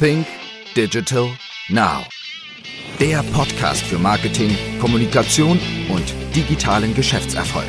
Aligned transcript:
Think 0.00 0.26
Digital 0.74 1.28
Now. 1.68 2.04
Der 2.98 3.22
Podcast 3.32 3.82
für 3.82 3.96
Marketing, 3.96 4.50
Kommunikation 4.80 5.60
und 5.88 6.14
digitalen 6.34 6.94
Geschäftserfolg. 6.94 7.68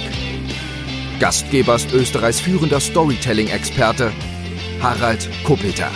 Gastgeber 1.19 1.76
ist 1.76 1.94
Österreichs 1.94 2.40
führender 2.40 2.79
Storytelling-Experte 2.79 4.12
Harald 4.81 5.29
Kopeter. 5.44 5.92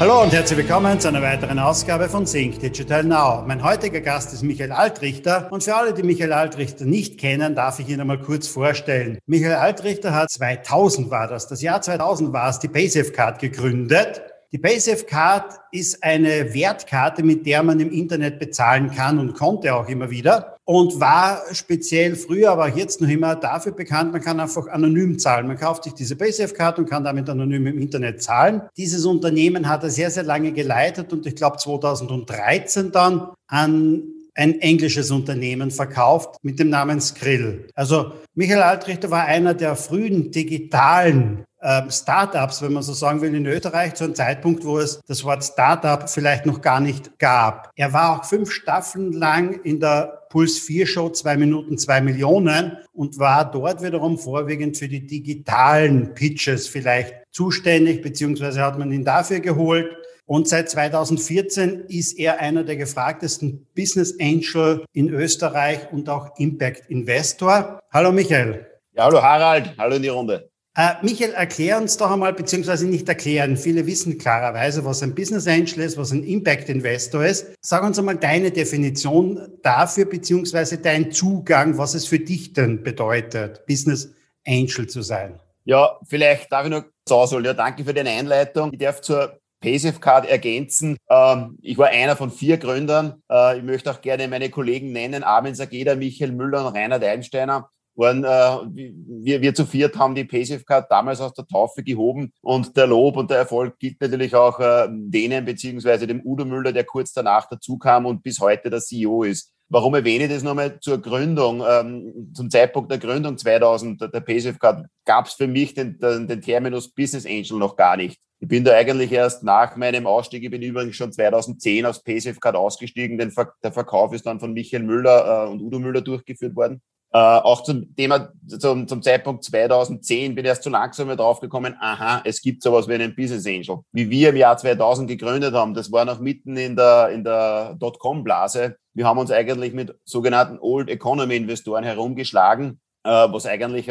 Hallo 0.00 0.22
und 0.22 0.32
herzlich 0.32 0.58
willkommen 0.58 0.98
zu 0.98 1.08
einer 1.08 1.22
weiteren 1.22 1.60
Ausgabe 1.60 2.08
von 2.08 2.24
Think 2.24 2.58
Digital 2.58 3.04
Now. 3.04 3.44
Mein 3.46 3.62
heutiger 3.62 4.00
Gast 4.00 4.32
ist 4.32 4.42
Michael 4.42 4.72
Altrichter 4.72 5.46
und 5.52 5.62
für 5.62 5.76
alle, 5.76 5.94
die 5.94 6.02
Michael 6.02 6.32
Altrichter 6.32 6.86
nicht 6.86 7.20
kennen, 7.20 7.54
darf 7.54 7.78
ich 7.78 7.88
ihn 7.88 8.00
einmal 8.00 8.18
kurz 8.18 8.48
vorstellen. 8.48 9.18
Michael 9.26 9.54
Altrichter 9.54 10.12
hat 10.12 10.30
2000 10.30 11.08
war 11.10 11.28
das, 11.28 11.46
das 11.46 11.62
Jahr 11.62 11.82
2000 11.82 12.32
war 12.32 12.50
es, 12.50 12.58
die 12.58 12.68
PaySafe 12.68 13.12
Card 13.12 13.38
gegründet 13.38 14.22
die 14.52 14.58
PaySafe 14.58 15.04
Card 15.04 15.60
ist 15.70 16.02
eine 16.02 16.52
Wertkarte, 16.52 17.22
mit 17.22 17.46
der 17.46 17.62
man 17.62 17.78
im 17.78 17.92
Internet 17.92 18.40
bezahlen 18.40 18.90
kann 18.90 19.20
und 19.20 19.34
konnte 19.34 19.72
auch 19.74 19.88
immer 19.88 20.10
wieder 20.10 20.56
und 20.64 20.98
war 20.98 21.42
speziell 21.52 22.16
früher, 22.16 22.50
aber 22.50 22.64
auch 22.64 22.76
jetzt 22.76 23.00
noch 23.00 23.08
immer 23.08 23.36
dafür 23.36 23.72
bekannt, 23.72 24.12
man 24.12 24.20
kann 24.20 24.40
einfach 24.40 24.66
anonym 24.66 25.18
zahlen. 25.20 25.46
Man 25.46 25.56
kauft 25.56 25.84
sich 25.84 25.94
diese 25.94 26.16
PaySafe 26.16 26.54
Card 26.54 26.80
und 26.80 26.90
kann 26.90 27.04
damit 27.04 27.28
anonym 27.28 27.68
im 27.68 27.78
Internet 27.78 28.22
zahlen. 28.22 28.62
Dieses 28.76 29.04
Unternehmen 29.04 29.68
hat 29.68 29.84
er 29.84 29.90
sehr, 29.90 30.10
sehr 30.10 30.24
lange 30.24 30.50
geleitet 30.52 31.12
und 31.12 31.26
ich 31.26 31.36
glaube 31.36 31.56
2013 31.56 32.90
dann 32.90 33.28
an 33.46 34.02
ein 34.34 34.60
englisches 34.60 35.10
Unternehmen 35.10 35.70
verkauft 35.70 36.36
mit 36.42 36.58
dem 36.58 36.70
Namen 36.70 37.00
Skrill. 37.00 37.68
Also 37.74 38.12
Michael 38.34 38.62
Altrichter 38.62 39.10
war 39.10 39.26
einer 39.26 39.54
der 39.54 39.76
frühen 39.76 40.30
digitalen 40.30 41.44
ähm, 41.62 41.90
Startups, 41.90 42.62
wenn 42.62 42.72
man 42.72 42.82
so 42.82 42.92
sagen 42.92 43.20
will, 43.20 43.34
in 43.34 43.46
Österreich 43.46 43.94
zu 43.94 44.04
einem 44.04 44.14
Zeitpunkt, 44.14 44.64
wo 44.64 44.78
es 44.78 45.00
das 45.06 45.24
Wort 45.24 45.44
Startup 45.44 46.08
vielleicht 46.08 46.46
noch 46.46 46.60
gar 46.60 46.80
nicht 46.80 47.18
gab. 47.18 47.70
Er 47.76 47.92
war 47.92 48.18
auch 48.18 48.24
fünf 48.24 48.50
Staffeln 48.50 49.12
lang 49.12 49.60
in 49.62 49.80
der 49.80 50.20
Puls 50.30 50.58
4 50.58 50.86
Show 50.86 51.10
zwei 51.10 51.36
Minuten 51.36 51.76
zwei 51.76 52.00
Millionen 52.00 52.78
und 52.92 53.18
war 53.18 53.50
dort 53.50 53.82
wiederum 53.82 54.16
vorwiegend 54.16 54.76
für 54.76 54.88
die 54.88 55.06
digitalen 55.06 56.14
Pitches 56.14 56.68
vielleicht 56.68 57.14
zuständig, 57.32 58.02
beziehungsweise 58.02 58.62
hat 58.62 58.78
man 58.78 58.92
ihn 58.92 59.04
dafür 59.04 59.40
geholt. 59.40 59.96
Und 60.26 60.46
seit 60.46 60.70
2014 60.70 61.86
ist 61.88 62.16
er 62.16 62.38
einer 62.38 62.62
der 62.62 62.76
gefragtesten 62.76 63.66
Business 63.74 64.14
Angel 64.20 64.84
in 64.92 65.08
Österreich 65.08 65.80
und 65.90 66.08
auch 66.08 66.38
Impact 66.38 66.88
Investor. 66.88 67.80
Hallo 67.92 68.12
Michael. 68.12 68.64
Ja, 68.94 69.04
hallo 69.04 69.20
Harald, 69.20 69.74
hallo 69.76 69.96
in 69.96 70.02
die 70.02 70.08
Runde. 70.08 70.49
Äh, 70.80 70.94
Michael, 71.02 71.34
erklär 71.34 71.76
uns 71.76 71.98
doch 71.98 72.10
einmal, 72.10 72.32
beziehungsweise 72.32 72.86
nicht 72.86 73.06
erklären. 73.06 73.58
Viele 73.58 73.86
wissen 73.86 74.16
klarerweise, 74.16 74.82
was 74.82 75.02
ein 75.02 75.14
Business 75.14 75.46
Angel 75.46 75.80
ist, 75.80 75.98
was 75.98 76.10
ein 76.10 76.24
Impact 76.24 76.70
Investor 76.70 77.22
ist. 77.22 77.48
Sag 77.60 77.82
uns 77.82 77.98
einmal 77.98 78.16
deine 78.16 78.50
Definition 78.50 79.58
dafür, 79.62 80.06
beziehungsweise 80.06 80.78
dein 80.78 81.12
Zugang, 81.12 81.76
was 81.76 81.92
es 81.92 82.06
für 82.06 82.18
dich 82.18 82.54
denn 82.54 82.82
bedeutet, 82.82 83.66
Business 83.66 84.14
Angel 84.46 84.86
zu 84.86 85.02
sein. 85.02 85.38
Ja, 85.66 85.98
vielleicht 86.08 86.50
darf 86.50 86.64
ich 86.64 86.70
noch 86.70 86.84
sagen, 87.06 87.44
ja, 87.44 87.52
danke 87.52 87.84
für 87.84 87.92
deine 87.92 88.12
Einleitung. 88.12 88.72
Ich 88.72 88.78
darf 88.78 89.02
zur 89.02 89.38
PaySafe 89.60 90.00
Card 90.00 90.30
ergänzen. 90.30 90.96
Ähm, 91.10 91.58
ich 91.60 91.76
war 91.76 91.88
einer 91.88 92.16
von 92.16 92.30
vier 92.30 92.56
Gründern. 92.56 93.22
Äh, 93.30 93.58
ich 93.58 93.64
möchte 93.64 93.90
auch 93.90 94.00
gerne 94.00 94.28
meine 94.28 94.48
Kollegen 94.48 94.92
nennen, 94.92 95.24
Armin 95.24 95.54
Sageda, 95.54 95.94
Michael 95.94 96.32
Müller 96.32 96.66
und 96.66 96.74
Reinhard 96.74 97.04
Einsteiner 97.04 97.68
waren, 98.00 98.24
äh, 98.24 98.82
wir, 99.22 99.40
wir 99.40 99.54
zu 99.54 99.64
viert 99.64 99.96
haben 99.96 100.16
die 100.16 100.24
PaySafe 100.24 100.64
Card 100.64 100.90
damals 100.90 101.20
aus 101.20 101.32
der 101.34 101.46
Taufe 101.46 101.84
gehoben 101.84 102.32
und 102.40 102.76
der 102.76 102.88
Lob 102.88 103.16
und 103.16 103.30
der 103.30 103.38
Erfolg 103.38 103.78
gilt 103.78 104.00
natürlich 104.00 104.34
auch 104.34 104.58
äh, 104.58 104.88
denen 104.90 105.44
beziehungsweise 105.44 106.08
dem 106.08 106.22
Udo 106.24 106.44
Müller, 106.44 106.72
der 106.72 106.84
kurz 106.84 107.12
danach 107.12 107.48
dazu 107.48 107.78
kam 107.78 108.06
und 108.06 108.22
bis 108.22 108.40
heute 108.40 108.70
der 108.70 108.80
CEO 108.80 109.22
ist. 109.22 109.52
Warum 109.68 109.94
erwähne 109.94 110.24
ich 110.24 110.30
das 110.30 110.42
nochmal 110.42 110.80
zur 110.80 111.00
Gründung? 111.00 111.62
Ähm, 111.64 112.32
zum 112.34 112.50
Zeitpunkt 112.50 112.90
der 112.90 112.98
Gründung 112.98 113.38
2000 113.38 114.00
der 114.12 114.20
PaySafe 114.20 114.58
Card 114.58 114.86
gab 115.04 115.26
es 115.26 115.34
für 115.34 115.46
mich 115.46 115.74
den, 115.74 115.96
den, 116.00 116.26
den 116.26 116.40
Terminus 116.40 116.90
Business 116.90 117.24
Angel 117.24 117.56
noch 117.56 117.76
gar 117.76 117.96
nicht. 117.96 118.18
Ich 118.40 118.48
bin 118.48 118.64
da 118.64 118.72
eigentlich 118.72 119.12
erst 119.12 119.44
nach 119.44 119.76
meinem 119.76 120.06
Ausstieg, 120.06 120.42
ich 120.42 120.50
bin 120.50 120.62
übrigens 120.62 120.96
schon 120.96 121.12
2010 121.12 121.86
aus 121.86 122.02
PaySafe 122.02 122.40
Card 122.40 122.56
ausgestiegen. 122.56 123.18
Den 123.18 123.30
Ver 123.30 123.52
der 123.62 123.70
Verkauf 123.70 124.12
ist 124.12 124.26
dann 124.26 124.40
von 124.40 124.54
Michael 124.54 124.82
Müller 124.82 125.44
äh, 125.44 125.50
und 125.50 125.60
Udo 125.60 125.78
Müller 125.78 126.00
durchgeführt 126.00 126.56
worden. 126.56 126.80
Äh, 127.12 127.18
auch 127.18 127.64
zum 127.64 127.94
Thema, 127.96 128.32
zum, 128.46 128.86
zum 128.86 129.02
Zeitpunkt 129.02 129.42
2010 129.42 130.34
bin 130.34 130.44
ich 130.44 130.48
erst 130.48 130.62
zu 130.62 130.70
langsam 130.70 131.08
mehr 131.08 131.16
draufgekommen, 131.16 131.74
aha, 131.80 132.22
es 132.24 132.40
gibt 132.40 132.62
sowas 132.62 132.86
wie 132.86 132.94
einen 132.94 133.16
Business 133.16 133.46
Angel. 133.46 133.80
Wie 133.90 134.08
wir 134.08 134.28
im 134.28 134.36
Jahr 134.36 134.56
2000 134.56 135.08
gegründet 135.08 135.52
haben, 135.52 135.74
das 135.74 135.90
war 135.90 136.04
noch 136.04 136.20
mitten 136.20 136.56
in 136.56 136.76
der, 136.76 137.08
in 137.08 137.24
der 137.24 137.74
Dotcom-Blase. 137.80 138.76
Wir 138.94 139.06
haben 139.06 139.18
uns 139.18 139.32
eigentlich 139.32 139.72
mit 139.72 139.92
sogenannten 140.04 140.58
Old 140.60 140.88
Economy 140.88 141.34
Investoren 141.34 141.82
herumgeschlagen, 141.82 142.80
äh, 143.02 143.10
was 143.10 143.44
eigentlich 143.44 143.90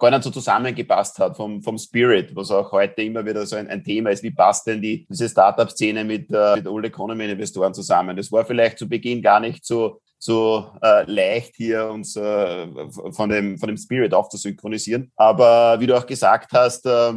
gar 0.00 0.10
nicht 0.10 0.24
so 0.24 0.30
zusammengepasst 0.30 1.20
hat 1.20 1.36
vom, 1.36 1.62
vom 1.62 1.78
Spirit, 1.78 2.34
was 2.34 2.50
auch 2.50 2.72
heute 2.72 3.02
immer 3.02 3.24
wieder 3.24 3.46
so 3.46 3.54
ein, 3.54 3.68
ein 3.68 3.84
Thema 3.84 4.10
ist. 4.10 4.24
Wie 4.24 4.32
passt 4.32 4.66
denn 4.66 4.82
die, 4.82 5.06
diese 5.08 5.28
Startup-Szene 5.28 6.02
mit, 6.02 6.32
äh, 6.32 6.56
mit 6.56 6.66
Old 6.66 6.86
Economy 6.86 7.30
Investoren 7.30 7.74
zusammen? 7.74 8.16
Das 8.16 8.32
war 8.32 8.44
vielleicht 8.44 8.78
zu 8.78 8.88
Beginn 8.88 9.22
gar 9.22 9.38
nicht 9.38 9.64
so 9.64 10.00
so 10.26 10.72
äh, 10.82 11.10
leicht 11.10 11.54
hier 11.56 11.88
uns 11.88 12.16
äh, 12.16 12.66
von, 13.12 13.30
dem, 13.30 13.58
von 13.58 13.68
dem 13.68 13.76
Spirit 13.76 14.12
aufzusynchronisieren. 14.12 15.12
Aber 15.16 15.80
wie 15.80 15.86
du 15.86 15.96
auch 15.96 16.06
gesagt 16.06 16.52
hast, 16.52 16.84
äh, 16.84 17.14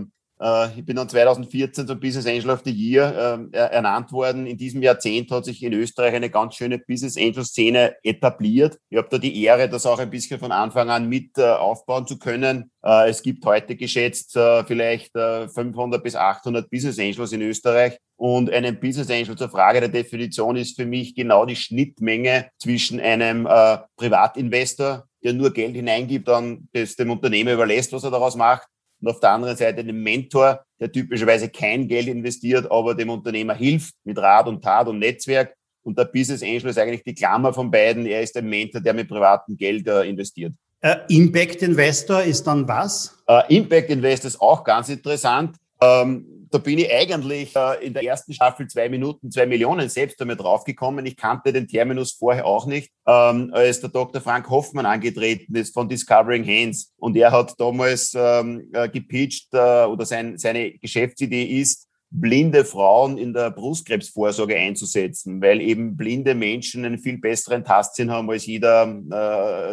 ich 0.75 0.85
bin 0.85 0.95
dann 0.95 1.09
2014 1.09 1.85
zum 1.85 1.99
Business 1.99 2.25
Angel 2.25 2.51
of 2.51 2.61
the 2.63 2.71
Year 2.71 3.39
äh, 3.51 3.57
ernannt 3.57 4.13
worden. 4.13 4.47
In 4.47 4.57
diesem 4.57 4.81
Jahrzehnt 4.81 5.29
hat 5.31 5.43
sich 5.43 5.61
in 5.63 5.73
Österreich 5.73 6.13
eine 6.13 6.29
ganz 6.29 6.55
schöne 6.55 6.79
Business 6.79 7.17
Angel 7.17 7.43
Szene 7.43 7.95
etabliert. 8.03 8.77
Ich 8.89 8.97
habe 8.97 9.09
da 9.09 9.17
die 9.17 9.43
Ehre, 9.43 9.67
das 9.67 9.85
auch 9.85 9.99
ein 9.99 10.09
bisschen 10.09 10.39
von 10.39 10.53
Anfang 10.53 10.89
an 10.89 11.09
mit 11.09 11.37
äh, 11.37 11.43
aufbauen 11.43 12.07
zu 12.07 12.17
können. 12.17 12.71
Äh, 12.83 13.09
es 13.09 13.21
gibt 13.21 13.45
heute 13.45 13.75
geschätzt 13.75 14.35
äh, 14.35 14.63
vielleicht 14.63 15.11
500 15.13 15.99
äh, 15.99 16.03
bis 16.03 16.15
800 16.15 16.69
Business 16.69 16.99
Angels 16.99 17.31
in 17.31 17.41
Österreich. 17.41 17.97
Und 18.15 18.49
einen 18.49 18.79
Business 18.79 19.09
Angel 19.09 19.37
zur 19.37 19.49
Frage 19.49 19.79
der 19.79 19.89
Definition 19.89 20.55
ist 20.55 20.75
für 20.75 20.85
mich 20.85 21.15
genau 21.15 21.45
die 21.45 21.55
Schnittmenge 21.55 22.49
zwischen 22.57 22.99
einem 22.99 23.47
Privatinvestor, 23.95 25.05
der 25.23 25.33
nur 25.33 25.53
Geld 25.53 25.73
hineingibt, 25.73 26.27
dann 26.27 26.67
das 26.73 26.97
dem 26.97 27.11
Unternehmen 27.11 27.53
überlässt, 27.53 27.93
was 27.93 28.03
er 28.03 28.11
daraus 28.11 28.35
macht, 28.35 28.67
und 29.01 29.07
auf 29.07 29.19
der 29.19 29.31
anderen 29.31 29.55
Seite 29.55 29.83
den 29.83 30.01
Mentor, 30.01 30.63
der 30.79 30.91
typischerweise 30.91 31.49
kein 31.49 31.87
Geld 31.87 32.07
investiert, 32.07 32.69
aber 32.71 32.95
dem 32.95 33.09
Unternehmer 33.09 33.53
hilft 33.53 33.93
mit 34.03 34.17
Rat 34.17 34.47
und 34.47 34.63
Tat 34.63 34.87
und 34.87 34.99
Netzwerk. 34.99 35.53
Und 35.83 35.97
der 35.97 36.05
Business 36.05 36.43
Angel 36.43 36.67
ist 36.67 36.77
eigentlich 36.77 37.03
die 37.03 37.13
Klammer 37.13 37.53
von 37.53 37.71
beiden. 37.71 38.05
Er 38.05 38.21
ist 38.21 38.35
ein 38.37 38.47
Mentor, 38.47 38.81
der 38.81 38.93
mit 38.93 39.07
privatem 39.07 39.55
Geld 39.55 39.87
äh, 39.87 40.03
investiert. 40.03 40.53
Äh, 40.81 40.97
Impact 41.09 41.61
Investor 41.61 42.21
ist 42.21 42.45
dann 42.45 42.67
was? 42.67 43.17
Äh, 43.27 43.55
Impact 43.55 43.89
Investor 43.89 44.27
ist 44.27 44.41
auch 44.41 44.63
ganz 44.63 44.89
interessant. 44.89 45.55
Ähm, 45.81 46.38
da 46.51 46.57
bin 46.57 46.79
ich 46.79 46.91
eigentlich 46.91 47.55
äh, 47.55 47.85
in 47.85 47.93
der 47.93 48.03
ersten 48.03 48.33
Staffel 48.33 48.67
zwei 48.67 48.89
Minuten, 48.89 49.31
zwei 49.31 49.45
Millionen 49.45 49.89
selbst 49.89 50.19
damit 50.19 50.39
draufgekommen. 50.39 51.05
Ich 51.05 51.17
kannte 51.17 51.53
den 51.53 51.67
Terminus 51.67 52.13
vorher 52.13 52.45
auch 52.45 52.65
nicht, 52.65 52.91
ähm, 53.05 53.51
als 53.53 53.81
der 53.81 53.89
Dr. 53.89 54.21
Frank 54.21 54.49
Hoffmann 54.49 54.85
angetreten 54.85 55.55
ist 55.55 55.73
von 55.73 55.89
Discovering 55.89 56.45
Hands. 56.45 56.93
Und 56.97 57.15
er 57.17 57.31
hat 57.31 57.59
damals 57.59 58.13
ähm, 58.15 58.69
äh, 58.73 58.89
gepitcht 58.89 59.49
äh, 59.53 59.85
oder 59.85 60.05
sein, 60.05 60.37
seine 60.37 60.71
Geschäftsidee 60.71 61.45
ist, 61.45 61.88
blinde 62.11 62.65
Frauen 62.65 63.17
in 63.17 63.33
der 63.33 63.51
Brustkrebsvorsorge 63.51 64.55
einzusetzen, 64.55 65.41
weil 65.41 65.61
eben 65.61 65.95
blinde 65.95 66.33
Menschen 66.33 66.83
einen 66.83 66.97
viel 66.97 67.19
besseren 67.19 67.63
Tastsinn 67.63 68.09
haben 68.09 68.29
als 68.29 68.45
jeder, 68.45 68.87
äh, 69.11 69.13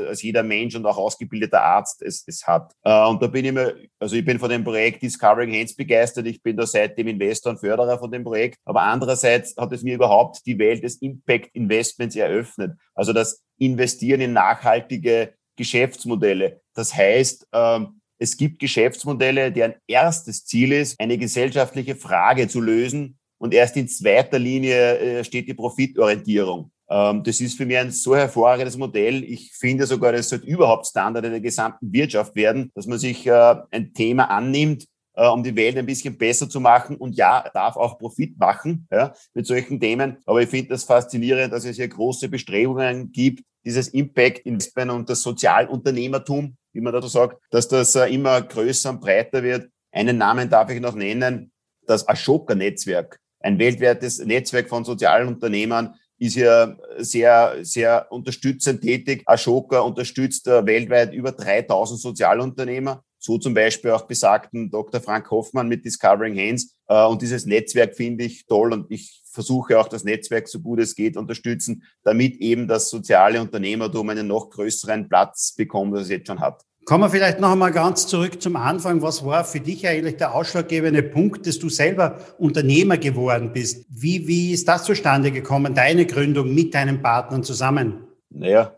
als 0.08 0.22
jeder 0.22 0.42
Mensch 0.42 0.75
und 0.75 0.84
auch 0.84 0.98
ausgebildeter 0.98 1.62
Arzt 1.62 2.02
es, 2.02 2.25
es 2.26 2.46
hat. 2.46 2.72
Äh, 2.82 3.06
und 3.06 3.22
da 3.22 3.26
bin 3.28 3.44
ich 3.44 3.52
mir, 3.52 3.75
also 3.98 4.16
ich 4.16 4.25
bin 4.25 4.38
von 4.38 4.50
dem 4.50 4.64
Projekt 4.64 5.02
Discovering 5.02 5.54
Hands 5.54 5.75
begeistert. 5.75 6.26
Ich 6.26 6.43
bin 6.43 6.56
da 6.56 6.66
seitdem 6.66 7.08
Investor 7.08 7.52
und 7.52 7.58
Förderer 7.58 7.99
von 7.99 8.11
dem 8.11 8.25
Projekt. 8.25 8.58
Aber 8.64 8.82
andererseits 8.82 9.56
hat 9.56 9.72
es 9.72 9.82
mir 9.82 9.94
überhaupt 9.94 10.44
die 10.44 10.58
Welt 10.58 10.84
des 10.84 10.96
Impact 10.96 11.55
Investments 11.55 12.16
eröffnet. 12.16 12.72
Also 12.94 13.14
das 13.14 13.43
Investieren 13.58 14.20
in 14.20 14.34
nachhaltige 14.34 15.32
Geschäftsmodelle. 15.56 16.61
Das 16.75 16.94
heißt, 16.94 17.49
ähm, 17.52 17.95
es 18.18 18.36
gibt 18.36 18.58
Geschäftsmodelle, 18.58 19.52
deren 19.52 19.74
erstes 19.86 20.44
Ziel 20.44 20.72
ist, 20.72 20.98
eine 21.00 21.18
gesellschaftliche 21.18 21.96
Frage 21.96 22.48
zu 22.48 22.60
lösen 22.60 23.18
und 23.38 23.52
erst 23.52 23.76
in 23.76 23.88
zweiter 23.88 24.38
Linie 24.38 24.98
äh, 24.98 25.24
steht 25.24 25.48
die 25.48 25.54
Profitorientierung. 25.54 26.70
Ähm, 26.88 27.22
das 27.22 27.40
ist 27.40 27.56
für 27.56 27.66
mich 27.66 27.76
ein 27.76 27.90
so 27.90 28.16
hervorragendes 28.16 28.76
Modell. 28.76 29.24
Ich 29.24 29.52
finde 29.52 29.86
sogar, 29.86 30.12
das 30.12 30.28
sollte 30.28 30.46
überhaupt 30.46 30.86
Standard 30.86 31.24
in 31.24 31.32
der 31.32 31.40
gesamten 31.40 31.92
Wirtschaft 31.92 32.34
werden, 32.34 32.70
dass 32.74 32.86
man 32.86 32.98
sich 32.98 33.26
äh, 33.26 33.56
ein 33.70 33.92
Thema 33.92 34.30
annimmt, 34.30 34.86
äh, 35.14 35.26
um 35.26 35.42
die 35.42 35.56
Welt 35.56 35.76
ein 35.76 35.86
bisschen 35.86 36.16
besser 36.16 36.48
zu 36.48 36.60
machen. 36.60 36.96
Und 36.96 37.16
ja, 37.16 37.48
darf 37.52 37.76
auch 37.76 37.98
Profit 37.98 38.38
machen 38.38 38.86
ja, 38.90 39.12
mit 39.34 39.46
solchen 39.46 39.80
Themen. 39.80 40.18
Aber 40.24 40.40
ich 40.40 40.48
finde 40.48 40.68
das 40.68 40.84
faszinierend, 40.84 41.52
dass 41.52 41.64
es 41.64 41.76
hier 41.76 41.88
große 41.88 42.28
Bestrebungen 42.28 43.12
gibt, 43.12 43.42
dieses 43.64 43.88
Impact 43.88 44.46
Investment 44.46 44.92
und 44.92 45.10
das 45.10 45.22
Sozialunternehmertum 45.22 46.56
wie 46.76 46.82
man 46.82 46.93
dazu 46.93 47.08
sagt, 47.08 47.38
dass 47.50 47.69
das 47.69 47.94
äh, 47.94 48.06
immer 48.12 48.43
größer 48.43 48.90
und 48.90 49.00
breiter 49.00 49.43
wird. 49.43 49.70
Einen 49.90 50.19
Namen 50.19 50.50
darf 50.50 50.70
ich 50.70 50.81
noch 50.81 50.94
nennen, 50.94 51.50
das 51.87 52.06
Ashoka-Netzwerk. 52.06 53.19
ein 53.40 53.58
weltweites 53.58 54.19
Netzwerk 54.19 54.69
von 54.69 54.84
Sozialunternehmern 54.84 55.94
ist 56.19 56.34
hier 56.34 56.78
sehr, 56.99 57.56
sehr 57.62 58.06
unterstützend 58.11 58.82
tätig. 58.82 59.23
Ashoka 59.26 59.81
unterstützt 59.81 60.49
äh, 60.49 60.67
weltweit 60.67 61.14
über 61.14 61.32
3000 61.32 62.00
Sozialunternehmer. 62.00 63.02
So 63.19 63.38
zum 63.38 63.55
Beispiel 63.55 63.93
auch 63.93 64.06
besagten 64.06 64.70
Dr. 64.70 65.00
Frank 65.00 65.31
Hoffmann 65.31 65.69
mit 65.69 65.84
Discovering 65.84 66.38
Hands. 66.38 66.75
Äh, 66.88 67.05
und 67.06 67.23
dieses 67.23 67.46
Netzwerk 67.46 67.96
finde 67.96 68.25
ich 68.25 68.46
toll 68.46 68.73
und 68.73 68.90
ich 68.90 69.23
versuche 69.37 69.79
auch 69.79 69.88
das 69.88 70.03
Netzwerk 70.03 70.49
so 70.49 70.61
gut 70.61 70.81
es 70.81 70.97
geht 70.97 71.17
unterstützen, 71.19 71.83
damit 72.03 72.37
eben 72.38 72.67
das 72.67 72.88
soziale 72.88 73.38
Unternehmertum 73.38 74.09
einen 74.09 74.27
noch 74.27 74.49
größeren 74.49 75.09
Platz 75.09 75.53
bekommt, 75.55 75.94
als 75.94 76.05
es 76.05 76.11
jetzt 76.11 76.27
schon 76.29 76.41
hat. 76.41 76.62
Kommen 76.87 77.05
wir 77.05 77.11
vielleicht 77.11 77.38
noch 77.41 77.50
einmal 77.50 77.73
ganz 77.73 78.06
zurück 78.06 78.41
zum 78.41 78.56
Anfang. 78.56 79.03
Was 79.03 79.25
war 79.27 79.44
für 79.44 79.61
dich 79.61 79.87
eigentlich 79.87 80.17
der 80.17 80.35
ausschlaggebende 80.35 81.03
Punkt, 81.03 81.47
dass 81.47 81.59
du 81.59 81.69
selber 81.69 82.19
Unternehmer 82.38 82.97
geworden 82.97 83.53
bist? 83.53 83.85
Wie, 83.91 84.27
wie 84.27 84.53
ist 84.53 84.69
das 84.69 84.85
zustande 84.85 85.33
gekommen, 85.33 85.75
deine 85.75 86.06
Gründung 86.06 86.55
mit 86.55 86.73
deinen 86.75 87.03
Partnern 87.03 87.43
zusammen? 87.43 88.06
Naja, 88.31 88.73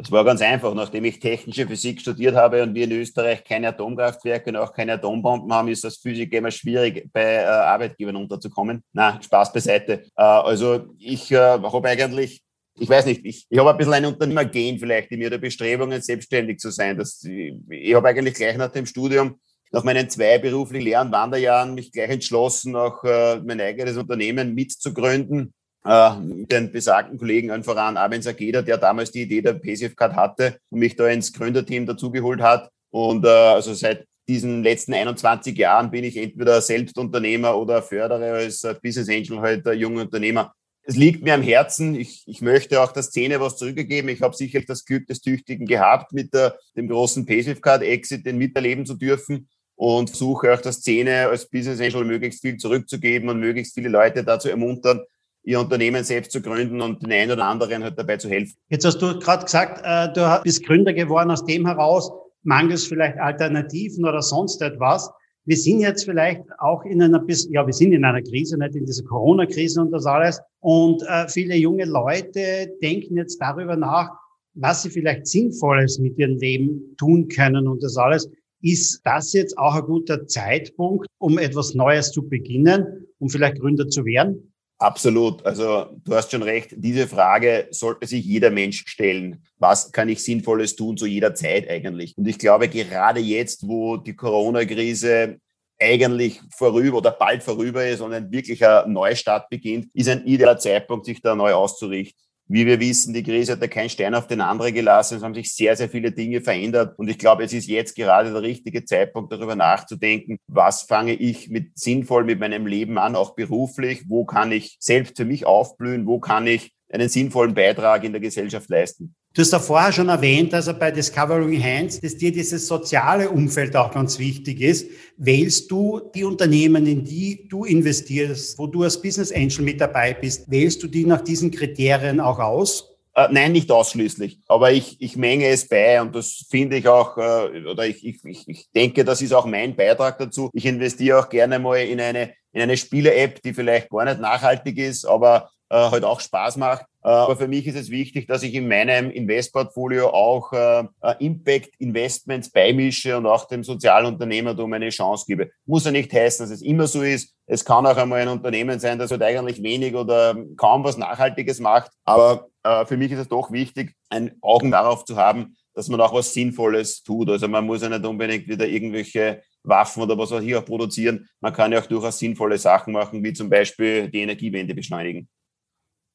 das 0.00 0.10
war 0.10 0.24
ganz 0.24 0.40
einfach. 0.40 0.74
Nachdem 0.74 1.04
ich 1.04 1.20
technische 1.20 1.66
Physik 1.66 2.00
studiert 2.00 2.34
habe 2.34 2.62
und 2.62 2.74
wir 2.74 2.84
in 2.84 2.92
Österreich 2.92 3.44
keine 3.44 3.68
Atomkraftwerke 3.68 4.50
und 4.50 4.56
auch 4.56 4.72
keine 4.72 4.94
Atombomben 4.94 5.52
haben, 5.52 5.68
ist 5.68 5.84
das 5.84 5.98
Physik 5.98 6.32
immer 6.32 6.50
schwierig, 6.50 7.08
bei 7.12 7.34
äh, 7.34 7.44
Arbeitgebern 7.44 8.16
unterzukommen. 8.16 8.82
Na, 8.92 9.20
Spaß 9.20 9.52
beiseite. 9.52 10.04
Äh, 10.16 10.22
also 10.22 10.86
ich 10.98 11.30
äh, 11.30 11.36
habe 11.36 11.88
eigentlich 11.88 12.42
ich 12.78 12.88
weiß 12.88 13.04
nicht, 13.04 13.26
ich, 13.26 13.46
ich 13.50 13.58
habe 13.58 13.70
ein 13.70 13.76
bisschen 13.76 13.92
ein 13.92 14.06
Unternehmergehen 14.06 14.78
vielleicht 14.78 15.10
in 15.10 15.18
mir 15.18 15.28
der 15.28 15.36
Bestrebungen, 15.36 16.00
selbstständig 16.00 16.58
zu 16.58 16.70
sein. 16.70 16.96
Das, 16.96 17.22
ich, 17.24 17.54
ich 17.68 17.94
habe 17.94 18.08
eigentlich 18.08 18.34
gleich 18.34 18.56
nach 18.56 18.72
dem 18.72 18.86
Studium, 18.86 19.38
nach 19.70 19.84
meinen 19.84 20.08
zwei 20.08 20.38
beruflichen 20.38 20.84
Lehr- 20.84 21.02
und 21.02 21.12
Wanderjahren, 21.12 21.74
mich 21.74 21.92
gleich 21.92 22.08
entschlossen, 22.08 22.74
auch 22.76 23.04
äh, 23.04 23.38
mein 23.40 23.60
eigenes 23.60 23.98
Unternehmen 23.98 24.54
mitzugründen. 24.54 25.52
Äh, 25.84 26.10
den 26.20 26.70
besagten 26.72 27.18
Kollegen 27.18 27.50
allen 27.50 27.64
voran, 27.64 27.96
Armin 27.96 28.22
Sageda, 28.22 28.62
der 28.62 28.78
damals 28.78 29.10
die 29.10 29.22
Idee 29.22 29.40
der 29.40 29.54
PCF 29.54 29.96
Card 29.96 30.14
hatte 30.14 30.58
und 30.68 30.80
mich 30.80 30.96
da 30.96 31.08
ins 31.08 31.32
Gründerteam 31.32 31.86
dazugeholt 31.86 32.40
hat. 32.40 32.70
Und 32.90 33.24
äh, 33.24 33.28
also 33.28 33.72
seit 33.72 34.06
diesen 34.28 34.62
letzten 34.62 34.94
21 34.94 35.56
Jahren 35.56 35.90
bin 35.90 36.04
ich 36.04 36.16
entweder 36.16 36.60
Selbstunternehmer 36.60 37.56
oder 37.56 37.82
fördere 37.82 38.32
als 38.32 38.66
Business 38.82 39.08
Angel 39.08 39.40
halt 39.40 39.66
junge 39.66 40.02
Unternehmer 40.02 40.52
es 40.82 40.96
liegt 40.96 41.22
mir 41.22 41.34
am 41.34 41.42
Herzen. 41.42 41.94
Ich, 41.94 42.24
ich 42.26 42.42
möchte 42.42 42.82
auch 42.82 42.92
der 42.92 43.02
Szene 43.02 43.40
was 43.40 43.56
zurückgeben. 43.56 44.08
Ich 44.08 44.22
habe 44.22 44.34
sicherlich 44.34 44.66
das 44.66 44.84
Glück 44.84 45.06
des 45.06 45.20
Tüchtigen 45.20 45.66
gehabt, 45.66 46.12
mit 46.12 46.34
der, 46.34 46.58
dem 46.76 46.88
großen 46.88 47.26
Passive 47.26 47.60
Card 47.60 47.82
Exit 47.82 48.26
den 48.26 48.38
miterleben 48.38 48.86
zu 48.86 48.94
dürfen 48.94 49.48
und 49.76 50.10
versuche 50.10 50.52
auch 50.52 50.60
der 50.60 50.72
Szene 50.72 51.28
als 51.28 51.48
Business 51.48 51.80
Angel 51.80 52.04
möglichst 52.04 52.40
viel 52.40 52.56
zurückzugeben 52.56 53.28
und 53.28 53.40
möglichst 53.40 53.74
viele 53.74 53.88
Leute 53.88 54.24
dazu 54.24 54.48
ermuntern, 54.48 55.00
ihr 55.42 55.60
Unternehmen 55.60 56.04
selbst 56.04 56.32
zu 56.32 56.42
gründen 56.42 56.80
und 56.80 57.02
den 57.02 57.12
einen 57.12 57.32
oder 57.32 57.46
anderen 57.46 57.82
halt 57.82 57.98
dabei 57.98 58.16
zu 58.16 58.28
helfen. 58.28 58.54
Jetzt 58.68 58.84
hast 58.84 58.98
du 58.98 59.18
gerade 59.18 59.44
gesagt, 59.44 59.80
äh, 59.84 60.12
du 60.12 60.42
bist 60.42 60.64
Gründer 60.64 60.92
geworden 60.92 61.30
aus 61.30 61.44
dem 61.44 61.66
heraus, 61.66 62.10
mangels 62.42 62.86
vielleicht 62.86 63.18
Alternativen 63.18 64.04
oder 64.04 64.22
sonst 64.22 64.60
etwas 64.62 65.10
wir 65.50 65.56
sind 65.56 65.80
jetzt 65.80 66.04
vielleicht 66.04 66.42
auch 66.58 66.84
in 66.84 67.02
einer, 67.02 67.24
ja, 67.50 67.66
wir 67.66 67.72
sind 67.72 67.92
in 67.92 68.04
einer 68.04 68.22
Krise, 68.22 68.58
nicht 68.58 68.76
in 68.76 68.84
dieser 68.84 69.04
Corona-Krise 69.04 69.80
und 69.80 69.90
das 69.90 70.06
alles. 70.06 70.40
Und 70.60 71.02
äh, 71.08 71.26
viele 71.28 71.56
junge 71.56 71.86
Leute 71.86 72.72
denken 72.82 73.16
jetzt 73.16 73.38
darüber 73.38 73.76
nach, 73.76 74.10
was 74.54 74.82
sie 74.82 74.90
vielleicht 74.90 75.26
Sinnvolles 75.26 75.98
mit 75.98 76.18
ihrem 76.18 76.36
Leben 76.36 76.94
tun 76.98 77.28
können 77.28 77.66
und 77.66 77.82
das 77.82 77.96
alles. 77.96 78.30
Ist 78.62 79.00
das 79.04 79.32
jetzt 79.32 79.56
auch 79.56 79.74
ein 79.74 79.86
guter 79.86 80.26
Zeitpunkt, 80.26 81.06
um 81.18 81.38
etwas 81.38 81.74
Neues 81.74 82.12
zu 82.12 82.28
beginnen, 82.28 83.06
um 83.18 83.30
vielleicht 83.30 83.58
Gründer 83.58 83.88
zu 83.88 84.04
werden? 84.04 84.49
Absolut. 84.80 85.44
Also 85.44 85.90
du 86.04 86.14
hast 86.14 86.30
schon 86.30 86.42
recht. 86.42 86.70
Diese 86.74 87.06
Frage 87.06 87.68
sollte 87.70 88.06
sich 88.06 88.24
jeder 88.24 88.50
Mensch 88.50 88.84
stellen. 88.86 89.44
Was 89.58 89.92
kann 89.92 90.08
ich 90.08 90.24
Sinnvolles 90.24 90.74
tun 90.74 90.96
zu 90.96 91.04
jeder 91.04 91.34
Zeit 91.34 91.68
eigentlich? 91.68 92.16
Und 92.16 92.26
ich 92.26 92.38
glaube, 92.38 92.66
gerade 92.66 93.20
jetzt, 93.20 93.68
wo 93.68 93.98
die 93.98 94.16
Corona-Krise 94.16 95.38
eigentlich 95.78 96.40
vorüber 96.56 96.96
oder 96.96 97.10
bald 97.10 97.42
vorüber 97.42 97.86
ist 97.86 98.00
und 98.00 98.14
ein 98.14 98.32
wirklicher 98.32 98.86
Neustart 98.86 99.50
beginnt, 99.50 99.88
ist 99.92 100.08
ein 100.08 100.24
idealer 100.24 100.56
Zeitpunkt, 100.56 101.04
sich 101.04 101.20
da 101.20 101.34
neu 101.34 101.52
auszurichten. 101.52 102.29
Wie 102.52 102.66
wir 102.66 102.80
wissen, 102.80 103.14
die 103.14 103.22
Krise 103.22 103.52
hat 103.52 103.60
ja 103.60 103.68
keinen 103.68 103.90
Stein 103.90 104.12
auf 104.12 104.26
den 104.26 104.40
anderen 104.40 104.74
gelassen. 104.74 105.18
Es 105.18 105.22
haben 105.22 105.34
sich 105.34 105.54
sehr, 105.54 105.76
sehr 105.76 105.88
viele 105.88 106.10
Dinge 106.10 106.40
verändert. 106.40 106.98
Und 106.98 107.08
ich 107.08 107.16
glaube, 107.16 107.44
es 107.44 107.52
ist 107.52 107.68
jetzt 107.68 107.94
gerade 107.94 108.32
der 108.32 108.42
richtige 108.42 108.84
Zeitpunkt, 108.84 109.32
darüber 109.32 109.54
nachzudenken, 109.54 110.36
was 110.48 110.82
fange 110.82 111.12
ich 111.12 111.48
mit 111.48 111.78
sinnvoll 111.78 112.24
mit 112.24 112.40
meinem 112.40 112.66
Leben 112.66 112.98
an, 112.98 113.14
auch 113.14 113.36
beruflich? 113.36 114.02
Wo 114.08 114.24
kann 114.24 114.50
ich 114.50 114.76
selbst 114.80 115.16
für 115.16 115.24
mich 115.24 115.46
aufblühen? 115.46 116.08
Wo 116.08 116.18
kann 116.18 116.48
ich 116.48 116.72
einen 116.92 117.08
sinnvollen 117.08 117.54
Beitrag 117.54 118.02
in 118.02 118.10
der 118.10 118.20
Gesellschaft 118.20 118.68
leisten? 118.68 119.14
Du 119.32 119.42
hast 119.42 119.52
ja 119.52 119.60
vorher 119.60 119.92
schon 119.92 120.08
erwähnt, 120.08 120.52
also 120.54 120.74
bei 120.74 120.90
Discovering 120.90 121.62
Hands, 121.62 122.00
dass 122.00 122.16
dir 122.16 122.32
dieses 122.32 122.66
soziale 122.66 123.30
Umfeld 123.30 123.76
auch 123.76 123.92
ganz 123.92 124.18
wichtig 124.18 124.60
ist. 124.60 124.90
Wählst 125.18 125.70
du 125.70 126.00
die 126.12 126.24
Unternehmen, 126.24 126.84
in 126.84 127.04
die 127.04 127.46
du 127.48 127.64
investierst, 127.64 128.58
wo 128.58 128.66
du 128.66 128.82
als 128.82 129.00
Business 129.00 129.30
Angel 129.30 129.62
mit 129.62 129.80
dabei 129.80 130.14
bist, 130.14 130.50
wählst 130.50 130.82
du 130.82 130.88
die 130.88 131.04
nach 131.04 131.20
diesen 131.20 131.52
Kriterien 131.52 132.18
auch 132.18 132.40
aus? 132.40 132.90
Äh, 133.14 133.28
nein, 133.30 133.52
nicht 133.52 133.70
ausschließlich. 133.70 134.40
Aber 134.48 134.72
ich, 134.72 135.00
ich 135.00 135.16
menge 135.16 135.46
es 135.46 135.68
bei 135.68 136.02
und 136.02 136.12
das 136.12 136.46
finde 136.50 136.78
ich 136.78 136.88
auch, 136.88 137.16
äh, 137.16 137.64
oder 137.70 137.86
ich, 137.86 138.04
ich, 138.04 138.18
ich 138.24 138.68
denke, 138.74 139.04
das 139.04 139.22
ist 139.22 139.32
auch 139.32 139.46
mein 139.46 139.76
Beitrag 139.76 140.18
dazu. 140.18 140.50
Ich 140.52 140.66
investiere 140.66 141.20
auch 141.20 141.28
gerne 141.28 141.60
mal 141.60 141.76
in 141.76 142.00
eine, 142.00 142.32
in 142.52 142.62
eine 142.62 142.76
Spiele-App, 142.76 143.42
die 143.42 143.54
vielleicht 143.54 143.90
gar 143.90 144.06
nicht 144.06 144.20
nachhaltig 144.20 144.76
ist, 144.76 145.04
aber 145.04 145.50
äh, 145.70 145.90
halt 145.90 146.04
auch 146.04 146.20
Spaß 146.20 146.56
macht. 146.56 146.84
Äh, 147.02 147.08
aber 147.08 147.36
für 147.36 147.48
mich 147.48 147.66
ist 147.66 147.76
es 147.76 147.90
wichtig, 147.90 148.26
dass 148.26 148.42
ich 148.42 148.54
in 148.54 148.68
meinem 148.68 149.10
Investportfolio 149.10 150.08
auch 150.08 150.52
äh, 150.52 150.84
Impact 151.18 151.70
Investments 151.78 152.50
beimische 152.50 153.16
und 153.16 153.26
auch 153.26 153.46
dem 153.46 153.64
Sozialunternehmertum 153.64 154.72
eine 154.72 154.90
Chance 154.90 155.24
gebe. 155.26 155.50
Muss 155.64 155.84
ja 155.84 155.92
nicht 155.92 156.12
heißen, 156.12 156.44
dass 156.44 156.50
es 156.50 156.62
immer 156.62 156.86
so 156.86 157.02
ist. 157.02 157.34
Es 157.46 157.64
kann 157.64 157.86
auch 157.86 157.96
einmal 157.96 158.20
ein 158.20 158.28
Unternehmen 158.28 158.78
sein, 158.78 158.98
das 158.98 159.10
halt 159.10 159.22
eigentlich 159.22 159.62
wenig 159.62 159.94
oder 159.94 160.36
kaum 160.56 160.84
was 160.84 160.98
Nachhaltiges 160.98 161.60
macht. 161.60 161.90
Aber 162.04 162.48
äh, 162.62 162.84
für 162.84 162.96
mich 162.96 163.12
ist 163.12 163.20
es 163.20 163.28
doch 163.28 163.50
wichtig, 163.50 163.94
ein 164.08 164.36
Augen 164.42 164.70
darauf 164.70 165.04
zu 165.04 165.16
haben, 165.16 165.56
dass 165.74 165.88
man 165.88 166.00
auch 166.00 166.12
was 166.12 166.34
Sinnvolles 166.34 167.02
tut. 167.02 167.30
Also 167.30 167.48
man 167.48 167.64
muss 167.64 167.82
ja 167.82 167.88
nicht 167.88 168.04
unbedingt 168.04 168.48
wieder 168.48 168.66
irgendwelche 168.66 169.42
Waffen 169.62 170.02
oder 170.02 170.18
was 170.18 170.32
auch 170.32 170.40
hier 170.40 170.58
auch 170.58 170.64
produzieren. 170.64 171.28
Man 171.40 171.52
kann 171.52 171.72
ja 171.72 171.80
auch 171.80 171.86
durchaus 171.86 172.18
sinnvolle 172.18 172.58
Sachen 172.58 172.92
machen, 172.92 173.22
wie 173.22 173.32
zum 173.32 173.48
Beispiel 173.48 174.10
die 174.10 174.20
Energiewende 174.20 174.74
beschleunigen. 174.74 175.28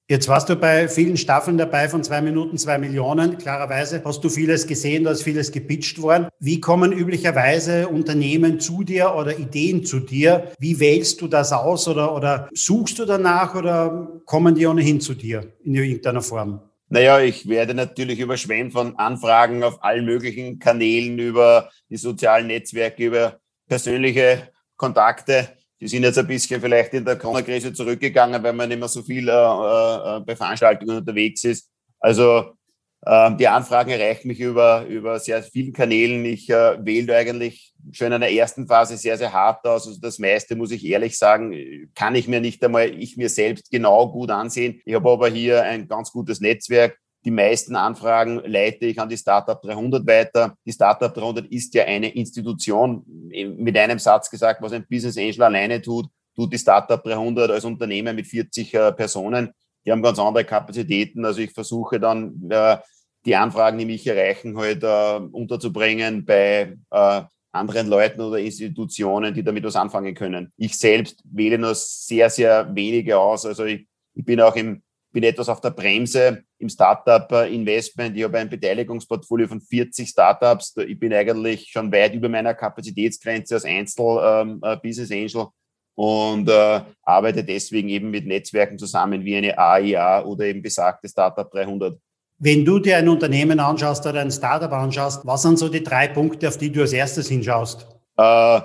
Jetzt 0.08 0.28
warst 0.28 0.50
du 0.50 0.56
bei 0.56 0.88
vielen 0.88 1.18
Staffeln 1.18 1.58
dabei 1.58 1.90
von 1.90 2.04
zwei 2.04 2.22
Minuten, 2.22 2.60
zwei 2.60 2.78
Millionen. 2.78 3.40
Klarerweise 3.40 4.04
hast 4.06 4.24
du 4.24 4.30
vieles 4.30 4.68
gesehen, 4.68 5.04
da 5.04 5.10
ist 5.10 5.24
vieles 5.24 5.52
gepitcht 5.52 6.00
worden. 6.00 6.28
Wie 6.40 6.60
kommen 6.60 6.92
üblicherweise 6.92 7.88
Unternehmen 7.88 8.60
zu 8.60 8.84
dir 8.84 9.16
oder 9.16 9.40
Ideen 9.40 9.84
zu 9.84 10.00
dir? 10.00 10.52
Wie 10.60 10.80
wählst 10.80 11.22
du 11.22 11.28
das 11.28 11.52
aus 11.52 11.88
oder, 11.88 12.14
oder 12.14 12.50
suchst 12.54 13.00
du 13.00 13.06
danach 13.06 13.56
oder 13.56 14.22
kommen 14.26 14.54
die 14.54 14.68
ohnehin 14.68 15.02
zu 15.02 15.16
dir 15.16 15.54
in 15.64 15.74
irgendeiner 15.74 16.22
Form? 16.22 16.62
Naja, 16.90 17.20
ich 17.20 17.50
werde 17.50 17.74
natürlich 17.74 18.20
überschwemmt 18.20 18.74
von 18.74 19.00
Anfragen 19.00 19.64
auf 19.64 19.84
allen 19.84 20.06
möglichen 20.06 20.60
Kanälen 20.60 21.18
über 21.18 21.72
die 21.90 21.98
sozialen 21.98 22.46
Netzwerke, 22.46 23.08
über 23.08 23.40
persönliche 23.68 24.52
Kontakte 24.78 25.50
die 25.79 25.88
sind 25.88 26.03
jetzt 26.03 26.17
ein 26.17 26.27
bisschen 26.27 26.62
vielleicht 26.62 26.94
in 26.94 27.05
der 27.05 27.17
Corona-Krise 27.17 27.74
zurückgegangen, 27.74 28.41
weil 28.41 28.53
man 28.53 28.70
nicht 28.70 28.79
mehr 28.79 28.88
so 28.88 29.01
viel 29.01 29.27
äh, 29.27 29.32
äh, 29.32 30.20
bei 30.22 30.36
Veranstaltungen 30.36 30.98
unterwegs 30.98 31.44
ist. 31.44 31.70
Also 32.00 32.55
äh, 33.01 33.36
die 33.36 33.48
Anfragen 33.48 33.91
erreichen 33.91 34.27
mich 34.27 34.39
über, 34.39 34.86
über 34.86 35.20
sehr 35.20 35.44
vielen 35.44 35.74
Kanälen. 35.74 36.24
Ich 36.25 36.50
äh, 36.50 36.84
wähle 36.84 37.15
eigentlich 37.15 37.74
schon 37.91 38.12
in 38.12 38.22
der 38.22 38.32
ersten 38.32 38.67
Phase 38.67 38.98
sehr, 38.98 39.17
sehr 39.17 39.34
hart 39.34 39.65
aus. 39.65 39.88
Also 39.88 40.00
das 40.00 40.17
meiste, 40.17 40.55
muss 40.55 40.72
ich 40.72 40.86
ehrlich 40.86 41.17
sagen, 41.17 41.89
kann 41.94 42.15
ich 42.15 42.27
mir 42.27 42.41
nicht 42.41 42.63
einmal 42.63 42.89
ich 42.89 43.17
mir 43.17 43.29
selbst 43.29 43.70
genau 43.70 44.12
gut 44.12 44.32
ansehen. 44.32 44.82
Ich 44.86 44.96
habe 44.96 45.10
aber 45.10 45.29
hier 45.29 45.63
ein 45.63 45.88
ganz 45.88 46.12
gutes 46.12 46.39
Netzwerk 46.39 46.98
die 47.25 47.32
meisten 47.32 47.75
Anfragen 47.75 48.39
leite 48.46 48.86
ich 48.86 49.00
an 49.00 49.10
die 49.10 49.17
Startup 49.17 49.60
300 49.60 50.05
weiter. 50.05 50.55
Die 50.63 50.72
Startup 50.72 51.12
300 51.12 51.48
ist 51.48 51.74
ja 51.74 51.84
eine 51.86 52.13
Institution. 52.13 53.03
Mit 53.08 53.75
einem 53.77 53.98
Satz 53.98 54.29
gesagt, 54.29 54.62
was 54.62 54.74
ein 54.74 54.86
Business 54.88 55.17
Angel 55.17 55.41
alleine 55.41 55.82
tut, 55.82 56.05
tut 56.36 56.53
die 56.53 56.60
Startup 56.60 57.03
300 57.03 57.50
als 57.50 57.65
Unternehmen 57.65 58.15
mit 58.15 58.27
40 58.27 58.74
äh, 58.75 58.91
Personen. 58.91 59.50
Die 59.84 59.91
haben 59.91 60.03
ganz 60.03 60.20
andere 60.20 60.46
Kapazitäten. 60.46 61.25
Also 61.25 61.41
ich 61.41 61.51
versuche 61.51 62.00
dann 62.00 62.48
äh, 62.50 62.77
die 63.25 63.36
Anfragen, 63.36 63.79
die 63.79 63.86
mich 63.86 64.05
erreichen, 64.05 64.55
halt 64.55 64.84
äh, 64.84 65.20
unterzubringen 65.32 66.25
bei 66.25 66.77
äh, 66.91 67.22
anderen 67.51 67.88
Leuten 67.88 68.22
oder 68.22 68.38
Institutionen, 68.38 69.34
die 69.34 69.44
damit 69.44 69.63
was 69.63 69.75
anfangen 69.75 70.13
können. 70.13 70.51
Ich 70.58 70.77
selbst 70.77 71.24
wähle 71.24 71.58
nur 71.58 71.74
sehr, 71.74 72.29
sehr 72.29 72.70
wenige 72.75 73.17
aus. 73.17 73.48
Also 73.48 73.65
ich, 73.65 73.88
ich 74.13 74.24
bin 74.24 74.41
auch 74.41 74.55
im 74.55 74.84
bin 75.15 75.24
etwas 75.24 75.48
auf 75.48 75.62
der 75.62 75.69
Bremse 75.69 76.43
im 76.60 76.67
Startup-Investment. 76.67 78.17
Ich 78.17 78.24
habe 78.25 78.38
ein 78.38 78.50
Beteiligungsportfolio 78.50 79.48
von 79.48 79.62
40 79.62 80.10
Startups. 80.10 80.75
Ich 80.75 81.00
bin 81.00 81.13
eigentlich 81.13 81.69
schon 81.72 81.89
weit 81.89 82.13
über 82.13 82.27
meiner 82.27 82.53
Kapazitätsgrenze 82.53 83.55
als 83.55 83.63
Einzel-Business 83.63 85.10
ähm, 85.10 85.17
äh, 85.17 85.24
Angel. 85.24 85.48
und 85.95 86.50
äh, 86.50 86.81
arbeite 87.03 87.45
deswegen 87.45 87.88
eben 87.88 88.12
mit 88.12 88.27
Netzwerken 88.27 88.77
zusammen 88.77 89.24
wie 89.24 89.38
eine 89.38 89.57
AIA 89.57 90.25
oder 90.25 90.48
eben 90.48 90.62
besagte 90.62 91.07
Startup 91.07 91.50
300. 91.50 91.98
Wenn 92.38 92.65
du 92.65 92.79
dir 92.79 92.98
ein 92.98 93.07
Unternehmen 93.07 93.62
anschaust 93.62 94.05
oder 94.05 94.19
ein 94.19 94.31
Startup 94.31 94.74
anschaust, 94.74 95.25
was 95.25 95.43
sind 95.43 95.57
so 95.57 95.69
die 95.69 95.81
drei 95.81 96.10
Punkte, 96.10 96.50
auf 96.50 96.57
die 96.57 96.74
du 96.74 96.81
als 96.81 96.91
erstes 96.91 97.29
hinschaust? 97.29 97.88
Äh, 98.17 98.60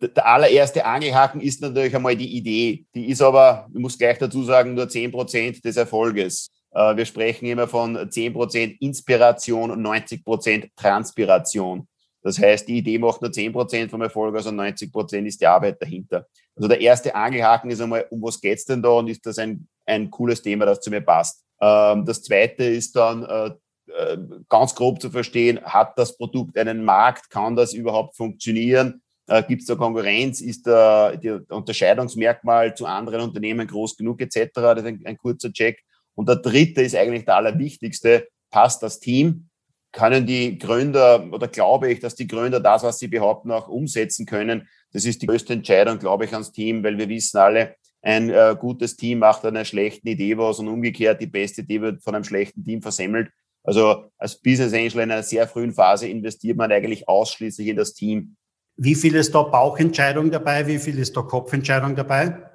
der 0.00 0.26
allererste 0.26 0.84
Angelhaken 0.84 1.40
ist 1.40 1.60
natürlich 1.62 1.94
einmal 1.94 2.16
die 2.16 2.36
Idee. 2.36 2.84
Die 2.94 3.06
ist 3.06 3.22
aber, 3.22 3.66
ich 3.72 3.80
muss 3.80 3.98
gleich 3.98 4.18
dazu 4.18 4.42
sagen, 4.42 4.74
nur 4.74 4.88
zehn 4.88 5.10
Prozent 5.10 5.64
des 5.64 5.76
Erfolges. 5.76 6.50
Äh, 6.72 6.96
wir 6.96 7.06
sprechen 7.06 7.46
immer 7.46 7.66
von 7.66 8.10
zehn 8.10 8.32
Prozent 8.32 8.80
Inspiration 8.80 9.70
und 9.70 9.80
90 9.82 10.24
Prozent 10.24 10.68
Transpiration. 10.76 11.88
Das 12.22 12.38
heißt, 12.38 12.66
die 12.68 12.78
Idee 12.78 12.98
macht 12.98 13.22
nur 13.22 13.32
zehn 13.32 13.52
Prozent 13.52 13.90
vom 13.90 14.02
Erfolg, 14.02 14.34
also 14.34 14.50
90 14.50 14.92
Prozent 14.92 15.28
ist 15.28 15.40
die 15.40 15.46
Arbeit 15.46 15.80
dahinter. 15.80 16.26
Also 16.56 16.68
der 16.68 16.80
erste 16.80 17.14
Angelhaken 17.14 17.70
ist 17.70 17.80
einmal, 17.80 18.06
um 18.10 18.20
was 18.22 18.40
geht's 18.40 18.64
denn 18.64 18.82
da 18.82 18.90
und 18.90 19.08
ist 19.08 19.24
das 19.24 19.38
ein, 19.38 19.68
ein 19.86 20.10
cooles 20.10 20.42
Thema, 20.42 20.66
das 20.66 20.80
zu 20.80 20.90
mir 20.90 21.00
passt. 21.00 21.44
Ähm, 21.60 22.04
das 22.04 22.22
zweite 22.22 22.64
ist 22.64 22.96
dann, 22.96 23.22
äh, 23.22 23.46
äh 23.92 24.18
ganz 24.48 24.74
grob 24.74 25.00
zu 25.00 25.08
verstehen, 25.10 25.60
hat 25.62 25.96
das 25.98 26.16
Produkt 26.18 26.58
einen 26.58 26.84
Markt, 26.84 27.30
kann 27.30 27.56
das 27.56 27.72
überhaupt 27.72 28.16
funktionieren? 28.16 29.02
Äh, 29.26 29.42
Gibt 29.42 29.62
es 29.62 29.66
da 29.66 29.74
Konkurrenz? 29.74 30.40
Ist 30.40 30.66
da 30.66 31.16
der 31.16 31.42
Unterscheidungsmerkmal 31.48 32.76
zu 32.76 32.86
anderen 32.86 33.20
Unternehmen 33.22 33.66
groß 33.66 33.96
genug 33.96 34.20
etc.? 34.20 34.50
Das 34.54 34.78
ist 34.78 34.86
ein, 34.86 35.02
ein 35.04 35.18
kurzer 35.18 35.52
Check. 35.52 35.82
Und 36.14 36.28
der 36.28 36.36
dritte 36.36 36.82
ist 36.82 36.96
eigentlich 36.96 37.24
der 37.24 37.36
allerwichtigste. 37.36 38.28
Passt 38.50 38.82
das 38.82 39.00
Team? 39.00 39.48
Können 39.92 40.26
die 40.26 40.58
Gründer 40.58 41.26
oder 41.32 41.48
glaube 41.48 41.90
ich, 41.90 42.00
dass 42.00 42.14
die 42.14 42.26
Gründer 42.26 42.60
das, 42.60 42.82
was 42.82 42.98
sie 42.98 43.08
behaupten, 43.08 43.50
auch 43.50 43.68
umsetzen 43.68 44.26
können? 44.26 44.68
Das 44.92 45.04
ist 45.04 45.22
die 45.22 45.26
größte 45.26 45.54
Entscheidung, 45.54 45.98
glaube 45.98 46.24
ich, 46.24 46.32
ans 46.32 46.52
Team, 46.52 46.84
weil 46.84 46.98
wir 46.98 47.08
wissen 47.08 47.38
alle, 47.38 47.76
ein 48.02 48.30
äh, 48.30 48.54
gutes 48.58 48.96
Team 48.96 49.18
macht 49.18 49.44
einer 49.44 49.64
schlechten 49.64 50.06
Idee 50.06 50.38
was 50.38 50.60
und 50.60 50.68
umgekehrt 50.68 51.20
die 51.20 51.26
beste 51.26 51.62
Idee 51.62 51.80
wird 51.80 52.02
von 52.04 52.14
einem 52.14 52.24
schlechten 52.24 52.64
Team 52.64 52.80
versemmelt. 52.80 53.30
Also 53.64 54.04
als 54.16 54.40
Business 54.40 54.72
Angel 54.72 55.02
in 55.02 55.10
einer 55.10 55.24
sehr 55.24 55.48
frühen 55.48 55.72
Phase 55.72 56.06
investiert 56.06 56.56
man 56.56 56.70
eigentlich 56.70 57.08
ausschließlich 57.08 57.66
in 57.66 57.76
das 57.76 57.94
Team. 57.94 58.36
Wie 58.76 58.94
viel 58.94 59.14
ist 59.14 59.34
da 59.34 59.42
Bauchentscheidung 59.42 60.30
dabei? 60.30 60.66
Wie 60.66 60.78
viel 60.78 60.98
ist 60.98 61.16
da 61.16 61.22
Kopfentscheidung 61.22 61.96
dabei? 61.96 62.46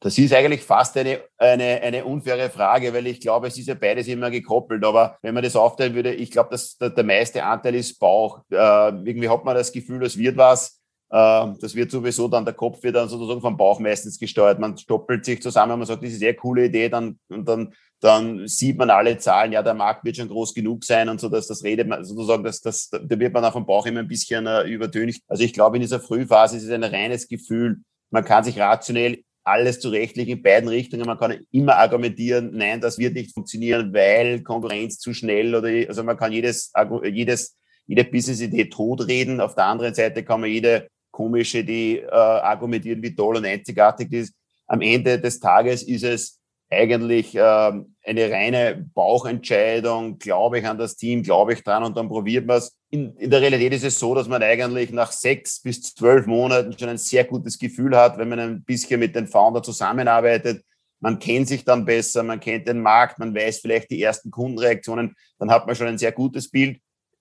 Das 0.00 0.18
ist 0.18 0.32
eigentlich 0.32 0.62
fast 0.62 0.96
eine, 0.98 1.20
eine, 1.38 1.80
eine 1.80 2.04
unfaire 2.04 2.50
Frage, 2.50 2.92
weil 2.92 3.06
ich 3.06 3.20
glaube, 3.20 3.48
es 3.48 3.58
ist 3.58 3.66
ja 3.66 3.74
beides 3.74 4.06
immer 4.08 4.30
gekoppelt. 4.30 4.84
Aber 4.84 5.18
wenn 5.22 5.34
man 5.34 5.42
das 5.42 5.56
aufteilen 5.56 5.94
würde, 5.94 6.12
ich 6.12 6.30
glaube, 6.30 6.50
dass 6.50 6.76
der, 6.76 6.90
der 6.90 7.04
meiste 7.04 7.42
Anteil 7.42 7.74
ist 7.74 7.98
Bauch. 7.98 8.42
Äh, 8.50 8.54
irgendwie 8.56 9.28
hat 9.28 9.44
man 9.44 9.56
das 9.56 9.72
Gefühl, 9.72 10.04
es 10.04 10.18
wird 10.18 10.36
was. 10.36 10.80
Äh, 11.16 11.54
das 11.60 11.74
wird 11.74 11.90
sowieso 11.90 12.28
dann, 12.28 12.44
der 12.44 12.52
Kopf 12.52 12.82
wird 12.82 12.96
dann 12.96 13.08
sozusagen 13.08 13.40
vom 13.40 13.56
Bauch 13.56 13.80
meistens 13.80 14.18
gesteuert. 14.18 14.58
Man 14.58 14.76
stoppelt 14.76 15.24
sich 15.24 15.40
zusammen, 15.40 15.78
man 15.78 15.86
sagt, 15.86 16.02
das 16.02 16.10
ist 16.10 16.16
eine 16.16 16.18
sehr 16.18 16.36
coole 16.36 16.66
Idee, 16.66 16.90
dann, 16.90 17.18
und 17.30 17.48
dann, 17.48 17.72
dann 18.00 18.46
sieht 18.46 18.76
man 18.76 18.90
alle 18.90 19.16
Zahlen, 19.16 19.52
ja, 19.52 19.62
der 19.62 19.72
Markt 19.72 20.04
wird 20.04 20.16
schon 20.16 20.28
groß 20.28 20.52
genug 20.52 20.84
sein 20.84 21.08
und 21.08 21.18
so, 21.18 21.30
dass 21.30 21.46
das 21.46 21.64
redet 21.64 21.88
man 21.88 22.04
sozusagen, 22.04 22.44
dass 22.44 22.60
das, 22.60 22.90
da 22.90 23.18
wird 23.18 23.32
man 23.32 23.42
auch 23.46 23.54
vom 23.54 23.64
Bauch 23.64 23.86
immer 23.86 24.00
ein 24.00 24.08
bisschen 24.08 24.46
äh, 24.46 24.64
übertönigt. 24.64 25.22
Also 25.26 25.42
ich 25.42 25.54
glaube, 25.54 25.78
in 25.78 25.80
dieser 25.80 26.00
Frühphase 26.00 26.58
ist 26.58 26.64
es 26.64 26.70
ein 26.70 26.84
reines 26.84 27.28
Gefühl. 27.28 27.78
Man 28.10 28.24
kann 28.24 28.44
sich 28.44 28.58
rationell 28.58 29.22
alles 29.42 29.80
zurechtlich 29.80 30.28
in 30.28 30.42
beiden 30.42 30.68
Richtungen. 30.68 31.06
Man 31.06 31.18
kann 31.18 31.38
immer 31.50 31.76
argumentieren, 31.76 32.50
nein, 32.52 32.82
das 32.82 32.98
wird 32.98 33.14
nicht 33.14 33.32
funktionieren, 33.32 33.94
weil 33.94 34.42
Konkurrenz 34.42 34.98
zu 34.98 35.14
schnell 35.14 35.54
oder, 35.54 35.70
also 35.88 36.02
man 36.02 36.18
kann 36.18 36.32
jedes, 36.32 36.72
jedes, 37.04 37.56
jede 37.86 38.04
Business-Idee 38.04 38.66
totreden. 38.66 39.40
Auf 39.40 39.54
der 39.54 39.64
anderen 39.64 39.94
Seite 39.94 40.22
kann 40.22 40.42
man 40.42 40.50
jede 40.50 40.88
komische, 41.16 41.64
die 41.64 41.98
äh, 41.98 42.10
argumentieren, 42.10 43.02
wie 43.02 43.14
toll 43.14 43.36
und 43.38 43.46
einzigartig 43.46 44.12
ist. 44.12 44.34
Am 44.66 44.82
Ende 44.82 45.18
des 45.18 45.40
Tages 45.40 45.82
ist 45.82 46.04
es 46.04 46.38
eigentlich 46.68 47.34
äh, 47.34 47.40
eine 47.40 48.30
reine 48.30 48.86
Bauchentscheidung. 48.94 50.18
Glaube 50.18 50.58
ich 50.58 50.66
an 50.66 50.76
das 50.76 50.96
Team, 50.96 51.22
glaube 51.22 51.54
ich 51.54 51.62
dran 51.62 51.84
und 51.84 51.96
dann 51.96 52.08
probiert 52.08 52.44
man 52.46 52.58
es. 52.58 52.76
In, 52.90 53.16
in 53.16 53.30
der 53.30 53.40
Realität 53.40 53.72
ist 53.72 53.84
es 53.84 53.98
so, 53.98 54.14
dass 54.14 54.28
man 54.28 54.42
eigentlich 54.42 54.90
nach 54.90 55.10
sechs 55.10 55.62
bis 55.62 55.82
zwölf 55.82 56.26
Monaten 56.26 56.78
schon 56.78 56.90
ein 56.90 56.98
sehr 56.98 57.24
gutes 57.24 57.58
Gefühl 57.58 57.96
hat, 57.96 58.18
wenn 58.18 58.28
man 58.28 58.38
ein 58.38 58.62
bisschen 58.62 59.00
mit 59.00 59.16
den 59.16 59.26
Founder 59.26 59.62
zusammenarbeitet. 59.62 60.62
Man 61.00 61.18
kennt 61.18 61.48
sich 61.48 61.64
dann 61.64 61.86
besser, 61.86 62.22
man 62.24 62.40
kennt 62.40 62.68
den 62.68 62.82
Markt, 62.82 63.18
man 63.18 63.34
weiß 63.34 63.60
vielleicht 63.60 63.90
die 63.90 64.02
ersten 64.02 64.30
Kundenreaktionen, 64.30 65.14
dann 65.38 65.50
hat 65.50 65.66
man 65.66 65.76
schon 65.76 65.86
ein 65.86 65.98
sehr 65.98 66.12
gutes 66.12 66.50
Bild. 66.50 66.78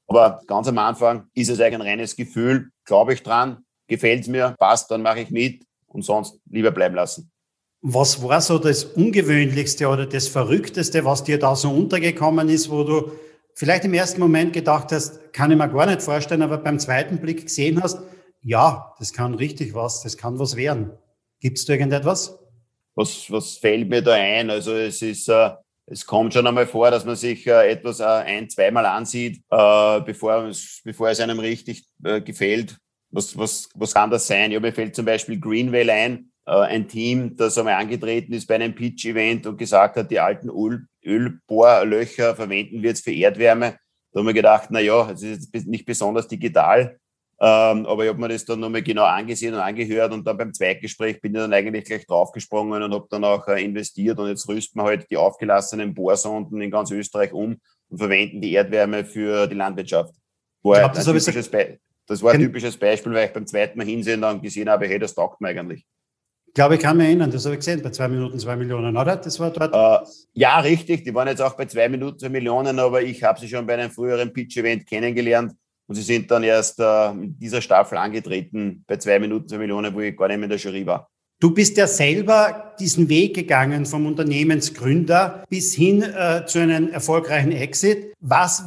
Aber 0.08 0.42
ganz 0.48 0.68
am 0.68 0.78
Anfang 0.78 1.28
ist 1.34 1.50
es 1.50 1.62
eigentlich 1.62 1.76
ein 1.76 1.82
reines 1.82 2.16
Gefühl, 2.16 2.72
glaube 2.84 3.14
ich 3.14 3.24
dran, 3.24 3.66
gefällt 3.88 4.28
mir, 4.28 4.56
passt, 4.58 4.90
dann 4.92 5.02
mache 5.02 5.22
ich 5.22 5.32
mit 5.32 5.64
und 5.88 6.04
sonst 6.04 6.40
lieber 6.50 6.72
bleiben 6.72 6.96
lassen. 6.96 7.32
Was 7.82 8.22
war 8.24 8.42
so 8.42 8.58
das 8.58 8.84
Ungewöhnlichste 8.84 9.88
oder 9.88 10.06
das 10.06 10.28
Verrückteste, 10.28 11.06
was 11.06 11.24
dir 11.24 11.38
da 11.38 11.56
so 11.56 11.70
untergekommen 11.70 12.50
ist, 12.50 12.70
wo 12.70 12.84
du 12.84 13.12
vielleicht 13.54 13.86
im 13.86 13.94
ersten 13.94 14.20
Moment 14.20 14.54
gedacht 14.54 14.92
hast, 14.92 15.34
kann 15.34 15.52
ich 15.52 15.58
mir 15.58 15.70
gar 15.70 15.86
nicht 15.86 16.02
vorstellen, 16.02 16.42
aber 16.42 16.58
beim 16.58 16.80
zweiten 16.80 17.20
Blick 17.20 17.44
gesehen 17.44 17.82
hast, 17.82 18.00
ja, 18.42 18.94
das 19.00 19.14
kann 19.14 19.34
richtig 19.34 19.74
was, 19.74 20.02
das 20.02 20.18
kann 20.18 20.40
was 20.40 20.56
werden. 20.56 20.92
Gibt 21.40 21.58
es 21.58 21.66
da 21.66 21.74
irgendetwas? 21.74 22.38
Was, 22.96 23.30
was 23.30 23.58
fällt 23.58 23.90
mir 23.90 24.02
da 24.02 24.14
ein? 24.14 24.50
Also 24.50 24.74
es 24.74 25.02
ist, 25.02 25.28
äh, 25.30 25.52
es 25.86 26.06
kommt 26.06 26.34
schon 26.34 26.48
einmal 26.48 26.68
vor, 26.68 26.90
dass 26.92 27.06
man 27.06 27.16
sich 27.16 27.46
äh, 27.48 27.72
etwas 27.72 28.00
äh, 28.00 28.04
ein, 28.04 28.50
zweimal 28.50 28.86
ansieht, 28.86 29.42
äh, 29.50 30.02
bevor, 30.02 30.52
bevor 30.84 31.10
es 31.10 31.20
einem 31.20 31.40
richtig 31.40 31.86
äh, 32.04 32.22
gefällt. 32.22 32.78
Was, 33.16 33.38
was, 33.38 33.70
was 33.76 33.94
kann 33.94 34.12
das 34.12 34.28
sein? 34.28 34.52
Ja, 34.52 34.60
mir 34.60 34.74
fällt 34.74 34.94
zum 34.94 35.06
Beispiel 35.06 35.40
Greenwell 35.40 35.90
ein, 35.90 36.32
äh, 36.46 36.52
ein 36.52 36.88
Team, 36.88 37.36
das 37.38 37.58
einmal 37.58 37.76
angetreten 37.76 38.34
ist 38.34 38.46
bei 38.46 38.56
einem 38.56 38.76
Pitch-Event 38.76 39.48
und 39.48 39.58
gesagt 39.58 39.96
hat, 39.96 40.12
die 40.12 40.20
alten 40.20 40.50
Öl, 40.50 40.86
Ölbohrlöcher 41.04 42.36
verwenden 42.36 42.82
wir 42.82 42.90
jetzt 42.90 43.06
für 43.06 43.14
Erdwärme. 43.14 43.78
Da 44.12 44.20
haben 44.20 44.28
wir 44.28 44.34
gedacht, 44.34 44.68
na 44.70 44.80
ja, 44.80 45.10
es 45.12 45.24
ist 45.24 45.68
nicht 45.68 45.86
besonders 45.86 46.28
digital, 46.28 47.00
ähm, 47.40 47.86
aber 47.86 48.04
ich 48.04 48.10
habe 48.10 48.20
mir 48.20 48.30
das 48.30 48.46
dann 48.46 48.60
nochmal 48.60 48.82
genau 48.82 49.04
angesehen 49.04 49.54
und 49.54 49.60
angehört 49.60 50.14
und 50.14 50.26
dann 50.26 50.38
beim 50.38 50.54
Zweitgespräch 50.54 51.20
bin 51.20 51.34
ich 51.34 51.40
dann 51.40 51.54
eigentlich 51.54 51.84
gleich 51.86 52.06
draufgesprungen 52.06 52.82
und 52.84 52.94
habe 52.94 53.08
dann 53.10 53.24
auch 53.24 53.48
äh, 53.48 53.64
investiert 53.64 54.20
und 54.20 54.30
jetzt 54.30 54.48
rüsten 54.48 54.80
wir 54.80 54.86
halt 54.86 55.10
die 55.10 55.18
aufgelassenen 55.18 55.94
Bohrsonden 55.94 56.62
in 56.62 56.72
ganz 56.72 56.92
Österreich 56.92 57.34
um 57.34 57.58
und 57.90 57.98
verwenden 57.98 58.42
die 58.42 58.54
Erdwärme 58.54 59.04
für 59.04 59.48
die 59.48 59.56
Landwirtschaft. 59.56 60.14
War 60.64 60.80
glaub, 60.80 60.94
das 60.94 61.08
ein 61.08 61.18
typisches, 61.18 61.50
Be 61.50 61.80
das 62.08 62.22
war 62.22 62.34
ein 62.34 62.40
typisches 62.40 62.78
Beispiel, 62.78 63.14
weil 63.14 63.28
ich 63.28 63.34
beim 63.34 63.48
zweiten 63.48 63.78
Mal 63.78 63.88
hinsehen 63.88 64.22
dann 64.22 64.42
gesehen 64.42 64.70
habe, 64.70 64.88
hey, 64.88 65.00
das 65.00 65.16
taugt 65.16 65.42
mir 65.42 65.50
eigentlich. 65.50 65.86
Ich 66.48 66.54
glaube, 66.54 66.76
ich 66.76 66.82
kann 66.82 66.96
mich 66.96 67.08
erinnern, 67.08 67.32
das 67.32 67.44
habe 67.46 67.56
ich 67.56 67.60
gesehen, 67.60 67.82
bei 67.82 67.90
zwei 67.90 68.08
Minuten 68.08 68.40
zwei 68.40 68.56
Millionen, 68.56 68.96
oder? 68.96 69.18
Das 69.18 69.40
war 69.40 69.52
dort. 69.52 69.74
Äh, 69.74 70.08
ja, 70.34 70.60
richtig. 70.60 71.04
Die 71.04 71.14
waren 71.14 71.28
jetzt 71.28 71.42
auch 71.42 71.58
bei 71.58 71.66
zwei 71.66 71.90
Minuten 71.90 72.18
zwei 72.18 72.30
Millionen, 72.30 72.80
aber 72.80 73.02
ich 73.02 73.22
habe 73.24 73.40
sie 73.40 73.50
schon 73.50 73.66
bei 73.66 73.74
einem 73.74 73.92
früheren 73.92 74.32
Pitch-Event 74.32 74.88
kennengelernt 74.88 75.54
und 75.88 75.96
sie 75.96 76.02
sind 76.02 76.32
dann 76.32 76.44
erst 76.44 76.80
äh, 76.80 77.10
in 77.10 77.38
dieser 77.38 77.62
Staffel 77.62 77.98
angetreten 77.98 78.86
bei 78.88 78.96
zwei 78.98 79.20
Minuten 79.20 79.50
zwei 79.50 79.58
Millionen, 79.58 79.94
wo 79.94 80.00
ich 80.00 80.16
gar 80.16 80.28
nicht 80.30 80.38
mehr 80.38 80.46
in 80.46 80.50
der 80.50 80.60
Jury 80.60 80.86
war. 80.86 81.10
Du 81.42 81.54
bist 81.54 81.76
ja 81.76 81.86
selber 81.86 82.74
diesen 82.80 83.10
Weg 83.10 83.36
gegangen 83.36 83.86
vom 83.86 84.06
Unternehmensgründer 84.06 85.44
bis 85.50 85.74
hin 85.74 86.02
äh, 86.02 86.46
zu 86.46 86.60
einem 86.60 86.88
erfolgreichen 86.88 87.52
Exit. 87.52 88.14
Was 88.22 88.64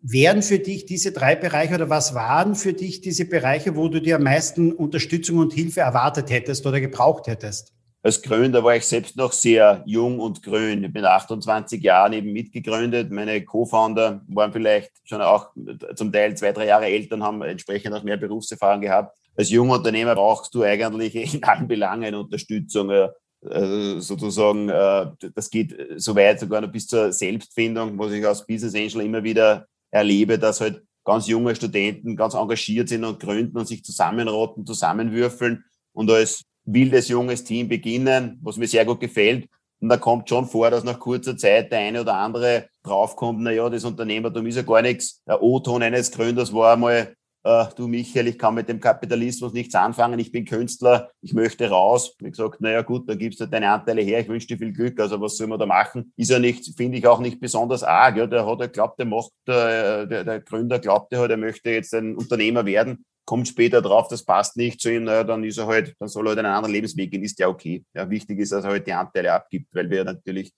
wären 0.00 0.42
für 0.42 0.58
dich 0.58 0.86
diese 0.86 1.12
drei 1.12 1.34
Bereiche 1.34 1.74
oder 1.74 1.90
was 1.90 2.14
waren 2.14 2.54
für 2.54 2.72
dich 2.72 3.00
diese 3.00 3.24
Bereiche, 3.24 3.76
wo 3.76 3.88
du 3.88 4.00
dir 4.00 4.16
am 4.16 4.22
meisten 4.22 4.72
Unterstützung 4.72 5.38
und 5.38 5.52
Hilfe 5.52 5.80
erwartet 5.80 6.30
hättest 6.30 6.66
oder 6.66 6.80
gebraucht 6.80 7.26
hättest? 7.26 7.72
Als 8.00 8.22
Gründer 8.22 8.62
war 8.62 8.76
ich 8.76 8.86
selbst 8.86 9.16
noch 9.16 9.32
sehr 9.32 9.82
jung 9.84 10.20
und 10.20 10.42
grün. 10.42 10.84
Ich 10.84 10.92
bin 10.92 11.04
28 11.04 11.82
Jahren 11.82 12.12
eben 12.12 12.32
mitgegründet. 12.32 13.10
Meine 13.10 13.44
Co-Founder 13.44 14.22
waren 14.28 14.52
vielleicht 14.52 14.92
schon 15.02 15.20
auch 15.20 15.50
zum 15.96 16.12
Teil 16.12 16.36
zwei, 16.36 16.52
drei 16.52 16.66
Jahre 16.66 16.86
älter 16.86 17.16
und 17.16 17.24
haben 17.24 17.42
entsprechend 17.42 17.94
auch 17.94 18.04
mehr 18.04 18.16
Berufserfahrung 18.16 18.82
gehabt. 18.82 19.18
Als 19.36 19.50
junger 19.50 19.74
Unternehmer 19.74 20.14
brauchst 20.14 20.54
du 20.54 20.62
eigentlich 20.62 21.14
in 21.34 21.42
allen 21.42 21.66
Belangen 21.66 22.14
Unterstützung. 22.14 22.90
Äh, 22.90 24.00
sozusagen, 24.00 24.68
äh, 24.68 25.06
das 25.34 25.50
geht 25.50 25.76
so 25.96 26.14
weit 26.16 26.40
sogar 26.40 26.60
noch 26.60 26.72
bis 26.72 26.86
zur 26.86 27.12
Selbstfindung, 27.12 27.98
was 27.98 28.12
ich 28.12 28.26
als 28.26 28.44
Business 28.46 28.74
Angel 28.74 29.06
immer 29.06 29.22
wieder 29.22 29.66
erlebe, 29.90 30.38
dass 30.38 30.60
halt 30.60 30.82
ganz 31.04 31.26
junge 31.26 31.54
Studenten 31.54 32.16
ganz 32.16 32.34
engagiert 32.34 32.88
sind 32.88 33.04
und 33.04 33.20
gründen 33.20 33.56
und 33.56 33.66
sich 33.66 33.84
zusammenrotten, 33.84 34.66
zusammenwürfeln 34.66 35.64
und 35.92 36.10
als 36.10 36.44
wildes 36.64 37.08
junges 37.08 37.44
Team 37.44 37.68
beginnen, 37.68 38.38
was 38.42 38.58
mir 38.58 38.68
sehr 38.68 38.84
gut 38.84 39.00
gefällt. 39.00 39.48
Und 39.80 39.88
da 39.88 39.96
kommt 39.96 40.28
schon 40.28 40.46
vor, 40.46 40.70
dass 40.70 40.84
nach 40.84 40.98
kurzer 40.98 41.36
Zeit 41.36 41.72
der 41.72 41.78
eine 41.78 42.00
oder 42.02 42.14
andere 42.14 42.68
draufkommt, 42.82 43.40
na 43.40 43.52
ja, 43.52 43.70
das 43.70 43.84
Unternehmertum 43.84 44.46
ist 44.46 44.56
ja 44.56 44.62
gar 44.62 44.82
nichts. 44.82 45.22
Der 45.26 45.42
O-Ton 45.42 45.82
eines 45.82 46.10
Gründers 46.10 46.52
war 46.52 46.74
einmal, 46.74 47.14
äh, 47.48 47.64
du 47.76 47.88
Michael, 47.88 48.28
ich 48.28 48.38
kann 48.38 48.54
mit 48.54 48.68
dem 48.68 48.78
Kapitalismus 48.78 49.54
nichts 49.54 49.74
anfangen, 49.74 50.18
ich 50.18 50.30
bin 50.30 50.44
Künstler, 50.44 51.10
ich 51.22 51.32
möchte 51.32 51.70
raus. 51.70 52.14
Ich 52.20 52.32
gesagt, 52.32 52.60
naja 52.60 52.82
gut, 52.82 53.08
dann 53.08 53.18
gibst 53.18 53.40
du 53.40 53.46
deine 53.46 53.70
Anteile 53.70 54.02
her, 54.02 54.20
ich 54.20 54.28
wünsche 54.28 54.46
dir 54.46 54.58
viel 54.58 54.72
Glück, 54.72 55.00
also 55.00 55.18
was 55.20 55.36
soll 55.36 55.46
man 55.46 55.58
da 55.58 55.64
machen? 55.64 56.12
Ist 56.16 56.30
ja 56.30 56.38
nicht, 56.38 56.76
finde 56.76 56.98
ich 56.98 57.06
auch 57.06 57.20
nicht 57.20 57.40
besonders 57.40 57.82
arg. 57.82 58.18
Ja, 58.18 58.26
der 58.26 58.46
hat 58.46 58.60
er 58.60 58.68
glaubt, 58.68 58.98
der 58.98 59.06
macht, 59.06 59.30
der, 59.46 60.04
der, 60.04 60.24
der 60.24 60.40
Gründer 60.40 60.78
glaubt, 60.78 61.12
er, 61.12 61.30
er 61.30 61.36
möchte 61.38 61.70
jetzt 61.70 61.94
ein 61.94 62.16
Unternehmer 62.16 62.66
werden 62.66 63.04
kommt 63.24 63.46
später 63.46 63.82
drauf, 63.82 64.08
das 64.08 64.24
passt 64.24 64.56
nicht 64.56 64.80
zu 64.80 64.90
ihm, 64.90 65.04
naja, 65.04 65.22
dann 65.22 65.44
ist 65.44 65.58
er 65.58 65.66
halt, 65.66 65.94
dann 65.98 66.08
soll 66.08 66.26
er 66.26 66.30
halt 66.30 66.38
einen 66.38 66.48
anderen 66.48 66.72
Lebensweg 66.72 67.10
gehen, 67.10 67.22
ist 67.22 67.38
ja 67.38 67.48
okay. 67.48 67.84
Ja, 67.92 68.08
wichtig 68.08 68.38
ist, 68.38 68.52
dass 68.52 68.64
er 68.64 68.70
halt 68.70 68.86
die 68.86 68.94
Anteile 68.94 69.34
abgibt, 69.34 69.66
weil 69.74 69.90
wir 69.90 70.02
natürlich 70.02 70.54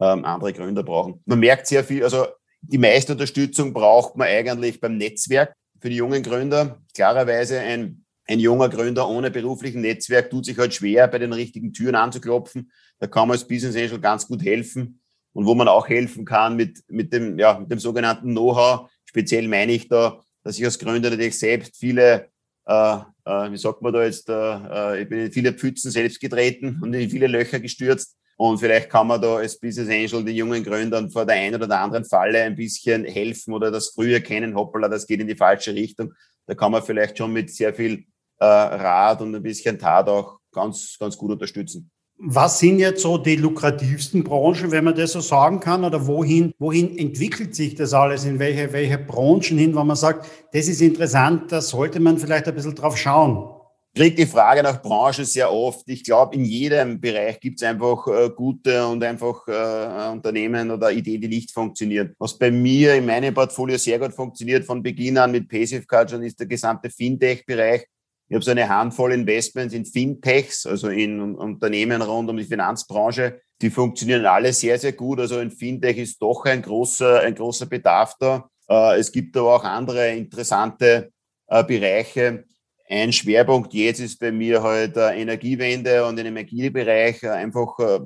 ähm, 0.00 0.24
andere 0.24 0.52
Gründer 0.52 0.84
brauchen. 0.84 1.20
Man 1.26 1.40
merkt 1.40 1.66
sehr 1.66 1.82
viel, 1.82 2.04
also 2.04 2.26
die 2.60 2.78
meiste 2.78 3.14
Unterstützung 3.14 3.72
braucht 3.72 4.16
man 4.16 4.28
eigentlich 4.28 4.80
beim 4.80 4.98
Netzwerk 4.98 5.52
für 5.82 5.90
die 5.90 5.96
jungen 5.96 6.22
Gründer. 6.22 6.80
Klarerweise 6.94 7.58
ein, 7.58 8.04
ein 8.26 8.38
junger 8.38 8.68
Gründer 8.68 9.08
ohne 9.08 9.32
beruflichen 9.32 9.80
Netzwerk 9.80 10.30
tut 10.30 10.46
sich 10.46 10.56
halt 10.56 10.72
schwer, 10.72 11.08
bei 11.08 11.18
den 11.18 11.32
richtigen 11.32 11.72
Türen 11.72 11.96
anzuklopfen. 11.96 12.70
Da 13.00 13.08
kann 13.08 13.26
man 13.26 13.34
als 13.34 13.46
Business 13.46 13.74
Angel 13.74 14.00
ganz 14.00 14.28
gut 14.28 14.42
helfen. 14.44 15.00
Und 15.34 15.46
wo 15.46 15.54
man 15.54 15.66
auch 15.66 15.88
helfen 15.88 16.24
kann 16.24 16.56
mit, 16.56 16.84
mit, 16.88 17.12
dem, 17.12 17.38
ja, 17.38 17.58
mit 17.58 17.70
dem 17.70 17.80
sogenannten 17.80 18.30
Know-how. 18.30 18.90
Speziell 19.06 19.48
meine 19.48 19.72
ich 19.72 19.88
da, 19.88 20.20
dass 20.44 20.58
ich 20.58 20.64
als 20.64 20.78
Gründer 20.78 21.10
natürlich 21.10 21.38
selbst 21.38 21.76
viele, 21.76 22.28
äh, 22.66 22.96
äh, 23.24 23.50
wie 23.50 23.56
sagt 23.56 23.82
man 23.82 23.92
da 23.92 24.04
jetzt, 24.04 24.28
äh, 24.28 24.34
äh 24.34 25.02
ich 25.02 25.08
bin 25.08 25.18
in 25.18 25.32
viele 25.32 25.52
Pfützen 25.52 25.90
selbst 25.90 26.20
getreten 26.20 26.78
und 26.80 26.94
in 26.94 27.10
viele 27.10 27.26
Löcher 27.26 27.58
gestürzt. 27.58 28.16
Und 28.44 28.58
vielleicht 28.58 28.90
kann 28.90 29.06
man 29.06 29.22
da 29.22 29.36
als 29.36 29.56
Business 29.56 29.88
Angel 29.88 30.24
den 30.24 30.34
jungen 30.34 30.64
Gründern 30.64 31.08
vor 31.08 31.24
der 31.24 31.36
einen 31.36 31.54
oder 31.54 31.68
der 31.68 31.78
anderen 31.78 32.04
Falle 32.04 32.42
ein 32.42 32.56
bisschen 32.56 33.04
helfen 33.04 33.54
oder 33.54 33.70
das 33.70 33.90
früh 33.90 34.12
erkennen, 34.14 34.56
hoppala, 34.56 34.88
das 34.88 35.06
geht 35.06 35.20
in 35.20 35.28
die 35.28 35.36
falsche 35.36 35.72
Richtung. 35.72 36.12
Da 36.48 36.56
kann 36.56 36.72
man 36.72 36.82
vielleicht 36.82 37.16
schon 37.16 37.32
mit 37.32 37.54
sehr 37.54 37.72
viel 37.72 38.04
äh, 38.40 38.44
Rat 38.44 39.22
und 39.22 39.32
ein 39.32 39.44
bisschen 39.44 39.78
Tat 39.78 40.08
auch 40.08 40.40
ganz, 40.50 40.96
ganz 40.98 41.16
gut 41.16 41.30
unterstützen. 41.30 41.88
Was 42.18 42.58
sind 42.58 42.80
jetzt 42.80 43.02
so 43.02 43.16
die 43.16 43.36
lukrativsten 43.36 44.24
Branchen, 44.24 44.72
wenn 44.72 44.86
man 44.86 44.96
das 44.96 45.12
so 45.12 45.20
sagen 45.20 45.60
kann? 45.60 45.84
Oder 45.84 46.04
wohin, 46.08 46.52
wohin 46.58 46.98
entwickelt 46.98 47.54
sich 47.54 47.76
das 47.76 47.94
alles? 47.94 48.24
In 48.24 48.40
welche, 48.40 48.72
welche 48.72 48.98
Branchen 48.98 49.56
hin, 49.56 49.72
wo 49.72 49.84
man 49.84 49.94
sagt, 49.94 50.28
das 50.52 50.66
ist 50.66 50.82
interessant, 50.82 51.52
da 51.52 51.60
sollte 51.60 52.00
man 52.00 52.18
vielleicht 52.18 52.48
ein 52.48 52.56
bisschen 52.56 52.74
drauf 52.74 52.98
schauen? 52.98 53.61
Kriege 53.94 54.16
die 54.16 54.26
Frage 54.26 54.62
nach 54.62 54.80
Branchen 54.80 55.24
sehr 55.24 55.52
oft. 55.52 55.88
Ich 55.88 56.02
glaube, 56.02 56.34
in 56.34 56.44
jedem 56.44 57.00
Bereich 57.00 57.38
gibt 57.40 57.60
es 57.60 57.68
einfach 57.68 58.06
äh, 58.06 58.30
gute 58.30 58.86
und 58.86 59.04
einfach 59.04 59.46
äh, 59.46 60.10
Unternehmen 60.10 60.70
oder 60.70 60.90
Ideen, 60.90 61.20
die 61.20 61.28
nicht 61.28 61.50
funktionieren. 61.50 62.14
Was 62.18 62.38
bei 62.38 62.50
mir 62.50 62.94
in 62.94 63.06
meinem 63.06 63.34
Portfolio 63.34 63.76
sehr 63.76 63.98
gut 63.98 64.14
funktioniert 64.14 64.64
von 64.64 64.82
Beginn 64.82 65.18
an 65.18 65.32
mit 65.32 65.48
Passive 65.48 65.84
schon 66.08 66.22
ist 66.22 66.40
der 66.40 66.46
gesamte 66.46 66.88
Fintech-Bereich. 66.88 67.86
Ich 68.28 68.34
habe 68.34 68.44
so 68.44 68.50
eine 68.50 68.66
Handvoll 68.66 69.12
Investments 69.12 69.74
in 69.74 69.84
Fintechs, 69.84 70.64
also 70.64 70.88
in 70.88 71.20
Unternehmen 71.20 72.00
rund 72.00 72.30
um 72.30 72.36
die 72.38 72.44
Finanzbranche. 72.44 73.42
Die 73.60 73.68
funktionieren 73.68 74.24
alle 74.24 74.54
sehr, 74.54 74.78
sehr 74.78 74.92
gut. 74.92 75.20
Also 75.20 75.38
in 75.40 75.50
Fintech 75.50 75.98
ist 75.98 76.22
doch 76.22 76.46
ein 76.46 76.62
großer, 76.62 77.20
ein 77.20 77.34
großer 77.34 77.66
Bedarf 77.66 78.14
da. 78.18 78.48
Äh, 78.70 78.98
es 78.98 79.12
gibt 79.12 79.36
aber 79.36 79.56
auch 79.56 79.64
andere 79.64 80.12
interessante 80.12 81.12
äh, 81.46 81.62
Bereiche 81.62 82.44
ein 82.88 83.12
Schwerpunkt 83.12 83.72
jetzt 83.74 84.00
ist 84.00 84.18
bei 84.18 84.32
mir 84.32 84.62
halt 84.62 84.96
äh, 84.96 85.20
Energiewende 85.20 86.04
und 86.06 86.18
im 86.18 86.26
Energiebereich 86.26 87.22
äh, 87.22 87.28
einfach 87.28 87.78
äh, 87.78 88.00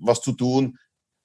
was 0.00 0.20
zu 0.22 0.32
tun. 0.32 0.78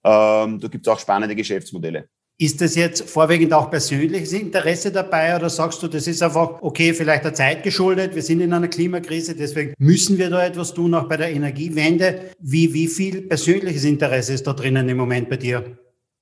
Ähm, 0.04 0.60
da 0.60 0.68
gibt 0.68 0.86
es 0.86 0.92
auch 0.92 1.00
spannende 1.00 1.36
Geschäftsmodelle. 1.36 2.08
Ist 2.38 2.60
das 2.60 2.76
jetzt 2.76 3.10
vorwiegend 3.10 3.54
auch 3.54 3.72
persönliches 3.72 4.34
Interesse 4.34 4.92
dabei 4.92 5.38
oder 5.38 5.50
sagst 5.50 5.82
du, 5.82 5.88
das 5.88 6.06
ist 6.06 6.22
einfach, 6.22 6.62
okay, 6.62 6.94
vielleicht 6.94 7.24
der 7.24 7.34
Zeit 7.34 7.64
geschuldet, 7.64 8.14
wir 8.14 8.22
sind 8.22 8.42
in 8.42 8.52
einer 8.52 8.68
Klimakrise, 8.68 9.36
deswegen 9.36 9.74
müssen 9.78 10.18
wir 10.18 10.30
da 10.30 10.46
etwas 10.46 10.74
tun, 10.74 10.94
auch 10.96 11.08
bei 11.08 11.16
der 11.16 11.32
Energiewende. 11.32 12.32
Wie, 12.42 12.74
wie 12.74 12.88
viel 12.88 13.22
persönliches 13.22 13.86
Interesse 13.86 14.34
ist 14.34 14.46
da 14.46 14.52
drinnen 14.52 14.90
im 14.90 14.98
Moment 14.98 15.30
bei 15.30 15.38
dir? 15.38 15.78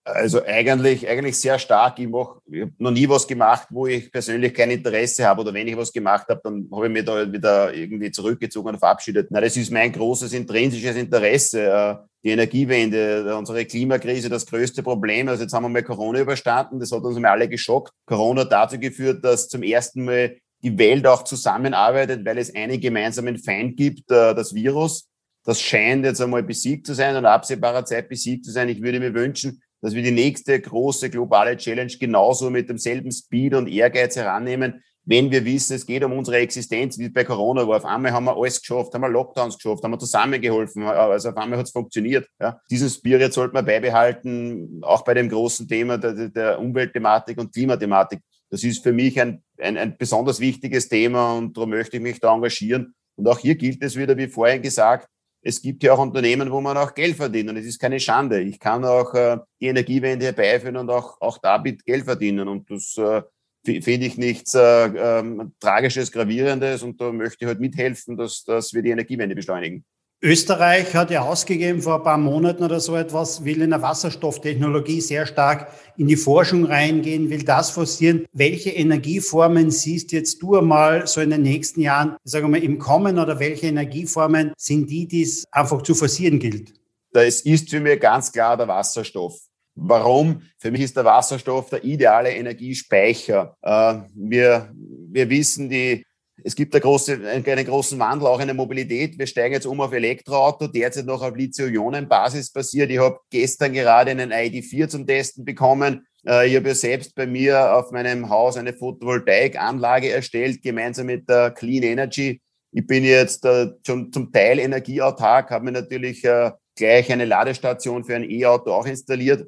Also 0.06 0.44
eigentlich, 0.44 1.08
eigentlich 1.08 1.40
sehr 1.40 1.58
stark. 1.58 1.98
Ich, 1.98 2.10
mach, 2.10 2.36
ich 2.52 2.64
habe 2.64 2.74
noch 2.78 2.92
nie 2.92 3.08
was 3.08 3.26
gemacht, 3.26 3.68
wo 3.70 3.88
ich 3.88 4.12
persönlich 4.12 4.54
kein 4.54 4.72
Interesse 4.72 5.26
habe. 5.26 5.42
Oder 5.42 5.54
wenn 5.54 5.68
ich 5.68 5.78
was 5.78 5.94
gemacht 5.94 6.28
habe, 6.28 6.42
dann 6.44 6.68
habe 6.74 6.88
ich 6.88 6.92
mich 6.92 7.06
da 7.06 7.32
wieder 7.32 7.74
irgendwie 7.74 8.12
zurückgezogen 8.12 8.70
und 8.70 8.80
verabschiedet. 8.80 9.28
Na, 9.32 9.40
das 9.40 9.56
ist 9.56 9.72
mein 9.72 9.94
großes 9.94 10.34
intrinsisches 10.34 10.98
Interesse. 10.98 11.62
Äh, 11.64 11.96
die 12.26 12.32
Energiewende, 12.32 13.36
unsere 13.36 13.66
Klimakrise, 13.66 14.30
das 14.30 14.46
größte 14.46 14.84
Problem. 14.84 15.28
Also 15.30 15.44
jetzt 15.44 15.54
haben 15.54 15.64
wir 15.64 15.70
mal 15.70 15.84
Corona 15.84 16.20
überstanden. 16.20 16.80
Das 16.80 16.92
hat 16.92 17.04
uns 17.04 17.18
mal 17.20 17.32
alle 17.32 17.48
geschockt. 17.48 17.92
Corona 18.06 18.42
hat 18.42 18.52
dazu 18.52 18.80
geführt, 18.80 19.24
dass 19.24 19.48
zum 19.48 19.64
ersten 19.64 20.04
Mal 20.06 20.38
die 20.64 20.78
Welt 20.78 21.06
auch 21.06 21.24
zusammenarbeitet, 21.24 22.26
weil 22.26 22.38
es 22.38 22.54
einen 22.56 22.80
gemeinsamen 22.80 23.38
Feind 23.38 23.78
gibt, 23.78 24.10
äh, 24.12 24.34
das 24.36 24.54
Virus. 24.54 25.08
Das 25.46 25.62
scheint 25.62 26.06
jetzt 26.06 26.22
einmal 26.22 26.44
besiegt 26.44 26.88
zu 26.88 26.94
sein 26.94 27.16
und 27.18 27.26
absehbarer 27.26 27.84
Zeit 27.84 28.08
besiegt 28.08 28.46
zu 28.46 28.52
sein. 28.52 28.70
Ich 28.70 28.82
würde 28.82 29.00
mir 29.00 29.14
wünschen, 29.14 29.62
dass 29.84 29.94
wir 29.94 30.02
die 30.02 30.12
nächste 30.12 30.60
große 30.62 31.10
globale 31.10 31.58
Challenge 31.58 31.92
genauso 32.00 32.50
mit 32.50 32.70
demselben 32.70 33.12
Speed 33.12 33.54
und 33.54 33.68
Ehrgeiz 33.68 34.16
herannehmen, 34.16 34.82
wenn 35.04 35.30
wir 35.30 35.44
wissen, 35.44 35.76
es 35.76 35.86
geht 35.86 36.06
um 36.06 36.14
unsere 36.14 36.38
Existenz, 36.38 36.98
wie 36.98 37.10
bei 37.10 37.26
Corona 37.26 37.68
war. 37.68 37.76
Auf 37.76 37.84
einmal 37.84 38.14
haben 38.14 38.24
wir 38.24 38.38
alles 38.38 38.62
geschafft, 38.62 38.94
haben 38.94 39.02
wir 39.02 39.10
Lockdowns 39.10 39.58
geschafft, 39.58 39.84
haben 39.84 39.92
wir 39.92 40.00
zusammengeholfen, 40.00 40.84
also 40.84 41.30
auf 41.30 41.36
einmal 41.36 41.60
hat 41.60 41.66
es 41.66 41.74
funktioniert. 41.74 42.26
Ja. 42.40 42.62
Diesen 42.72 42.90
Spirit 42.90 43.34
sollte 43.34 43.54
man 43.54 43.66
beibehalten, 43.66 44.80
auch 44.84 45.04
bei 45.04 45.14
dem 45.14 45.28
großen 45.28 45.68
Thema 45.68 45.98
der, 45.98 46.30
der 46.30 46.60
Umweltthematik 46.62 47.38
und 47.38 47.54
Klimathematik. 47.54 48.22
Das 48.50 48.64
ist 48.64 48.82
für 48.82 48.94
mich 48.94 49.20
ein, 49.20 49.44
ein, 49.60 49.78
ein 49.78 49.98
besonders 49.98 50.40
wichtiges 50.40 50.88
Thema 50.88 51.34
und 51.34 51.58
darum 51.58 51.72
möchte 51.72 51.98
ich 51.98 52.04
mich 52.04 52.22
da 52.22 52.34
engagieren. 52.34 52.96
Und 53.18 53.28
auch 53.28 53.40
hier 53.40 53.56
gilt 53.56 53.84
es 53.84 53.98
wieder, 53.98 54.16
wie 54.16 54.28
vorhin 54.28 54.62
gesagt, 54.62 55.10
es 55.44 55.62
gibt 55.62 55.84
ja 55.84 55.94
auch 55.94 56.00
Unternehmen, 56.00 56.50
wo 56.52 56.62
man 56.62 56.78
auch 56.78 56.94
Geld 56.94 57.18
verdient 57.18 57.50
und 57.50 57.58
es 57.58 57.66
ist 57.66 57.80
keine 57.80 58.00
Schande. 58.00 58.40
Ich 58.40 58.60
kann 58.60 58.86
auch 58.86 59.14
äh, 59.14 59.38
die 59.60 59.68
Energiewende 59.68 60.26
herbeiführen 60.26 60.78
und 60.78 60.90
auch, 60.90 61.20
auch 61.22 61.38
damit 61.38 61.86
Geld 61.86 62.06
verdienen 62.06 62.48
und 62.48 62.70
das 62.72 62.98
äh, 62.98 63.22
finde 63.64 64.08
ich 64.08 64.18
nichts 64.18 64.56
äh, 64.56 64.86
ähm, 64.86 65.54
Tragisches, 65.60 66.12
Gravierendes 66.12 66.82
und 66.84 67.00
da 67.00 67.12
möchte 67.12 67.44
ich 67.44 67.48
halt 67.48 67.60
mithelfen, 67.60 68.18
dass, 68.18 68.44
dass 68.44 68.74
wir 68.74 68.82
die 68.82 68.92
Energiewende 68.92 69.36
beschleunigen. 69.36 69.84
Österreich 70.26 70.96
hat 70.96 71.12
ja 71.12 71.24
ausgegeben 71.24 71.82
vor 71.82 71.98
ein 71.98 72.04
paar 72.04 72.18
Monaten 72.18 72.64
oder 72.64 72.80
so 72.80 72.96
etwas, 72.96 73.44
will 73.44 73.62
in 73.62 73.72
der 73.72 73.82
Wasserstofftechnologie 73.82 75.02
sehr 75.02 75.26
stark 75.26 75.68
in 75.98 76.08
die 76.08 76.16
Forschung 76.16 76.64
reingehen, 76.64 77.30
will 77.30 77.44
das 77.44 77.72
forcieren. 77.72 78.26
Welche 78.32 78.70
Energieformen 78.70 79.70
siehst 79.70 80.14
jetzt 80.14 80.42
du 80.42 80.56
einmal 80.56 81.08
so 81.08 81.20
in 81.20 81.30
den 81.30 81.42
nächsten 81.42 81.82
Jahren, 81.82 82.16
sagen 82.24 82.46
wir 82.46 82.52
mal, 82.52 82.64
im 82.64 82.80
Kommen 82.80 83.20
oder 83.20 83.38
welche 83.38 83.68
Energieformen 83.68 84.54
sind 84.56 84.90
die, 84.90 85.10
die 85.10 85.24
es 85.24 85.44
einfach 85.52 85.82
zu 85.82 85.94
forcieren 85.94 86.40
gilt? 86.40 86.72
Das 87.12 87.42
ist 87.42 87.70
für 87.70 87.82
mich 87.82 88.00
ganz 88.00 88.32
klar 88.32 88.56
der 88.56 88.70
Wasserstoff. 88.70 89.38
Warum? 89.76 90.44
Für 90.58 90.72
mich 90.72 90.84
ist 90.84 90.96
der 90.96 91.04
Wasserstoff 91.04 91.70
der 91.70 91.84
ideale 91.84 92.32
Energiespeicher. 92.32 93.58
Äh, 93.62 93.96
wir, 94.16 94.72
wir 94.74 95.30
wissen, 95.30 95.70
die 95.70 96.06
es 96.44 96.56
gibt 96.56 96.74
eine 96.74 96.82
große, 96.82 97.20
einen 97.28 97.66
großen 97.66 97.98
Wandel 98.00 98.28
auch 98.28 98.40
in 98.40 98.48
der 98.48 98.56
Mobilität. 98.56 99.18
Wir 99.18 99.28
steigen 99.28 99.54
jetzt 99.54 99.66
um 99.66 99.80
auf 99.82 99.94
Elektroauto, 99.94 100.68
derzeit 100.68 101.06
noch 101.06 101.22
auf 101.22 101.36
Lithium-Ionen-Basis 101.36 102.52
basiert. 102.52 102.92
Ich 102.92 103.00
habe 103.00 103.20
gestern 103.30 103.74
gerade 103.74 104.12
einen 104.12 104.32
ID4 104.32 104.88
zum 104.88 105.08
Testen 105.08 105.46
bekommen. 105.46 106.06
Äh, 106.28 106.50
ich 106.50 106.56
habe 106.56 106.70
ja 106.70 106.76
selbst 106.76 107.16
bei 107.16 107.26
mir 107.26 107.76
auf 107.76 107.92
meinem 107.92 108.30
Haus 108.30 108.58
eine 108.58 108.74
Photovoltaikanlage 108.74 110.12
erstellt, 110.12 110.62
gemeinsam 110.62 111.08
mit 111.08 111.30
der 111.30 111.52
Clean 111.52 111.84
Energy. 111.84 112.42
Ich 112.72 112.86
bin 112.86 113.04
jetzt 113.04 113.46
äh, 113.46 113.68
schon 113.86 114.12
zum 114.12 114.32
Teil 114.32 114.60
energieautark, 114.60 115.52
habe 115.52 115.66
mir 115.66 115.72
natürlich 115.72 116.24
äh, 116.26 116.52
gleich 116.76 117.12
eine 117.12 117.26
Ladestation 117.26 118.04
für 118.04 118.16
ein 118.16 118.30
E-Auto 118.30 118.72
auch 118.72 118.86
installiert. 118.86 119.48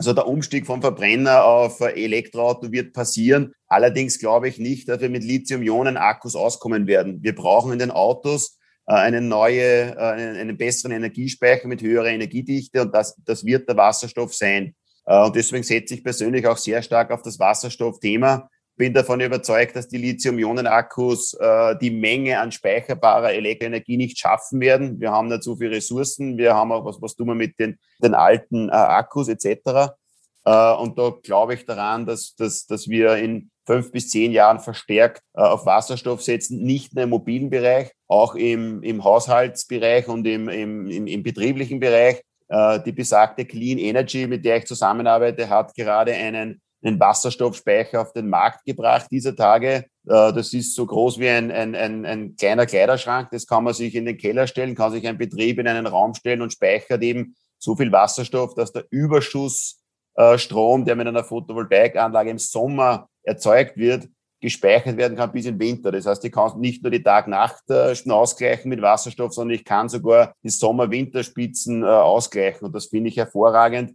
Also 0.00 0.14
der 0.14 0.26
Umstieg 0.26 0.64
vom 0.64 0.80
Verbrenner 0.80 1.44
auf 1.44 1.78
Elektroauto 1.82 2.72
wird 2.72 2.94
passieren. 2.94 3.52
Allerdings 3.66 4.18
glaube 4.18 4.48
ich 4.48 4.56
nicht, 4.58 4.88
dass 4.88 5.02
wir 5.02 5.10
mit 5.10 5.22
Lithium-Ionen-Akkus 5.22 6.36
auskommen 6.36 6.86
werden. 6.86 7.22
Wir 7.22 7.34
brauchen 7.34 7.70
in 7.70 7.78
den 7.78 7.90
Autos 7.90 8.58
äh, 8.86 8.94
eine 8.94 9.20
neue, 9.20 9.94
äh, 9.94 9.98
einen 9.98 10.56
besseren 10.56 10.92
Energiespeicher 10.92 11.68
mit 11.68 11.82
höherer 11.82 12.06
Energiedichte 12.06 12.80
und 12.80 12.94
das, 12.94 13.14
das 13.26 13.44
wird 13.44 13.68
der 13.68 13.76
Wasserstoff 13.76 14.34
sein. 14.34 14.74
Äh, 15.04 15.22
und 15.22 15.36
deswegen 15.36 15.64
setze 15.64 15.92
ich 15.92 16.02
persönlich 16.02 16.46
auch 16.46 16.56
sehr 16.56 16.80
stark 16.80 17.10
auf 17.10 17.20
das 17.20 17.38
Wasserstoffthema 17.38 18.48
bin 18.80 18.94
davon 18.94 19.20
überzeugt, 19.20 19.76
dass 19.76 19.88
die 19.88 19.98
Lithium-Ionen-Akkus 19.98 21.34
äh, 21.34 21.76
die 21.82 21.90
Menge 21.90 22.40
an 22.40 22.50
speicherbarer 22.50 23.30
Elektroenergie 23.34 23.98
nicht 23.98 24.18
schaffen 24.18 24.58
werden. 24.58 24.98
Wir 24.98 25.10
haben 25.10 25.28
nicht 25.28 25.42
so 25.42 25.54
viele 25.54 25.72
Ressourcen. 25.72 26.38
Wir 26.38 26.54
haben 26.54 26.72
auch, 26.72 26.86
was, 26.86 26.96
was 27.02 27.14
tun 27.14 27.26
wir 27.26 27.34
mit 27.34 27.58
den, 27.58 27.78
den 28.02 28.14
alten 28.14 28.70
äh, 28.70 28.72
Akkus 28.72 29.28
etc. 29.28 29.92
Äh, 30.46 30.72
und 30.76 30.98
da 30.98 31.12
glaube 31.22 31.52
ich 31.52 31.66
daran, 31.66 32.06
dass, 32.06 32.34
dass, 32.36 32.66
dass 32.66 32.88
wir 32.88 33.16
in 33.16 33.50
fünf 33.66 33.92
bis 33.92 34.08
zehn 34.08 34.32
Jahren 34.32 34.60
verstärkt 34.60 35.20
äh, 35.34 35.42
auf 35.42 35.66
Wasserstoff 35.66 36.22
setzen, 36.22 36.62
nicht 36.62 36.94
nur 36.94 37.04
im 37.04 37.10
mobilen 37.10 37.50
Bereich, 37.50 37.92
auch 38.08 38.34
im, 38.34 38.82
im 38.82 39.04
Haushaltsbereich 39.04 40.08
und 40.08 40.26
im, 40.26 40.48
im, 40.48 40.86
im, 40.88 41.06
im 41.06 41.22
betrieblichen 41.22 41.80
Bereich. 41.80 42.22
Äh, 42.48 42.80
die 42.80 42.92
besagte 42.92 43.44
Clean 43.44 43.76
Energy, 43.76 44.26
mit 44.26 44.42
der 44.42 44.56
ich 44.56 44.64
zusammenarbeite, 44.64 45.50
hat 45.50 45.74
gerade 45.74 46.14
einen 46.14 46.62
einen 46.82 46.98
Wasserstoffspeicher 46.98 48.00
auf 48.00 48.12
den 48.12 48.28
Markt 48.28 48.64
gebracht 48.64 49.06
dieser 49.10 49.36
Tage. 49.36 49.84
Äh, 50.06 50.32
das 50.32 50.52
ist 50.52 50.74
so 50.74 50.86
groß 50.86 51.18
wie 51.18 51.28
ein, 51.28 51.50
ein, 51.50 51.74
ein, 51.74 52.06
ein 52.06 52.36
kleiner 52.36 52.66
Kleiderschrank. 52.66 53.28
Das 53.32 53.46
kann 53.46 53.64
man 53.64 53.74
sich 53.74 53.94
in 53.94 54.06
den 54.06 54.16
Keller 54.16 54.46
stellen, 54.46 54.74
kann 54.74 54.92
sich 54.92 55.06
ein 55.06 55.18
Betrieb 55.18 55.58
in 55.58 55.68
einen 55.68 55.86
Raum 55.86 56.14
stellen 56.14 56.42
und 56.42 56.52
speichert 56.52 57.02
eben 57.02 57.36
so 57.58 57.76
viel 57.76 57.92
Wasserstoff, 57.92 58.54
dass 58.54 58.72
der 58.72 58.86
Überschussstrom, 58.90 60.84
der 60.84 60.96
mit 60.96 61.06
einer 61.06 61.24
Photovoltaikanlage 61.24 62.30
im 62.30 62.38
Sommer 62.38 63.08
erzeugt 63.22 63.76
wird, 63.76 64.08
gespeichert 64.40 64.96
werden 64.96 65.16
kann 65.16 65.32
bis 65.32 65.44
den 65.44 65.60
Winter. 65.60 65.92
Das 65.92 66.06
heißt, 66.06 66.24
ich 66.24 66.32
kann 66.32 66.58
nicht 66.58 66.82
nur 66.82 66.90
die 66.90 67.02
Tag-Nacht 67.02 67.62
äh, 67.68 67.94
ausgleichen 68.08 68.70
mit 68.70 68.80
Wasserstoff, 68.80 69.34
sondern 69.34 69.54
ich 69.54 69.64
kann 69.64 69.88
sogar 69.88 70.34
die 70.42 70.48
Sommer-Winterspitzen 70.48 71.82
äh, 71.82 71.86
ausgleichen. 71.86 72.66
Und 72.66 72.74
das 72.74 72.86
finde 72.86 73.10
ich 73.10 73.18
hervorragend. 73.18 73.94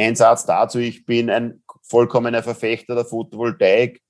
Ein 0.00 0.16
Satz 0.16 0.46
dazu, 0.46 0.78
ich 0.78 1.04
bin 1.04 1.28
ein 1.28 1.62
vollkommener 1.82 2.42
Verfechter 2.42 2.94
der 2.94 3.04
Photovoltaik. 3.04 4.00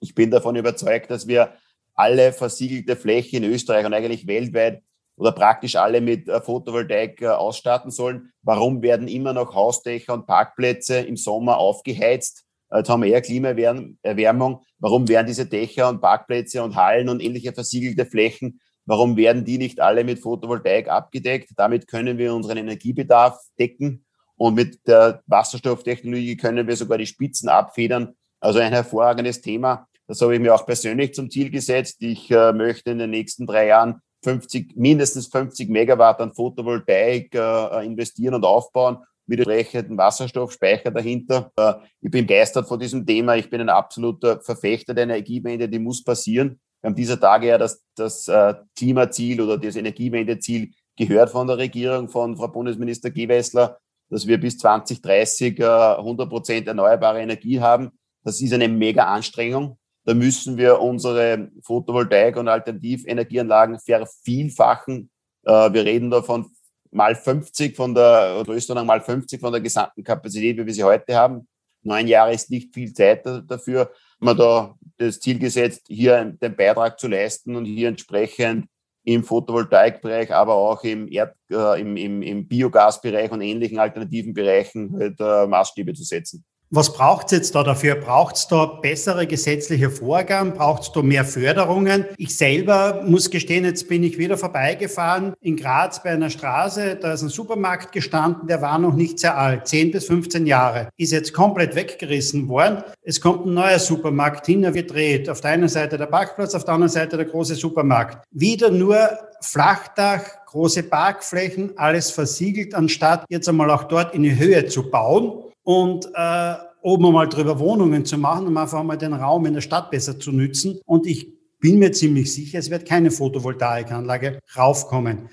Ich 0.00 0.14
bin 0.14 0.30
davon 0.30 0.56
überzeugt, 0.56 1.10
dass 1.10 1.26
wir 1.26 1.54
alle 1.94 2.34
versiegelte 2.34 2.96
Fläche 2.96 3.38
in 3.38 3.44
Österreich 3.44 3.86
und 3.86 3.94
eigentlich 3.94 4.26
weltweit 4.26 4.82
oder 5.16 5.32
praktisch 5.32 5.76
alle 5.76 6.02
mit 6.02 6.28
äh, 6.28 6.42
Photovoltaik 6.42 7.22
äh, 7.22 7.28
ausstatten 7.28 7.90
sollen. 7.90 8.30
Warum 8.42 8.82
werden 8.82 9.08
immer 9.08 9.32
noch 9.32 9.54
Hausdächer 9.54 10.12
und 10.12 10.26
Parkplätze 10.26 10.98
im 10.98 11.16
Sommer 11.16 11.56
aufgeheizt? 11.56 12.44
Äh, 12.68 12.78
jetzt 12.78 12.90
haben 12.90 13.02
wir 13.02 13.10
eher 13.10 13.22
Klimaerwärmung. 13.22 14.62
Warum 14.80 15.08
werden 15.08 15.26
diese 15.26 15.46
Dächer 15.46 15.88
und 15.88 16.02
Parkplätze 16.02 16.62
und 16.62 16.76
Hallen 16.76 17.08
und 17.08 17.22
ähnliche 17.22 17.54
versiegelte 17.54 18.04
Flächen, 18.04 18.60
warum 18.84 19.16
werden 19.16 19.46
die 19.46 19.56
nicht 19.56 19.80
alle 19.80 20.04
mit 20.04 20.18
Photovoltaik 20.18 20.88
abgedeckt? 20.88 21.52
Damit 21.56 21.88
können 21.88 22.18
wir 22.18 22.34
unseren 22.34 22.58
Energiebedarf 22.58 23.40
decken 23.58 24.04
und 24.42 24.54
mit 24.54 24.88
der 24.88 25.22
Wasserstofftechnologie 25.28 26.36
können 26.36 26.66
wir 26.66 26.74
sogar 26.74 26.98
die 26.98 27.06
Spitzen 27.06 27.48
abfedern. 27.48 28.16
Also 28.40 28.58
ein 28.58 28.72
hervorragendes 28.72 29.40
Thema. 29.40 29.86
Das 30.08 30.20
habe 30.20 30.34
ich 30.34 30.40
mir 30.40 30.52
auch 30.52 30.66
persönlich 30.66 31.14
zum 31.14 31.30
Ziel 31.30 31.48
gesetzt. 31.48 31.98
Ich 32.00 32.28
äh, 32.28 32.52
möchte 32.52 32.90
in 32.90 32.98
den 32.98 33.10
nächsten 33.10 33.46
drei 33.46 33.68
Jahren 33.68 34.00
50, 34.24 34.74
mindestens 34.74 35.28
50 35.28 35.70
Megawatt 35.70 36.20
an 36.20 36.34
Photovoltaik 36.34 37.32
äh, 37.36 37.86
investieren 37.86 38.34
und 38.34 38.44
aufbauen 38.44 38.98
mit 39.26 39.38
entsprechendem 39.38 39.96
Wasserstoffspeicher 39.96 40.90
dahinter. 40.90 41.52
Äh, 41.56 41.74
ich 42.00 42.10
bin 42.10 42.26
begeistert 42.26 42.66
von 42.66 42.80
diesem 42.80 43.06
Thema. 43.06 43.36
Ich 43.36 43.48
bin 43.48 43.60
ein 43.60 43.68
absoluter 43.68 44.40
Verfechter 44.40 44.92
der 44.92 45.04
Energiewende, 45.04 45.68
die 45.68 45.78
muss 45.78 46.02
passieren. 46.02 46.60
Wir 46.80 46.88
haben 46.88 46.96
dieser 46.96 47.20
Tage 47.20 47.46
ja 47.46 47.58
das, 47.58 47.80
das 47.94 48.26
äh, 48.26 48.54
Klimaziel 48.76 49.40
oder 49.40 49.56
das 49.56 49.76
Energiewendeziel 49.76 50.72
gehört 50.96 51.30
von 51.30 51.46
der 51.46 51.58
Regierung, 51.58 52.08
von 52.08 52.36
Frau 52.36 52.48
Bundesminister 52.48 53.12
Gewessler, 53.12 53.78
dass 54.12 54.26
wir 54.26 54.38
bis 54.38 54.58
2030 54.58 55.64
100 55.64 56.28
Prozent 56.28 56.68
erneuerbare 56.68 57.22
Energie 57.22 57.58
haben. 57.58 57.92
Das 58.22 58.42
ist 58.42 58.52
eine 58.52 58.68
mega 58.68 59.06
Anstrengung. 59.06 59.78
Da 60.04 60.12
müssen 60.12 60.58
wir 60.58 60.80
unsere 60.80 61.50
Photovoltaik- 61.62 62.36
und 62.36 62.46
Alternativenergieanlagen 62.46 63.78
vervielfachen. 63.78 65.10
Äh, 65.44 65.72
wir 65.72 65.84
reden 65.84 66.10
davon 66.10 66.46
mal 66.90 67.14
50 67.14 67.74
von 67.74 67.94
der, 67.94 68.42
Größenordnung 68.44 68.86
mal 68.86 69.00
50 69.00 69.40
von 69.40 69.50
der 69.50 69.62
gesamten 69.62 70.04
Kapazität, 70.04 70.58
wie 70.58 70.66
wir 70.66 70.74
sie 70.74 70.84
heute 70.84 71.16
haben. 71.16 71.48
Neun 71.82 72.06
Jahre 72.06 72.34
ist 72.34 72.50
nicht 72.50 72.74
viel 72.74 72.92
Zeit 72.92 73.24
dafür. 73.24 73.90
Man 74.18 74.36
da 74.36 74.74
das 74.98 75.20
Ziel 75.20 75.38
gesetzt, 75.38 75.86
hier 75.88 76.22
den 76.24 76.54
Beitrag 76.54 77.00
zu 77.00 77.08
leisten 77.08 77.56
und 77.56 77.64
hier 77.64 77.88
entsprechend 77.88 78.66
im 79.04 79.24
Photovoltaikbereich, 79.24 80.32
aber 80.32 80.54
auch 80.54 80.84
im, 80.84 81.08
Erd, 81.10 81.34
äh, 81.50 81.80
im, 81.80 81.96
im, 81.96 82.22
im 82.22 82.46
Biogasbereich 82.46 83.30
und 83.32 83.40
ähnlichen 83.40 83.78
alternativen 83.78 84.32
Bereichen 84.32 84.96
halt, 84.96 85.20
äh, 85.20 85.46
Maßstäbe 85.46 85.92
zu 85.94 86.04
setzen. 86.04 86.44
Was 86.74 86.90
braucht 86.94 87.26
es 87.26 87.32
jetzt 87.32 87.54
da 87.54 87.64
dafür? 87.64 87.96
Braucht 87.96 88.36
es 88.36 88.48
da 88.48 88.64
bessere 88.64 89.26
gesetzliche 89.26 89.90
Vorgaben? 89.90 90.54
Braucht 90.54 90.84
es 90.84 90.92
da 90.92 91.02
mehr 91.02 91.26
Förderungen? 91.26 92.06
Ich 92.16 92.34
selber 92.34 93.02
muss 93.06 93.28
gestehen, 93.28 93.66
jetzt 93.66 93.88
bin 93.90 94.02
ich 94.02 94.16
wieder 94.16 94.38
vorbeigefahren 94.38 95.34
in 95.42 95.58
Graz 95.58 96.02
bei 96.02 96.12
einer 96.12 96.30
Straße. 96.30 96.96
Da 96.96 97.12
ist 97.12 97.20
ein 97.20 97.28
Supermarkt 97.28 97.92
gestanden, 97.92 98.48
der 98.48 98.62
war 98.62 98.78
noch 98.78 98.94
nicht 98.94 99.18
sehr 99.18 99.36
alt, 99.36 99.68
10 99.68 99.90
bis 99.90 100.06
15 100.06 100.46
Jahre. 100.46 100.88
Ist 100.96 101.12
jetzt 101.12 101.34
komplett 101.34 101.74
weggerissen 101.74 102.48
worden. 102.48 102.82
Es 103.02 103.20
kommt 103.20 103.44
ein 103.44 103.52
neuer 103.52 103.78
Supermarkt 103.78 104.46
hin, 104.46 104.64
er 104.64 104.72
wird 104.72 104.94
dreht. 104.94 105.28
Auf 105.28 105.42
der 105.42 105.50
einen 105.50 105.68
Seite 105.68 105.98
der 105.98 106.06
Parkplatz, 106.06 106.54
auf 106.54 106.64
der 106.64 106.72
anderen 106.72 106.90
Seite 106.90 107.18
der 107.18 107.26
große 107.26 107.54
Supermarkt. 107.54 108.26
Wieder 108.30 108.70
nur 108.70 109.10
Flachdach, 109.42 110.22
große 110.46 110.84
Parkflächen, 110.84 111.72
alles 111.76 112.10
versiegelt, 112.10 112.74
anstatt 112.74 113.26
jetzt 113.28 113.46
einmal 113.46 113.70
auch 113.70 113.84
dort 113.84 114.14
in 114.14 114.22
die 114.22 114.38
Höhe 114.38 114.64
zu 114.64 114.90
bauen 114.90 115.51
und 115.64 116.06
äh, 116.14 116.54
oben 116.82 117.06
einmal 117.06 117.28
drüber 117.28 117.58
Wohnungen 117.58 118.04
zu 118.04 118.18
machen, 118.18 118.46
um 118.46 118.56
einfach 118.56 118.82
mal 118.82 118.96
den 118.96 119.12
Raum 119.12 119.46
in 119.46 119.54
der 119.54 119.60
Stadt 119.60 119.90
besser 119.90 120.18
zu 120.18 120.32
nützen. 120.32 120.80
Und 120.84 121.06
ich 121.06 121.28
bin 121.60 121.78
mir 121.78 121.92
ziemlich 121.92 122.32
sicher, 122.32 122.58
es 122.58 122.70
wird 122.70 122.86
keine 122.86 123.10
Photovoltaikanlage 123.10 124.40
raufkommen. 124.56 125.30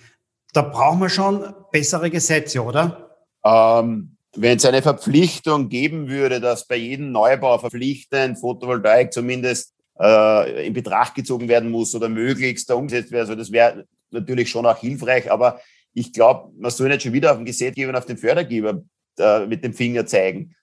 Da 0.54 0.62
brauchen 0.62 1.00
wir 1.00 1.10
schon 1.10 1.44
bessere 1.72 2.10
Gesetze, 2.10 2.64
oder? 2.64 3.16
Ähm, 3.44 4.16
wenn 4.36 4.58
es 4.58 4.66
eine 4.66 4.82
Verpflichtung 4.82 5.70
geben 5.70 6.08
würde, 6.08 6.40
dass 6.40 6.68
bei 6.68 6.76
jedem 6.76 7.12
Neubau 7.12 7.58
verpflichtend 7.58 8.40
Photovoltaik 8.40 9.12
zumindest 9.12 9.74
äh, 10.00 10.68
in 10.68 10.74
Betracht 10.74 11.16
gezogen 11.16 11.48
werden 11.48 11.72
muss 11.72 11.96
oder 11.96 12.10
möglichst 12.10 12.70
da 12.70 12.76
umgesetzt 12.76 13.12
wird, 13.12 13.22
also 13.22 13.36
das 13.36 13.52
wäre 13.52 13.86
natürlich 14.12 14.50
schon 14.50 14.66
auch 14.66 14.78
hilfreich, 14.78 15.32
aber 15.32 15.60
ich 15.94 16.14
glaube, 16.14 16.52
man 16.58 16.70
soll 16.70 16.90
nicht 16.90 17.02
schon 17.02 17.14
wieder 17.14 17.32
auf 17.32 17.38
den 17.38 17.46
Gesetzgeber 17.46 17.98
auf 17.98 18.06
den 18.06 18.18
Fördergeber 18.18 18.82
äh, 19.18 19.46
mit 19.46 19.64
dem 19.64 19.74
Finger 19.74 20.06
zeigen. 20.06 20.56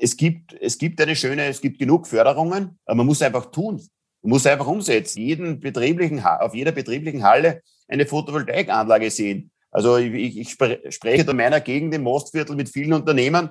Es 0.00 0.16
gibt, 0.16 0.54
es 0.60 0.78
gibt 0.78 1.00
eine 1.00 1.14
schöne, 1.14 1.46
es 1.46 1.60
gibt 1.60 1.78
genug 1.78 2.06
Förderungen, 2.06 2.78
aber 2.84 2.96
man 2.96 3.06
muss 3.06 3.22
einfach 3.22 3.46
tun. 3.50 3.80
Man 4.22 4.30
muss 4.30 4.46
einfach 4.46 4.66
umsetzen. 4.66 5.20
Jeden 5.20 5.60
betrieblichen, 5.60 6.20
auf 6.20 6.54
jeder 6.54 6.72
betrieblichen 6.72 7.22
Halle 7.22 7.62
eine 7.88 8.06
Photovoltaikanlage 8.06 9.10
sehen. 9.10 9.50
Also 9.70 9.96
ich, 9.96 10.38
ich 10.38 10.50
spreche 10.50 11.30
in 11.30 11.36
meiner 11.36 11.60
Gegend 11.60 11.94
im 11.94 12.02
Mostviertel 12.02 12.56
mit 12.56 12.68
vielen 12.68 12.92
Unternehmen, 12.92 13.50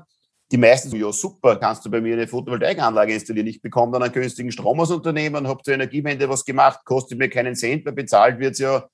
die 0.51 0.58
meisten 0.58 0.89
sagen, 0.89 1.01
ja 1.01 1.12
super, 1.12 1.56
kannst 1.56 1.86
du 1.86 1.89
bei 1.89 2.01
mir 2.01 2.13
eine 2.13 2.27
Photovoltaikanlage 2.27 3.13
installieren. 3.13 3.47
Ich 3.47 3.62
bekomme 3.62 3.93
dann 3.93 4.04
einen 4.04 4.12
günstigen 4.12 4.51
Strom 4.51 4.80
aus 4.82 4.91
Unternehmen, 4.91 5.47
habe 5.47 5.63
zur 5.63 5.73
Energiewende 5.73 6.27
was 6.27 6.43
gemacht, 6.43 6.82
kostet 6.84 7.17
mir 7.17 7.30
keinen 7.30 7.56
Cent, 7.56 7.86
weil 7.86 7.93
bezahlt 7.93 8.39
wird 8.39 8.54
es 8.54 8.60
ja 8.60 8.86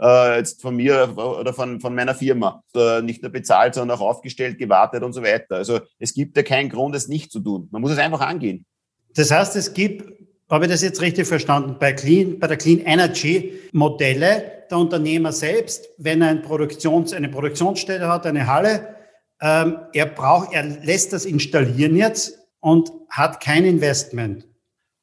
äh, 0.00 0.38
jetzt 0.38 0.62
von 0.62 0.76
mir 0.76 1.16
oder 1.16 1.52
von, 1.52 1.80
von 1.80 1.94
meiner 1.94 2.14
Firma. 2.14 2.62
Äh, 2.74 3.02
nicht 3.02 3.22
nur 3.22 3.30
bezahlt, 3.30 3.74
sondern 3.74 3.98
auch 3.98 4.02
aufgestellt, 4.02 4.58
gewartet 4.58 5.02
und 5.02 5.12
so 5.12 5.22
weiter. 5.22 5.56
Also 5.56 5.80
es 5.98 6.14
gibt 6.14 6.36
ja 6.36 6.42
keinen 6.42 6.68
Grund, 6.68 6.94
es 6.94 7.08
nicht 7.08 7.30
zu 7.30 7.40
tun. 7.40 7.68
Man 7.70 7.82
muss 7.82 7.92
es 7.92 7.98
einfach 7.98 8.20
angehen. 8.20 8.64
Das 9.14 9.30
heißt, 9.30 9.56
es 9.56 9.74
gibt, 9.74 10.12
habe 10.50 10.64
ich 10.66 10.70
das 10.70 10.82
jetzt 10.82 11.00
richtig 11.00 11.26
verstanden, 11.26 11.76
bei, 11.78 11.92
Clean, 11.92 12.38
bei 12.38 12.46
der 12.46 12.56
Clean 12.56 12.80
Energy 12.80 13.60
Modelle, 13.72 14.64
der 14.70 14.78
Unternehmer 14.78 15.32
selbst, 15.32 15.88
wenn 15.98 16.22
er 16.22 16.28
ein 16.28 16.42
Produktions, 16.42 17.12
eine 17.12 17.28
Produktionsstätte 17.28 18.08
hat, 18.08 18.26
eine 18.26 18.46
Halle, 18.46 18.96
ähm, 19.40 19.78
er 19.92 20.06
braucht, 20.06 20.52
er 20.52 20.62
lässt 20.62 21.12
das 21.12 21.24
installieren 21.24 21.96
jetzt 21.96 22.38
und 22.60 22.90
hat 23.10 23.40
kein 23.40 23.64
Investment. 23.64 24.48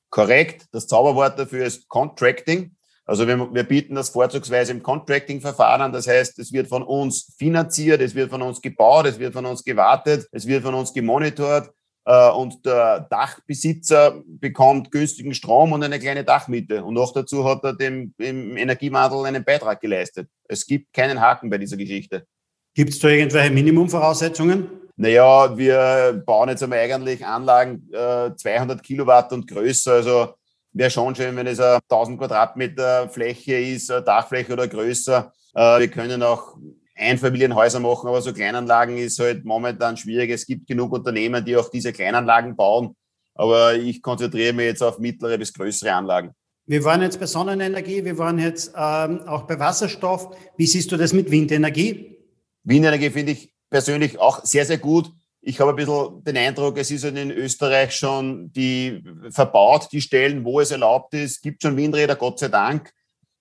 Korrekt. 0.10 0.66
Das 0.72 0.88
Zauberwort 0.88 1.40
dafür 1.40 1.66
ist 1.66 1.88
Contracting. 1.88 2.76
Also 3.06 3.28
wir, 3.28 3.54
wir 3.54 3.64
bieten 3.64 3.96
das 3.96 4.10
vorzugsweise 4.10 4.72
im 4.72 4.84
Contracting-Verfahren 4.84 5.82
an. 5.82 5.94
Das 5.94 6.08
heißt, 6.08 6.40
es 6.40 6.54
wird 6.54 6.68
von 6.68 6.84
uns 6.84 7.34
finanziert, 7.38 8.02
es 8.02 8.16
wird 8.16 8.30
von 8.30 8.42
uns 8.42 8.62
gebaut, 8.62 9.06
es 9.06 9.20
wird 9.20 9.34
von 9.34 9.46
uns 9.46 9.64
gewartet, 9.64 10.28
es 10.32 10.48
wird 10.48 10.64
von 10.64 10.76
uns 10.76 10.94
gemonitort 10.94 11.72
äh, 12.06 12.30
und 12.30 12.66
der 12.66 13.02
Dachbesitzer 13.10 14.22
bekommt 14.26 14.92
günstigen 14.92 15.34
Strom 15.34 15.72
und 15.74 15.84
eine 15.84 16.00
kleine 16.00 16.24
Dachmiete. 16.24 16.84
Und 16.84 16.94
noch 16.94 17.14
dazu 17.14 17.46
hat 17.46 17.64
er 17.64 17.74
dem 17.74 18.14
im 18.18 18.58
Energiewandel 18.58 19.26
einen 19.26 19.44
Beitrag 19.44 19.82
geleistet. 19.82 20.30
Es 20.48 20.66
gibt 20.66 20.94
keinen 20.94 21.20
Haken 21.20 21.50
bei 21.50 21.58
dieser 21.58 21.78
Geschichte. 21.78 22.26
Gibt 22.74 22.92
es 22.92 23.00
da 23.00 23.10
irgendwelche 23.10 23.52
Minimumvoraussetzungen? 23.52 24.70
Naja, 24.96 25.58
wir 25.58 26.22
bauen 26.26 26.50
jetzt 26.50 26.64
einmal 26.64 26.80
eigentlich 26.80 27.26
Anlagen 27.26 27.90
äh, 27.92 28.36
200 28.36 28.84
Kilowatt 28.84 29.34
und 29.34 29.48
größer. 29.48 29.94
Also 29.94 30.34
wäre 30.74 30.90
schon 30.90 31.16
schön, 31.16 31.36
wenn 31.36 31.48
es 31.48 31.60
eine 31.60 31.80
1000 31.90 32.20
Quadratmeter 32.20 33.10
Fläche 33.10 33.56
ist, 33.56 33.90
Dachfläche 33.90 34.54
oder 34.54 34.68
größer. 34.68 35.32
Äh, 35.54 35.80
wir 35.80 35.88
können 35.90 36.24
auch 36.24 36.58
Einfamilienhäuser 36.96 37.80
machen, 37.80 38.08
aber 38.08 38.22
so 38.22 38.34
Kleinanlagen 38.34 38.98
ist 38.98 39.20
halt 39.20 39.44
momentan 39.44 39.98
schwierig. 39.98 40.30
Es 40.30 40.46
gibt 40.46 40.68
genug 40.68 40.92
Unternehmen, 40.92 41.44
die 41.44 41.58
auch 41.58 41.70
diese 41.70 41.92
Kleinanlagen 41.92 42.56
bauen. 42.56 42.96
Aber 43.34 43.74
ich 43.76 44.02
konzentriere 44.02 44.54
mich 44.54 44.66
jetzt 44.66 44.84
auf 44.84 45.00
mittlere 45.00 45.38
bis 45.38 45.54
größere 45.54 45.94
Anlagen. 45.94 46.32
Wir 46.68 46.84
waren 46.84 47.02
jetzt 47.02 47.20
bei 47.20 47.26
Sonnenenergie, 47.26 48.06
wir 48.06 48.18
waren 48.18 48.38
jetzt 48.38 48.74
ähm, 48.76 49.22
auch 49.28 49.44
bei 49.44 49.60
Wasserstoff. 49.60 50.36
Wie 50.58 50.68
siehst 50.68 50.92
du 50.92 50.98
das 50.98 51.12
mit 51.12 51.32
Windenergie? 51.32 52.18
Windenergie 52.64 53.10
finde 53.10 53.32
ich 53.32 53.54
persönlich 53.70 54.20
auch 54.20 54.46
sehr, 54.46 54.66
sehr 54.66 54.78
gut 54.78 55.12
ich 55.42 55.60
habe 55.60 55.72
ein 55.72 55.76
bisschen 55.76 56.24
den 56.24 56.38
Eindruck, 56.38 56.78
es 56.78 56.92
ist 56.92 57.04
in 57.04 57.32
Österreich 57.32 57.96
schon 57.96 58.52
die 58.54 59.04
verbaut, 59.30 59.90
die 59.92 60.02
Stellen, 60.02 60.46
wo 60.46 60.60
es 60.60 60.70
erlaubt 60.72 61.16
ist. 61.16 61.42
Gibt 61.42 61.64
schon 61.64 61.76
Windräder, 61.78 62.16
Gott 62.16 62.40
sei 62.40 62.48
Dank. 62.48 62.94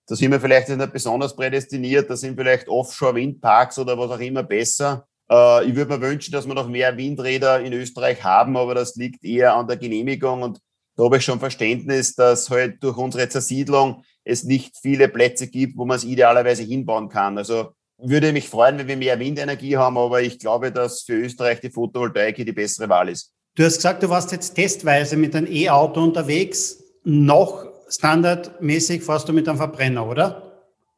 Da 0.07 0.15
sind 0.15 0.31
wir 0.31 0.41
vielleicht 0.41 0.69
nicht 0.69 0.93
besonders 0.93 1.35
prädestiniert. 1.35 2.09
Da 2.09 2.17
sind 2.17 2.35
vielleicht 2.35 2.67
Offshore-Windparks 2.67 3.77
oder 3.77 3.97
was 3.97 4.09
auch 4.11 4.19
immer 4.19 4.41
besser. 4.41 5.07
Äh, 5.29 5.65
ich 5.65 5.75
würde 5.75 5.95
mir 5.95 6.01
wünschen, 6.01 6.31
dass 6.31 6.47
wir 6.47 6.55
noch 6.55 6.67
mehr 6.67 6.97
Windräder 6.97 7.61
in 7.61 7.71
Österreich 7.71 8.23
haben, 8.23 8.57
aber 8.57 8.73
das 8.73 8.95
liegt 8.95 9.23
eher 9.23 9.53
an 9.55 9.67
der 9.67 9.77
Genehmigung. 9.77 10.41
Und 10.41 10.59
da 10.95 11.03
habe 11.03 11.17
ich 11.17 11.23
schon 11.23 11.39
Verständnis, 11.39 12.15
dass 12.15 12.49
halt 12.49 12.83
durch 12.83 12.97
unsere 12.97 13.29
Zersiedlung 13.29 14.03
es 14.23 14.43
nicht 14.43 14.75
viele 14.81 15.07
Plätze 15.07 15.47
gibt, 15.47 15.77
wo 15.77 15.85
man 15.85 15.97
es 15.97 16.03
idealerweise 16.03 16.63
hinbauen 16.63 17.09
kann. 17.09 17.37
Also 17.37 17.73
würde 18.03 18.33
mich 18.33 18.49
freuen, 18.49 18.77
wenn 18.77 18.87
wir 18.87 18.97
mehr 18.97 19.19
Windenergie 19.19 19.77
haben, 19.77 19.97
aber 19.97 20.21
ich 20.21 20.39
glaube, 20.39 20.71
dass 20.71 21.01
für 21.01 21.13
Österreich 21.13 21.59
die 21.59 21.69
Photovoltaik 21.69 22.35
die 22.35 22.51
bessere 22.51 22.89
Wahl 22.89 23.09
ist. 23.09 23.31
Du 23.55 23.63
hast 23.63 23.75
gesagt, 23.75 24.01
du 24.01 24.09
warst 24.09 24.31
jetzt 24.31 24.55
testweise 24.55 25.17
mit 25.17 25.35
einem 25.35 25.51
E-Auto 25.51 26.01
unterwegs. 26.01 26.77
noch 27.03 27.65
standardmäßig 27.89 29.03
fährst 29.03 29.27
du 29.27 29.33
mit 29.33 29.47
einem 29.49 29.57
Verbrenner, 29.57 30.07
oder? 30.07 30.47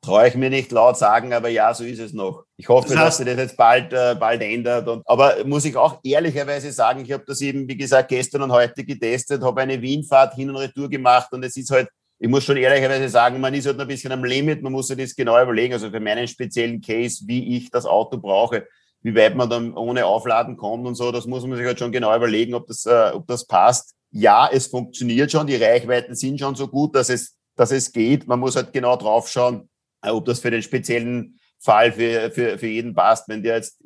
Traue 0.02 0.28
ich 0.28 0.36
mir 0.36 0.50
nicht 0.50 0.72
laut 0.72 0.98
sagen, 0.98 1.34
aber 1.34 1.48
ja, 1.48 1.74
so 1.74 1.84
ist 1.86 2.00
es 2.00 2.14
noch. 2.14 2.44
Ich 2.58 2.68
hoffe, 2.68 2.90
das 2.90 2.98
heißt, 2.98 3.08
dass 3.08 3.18
sich 3.18 3.26
das 3.26 3.38
jetzt 3.38 3.58
bald, 3.58 3.94
äh, 3.94 4.16
bald 4.20 4.42
ändert. 4.42 4.88
Und, 4.88 5.02
aber 5.06 5.46
muss 5.46 5.66
ich 5.66 5.78
auch 5.78 6.00
ehrlicherweise 6.04 6.72
sagen, 6.74 7.04
ich 7.06 7.12
habe 7.12 7.24
das 7.26 7.40
eben, 7.42 7.68
wie 7.68 7.78
gesagt, 7.78 8.10
gestern 8.10 8.42
und 8.42 8.52
heute 8.52 8.84
getestet, 8.84 9.42
habe 9.42 9.62
eine 9.62 9.82
Wienfahrt 9.82 10.36
hin 10.36 10.50
und 10.50 10.58
retour 10.58 10.90
gemacht 10.90 11.32
und 11.32 11.44
es 11.44 11.56
ist 11.56 11.72
halt, 11.72 11.88
ich 12.24 12.30
muss 12.30 12.46
schon 12.46 12.56
ehrlicherweise 12.56 13.10
sagen, 13.10 13.42
man 13.42 13.54
ist 13.54 13.66
halt 13.66 13.78
ein 13.82 13.86
bisschen 13.86 14.14
am 14.14 14.24
Limit, 14.24 14.62
man 14.62 14.72
muss 14.72 14.88
sich 14.88 14.96
das 14.96 15.14
genau 15.14 15.42
überlegen. 15.42 15.74
Also 15.74 15.92
für 15.92 16.00
meinen 16.00 16.26
speziellen 16.26 16.80
Case, 16.80 17.22
wie 17.28 17.58
ich 17.58 17.70
das 17.70 17.86
Auto 17.86 18.18
brauche, 18.18 18.66
wie 19.02 19.14
weit 19.14 19.36
man 19.36 19.50
dann 19.50 19.74
ohne 19.74 20.06
Aufladen 20.06 20.56
kommt 20.56 20.88
und 20.88 20.96
so, 20.96 21.12
das 21.12 21.26
muss 21.26 21.46
man 21.46 21.58
sich 21.58 21.66
halt 21.66 21.80
schon 21.80 21.92
genau 21.92 22.16
überlegen, 22.16 22.54
ob 22.54 22.66
das, 22.66 22.86
äh, 22.86 23.12
ob 23.14 23.28
das 23.28 23.46
passt. 23.46 23.94
Ja, 24.10 24.50
es 24.50 24.68
funktioniert 24.68 25.34
schon, 25.34 25.48
die 25.48 25.58
Reichweiten 25.58 26.16
sind 26.16 26.40
schon 26.40 26.56
so 26.56 26.70
gut, 26.70 26.96
dass 26.96 27.10
es, 27.10 27.36
dass 27.58 27.72
es 27.74 27.92
geht. 27.92 28.26
Man 28.26 28.40
muss 28.40 28.56
halt 28.56 28.72
genau 28.72 28.96
drauf 28.96 29.28
schauen, 29.28 29.68
äh, 30.02 30.10
ob 30.10 30.24
das 30.24 30.40
für 30.40 30.50
den 30.50 30.62
speziellen 30.62 31.38
Fall 31.60 31.92
für, 31.92 32.32
für, 32.32 32.58
für 32.58 32.68
jeden 32.68 32.94
passt. 32.94 33.28
Wenn 33.28 33.44
der 33.44 33.58
jetzt 33.58 33.84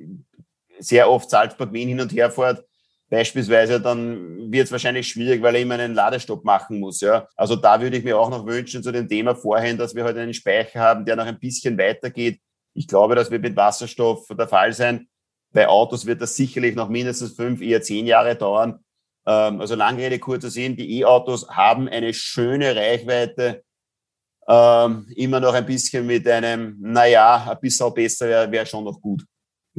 sehr 0.77 1.09
oft 1.09 1.27
Salzburg-Wien 1.27 1.87
hin 1.87 2.01
und 2.01 2.13
her 2.13 2.29
fährt, 2.29 2.63
beispielsweise, 3.09 3.79
dann 3.79 4.51
wird 4.51 4.65
es 4.65 4.71
wahrscheinlich 4.71 5.07
schwierig, 5.07 5.41
weil 5.41 5.55
er 5.55 5.61
immer 5.61 5.75
einen 5.75 5.93
Ladestopp 5.93 6.43
machen 6.43 6.79
muss. 6.79 7.01
Ja. 7.01 7.27
Also 7.35 7.55
da 7.55 7.81
würde 7.81 7.97
ich 7.97 8.03
mir 8.03 8.17
auch 8.17 8.29
noch 8.29 8.45
wünschen 8.45 8.83
zu 8.83 8.91
dem 8.91 9.07
Thema 9.07 9.35
vorhin, 9.35 9.77
dass 9.77 9.95
wir 9.95 10.03
heute 10.03 10.15
halt 10.15 10.23
einen 10.23 10.33
Speicher 10.33 10.79
haben, 10.79 11.05
der 11.05 11.15
noch 11.15 11.25
ein 11.25 11.39
bisschen 11.39 11.77
weitergeht. 11.77 12.39
Ich 12.73 12.87
glaube, 12.87 13.15
das 13.15 13.31
wird 13.31 13.41
mit 13.41 13.55
Wasserstoff 13.55 14.27
der 14.29 14.47
Fall 14.47 14.73
sein. 14.73 15.07
Bei 15.53 15.67
Autos 15.67 16.05
wird 16.05 16.21
das 16.21 16.35
sicherlich 16.35 16.75
noch 16.75 16.89
mindestens 16.89 17.33
fünf, 17.33 17.61
eher 17.61 17.81
zehn 17.81 18.05
Jahre 18.05 18.35
dauern. 18.35 18.79
Ähm, 19.25 19.61
also 19.61 19.75
lange 19.75 20.03
Rede, 20.03 20.19
kurzer 20.19 20.49
Sinn, 20.49 20.75
die 20.75 20.99
E-Autos 20.99 21.49
haben 21.49 21.87
eine 21.87 22.13
schöne 22.13 22.75
Reichweite, 22.75 23.63
ähm, 24.47 25.05
immer 25.15 25.39
noch 25.39 25.53
ein 25.53 25.65
bisschen 25.65 26.05
mit 26.05 26.27
einem, 26.27 26.77
naja, 26.79 27.51
ein 27.51 27.59
bisschen 27.59 27.93
besser 27.93 28.27
wäre 28.27 28.51
wär 28.51 28.65
schon 28.65 28.85
noch 28.85 29.01
gut. 29.01 29.25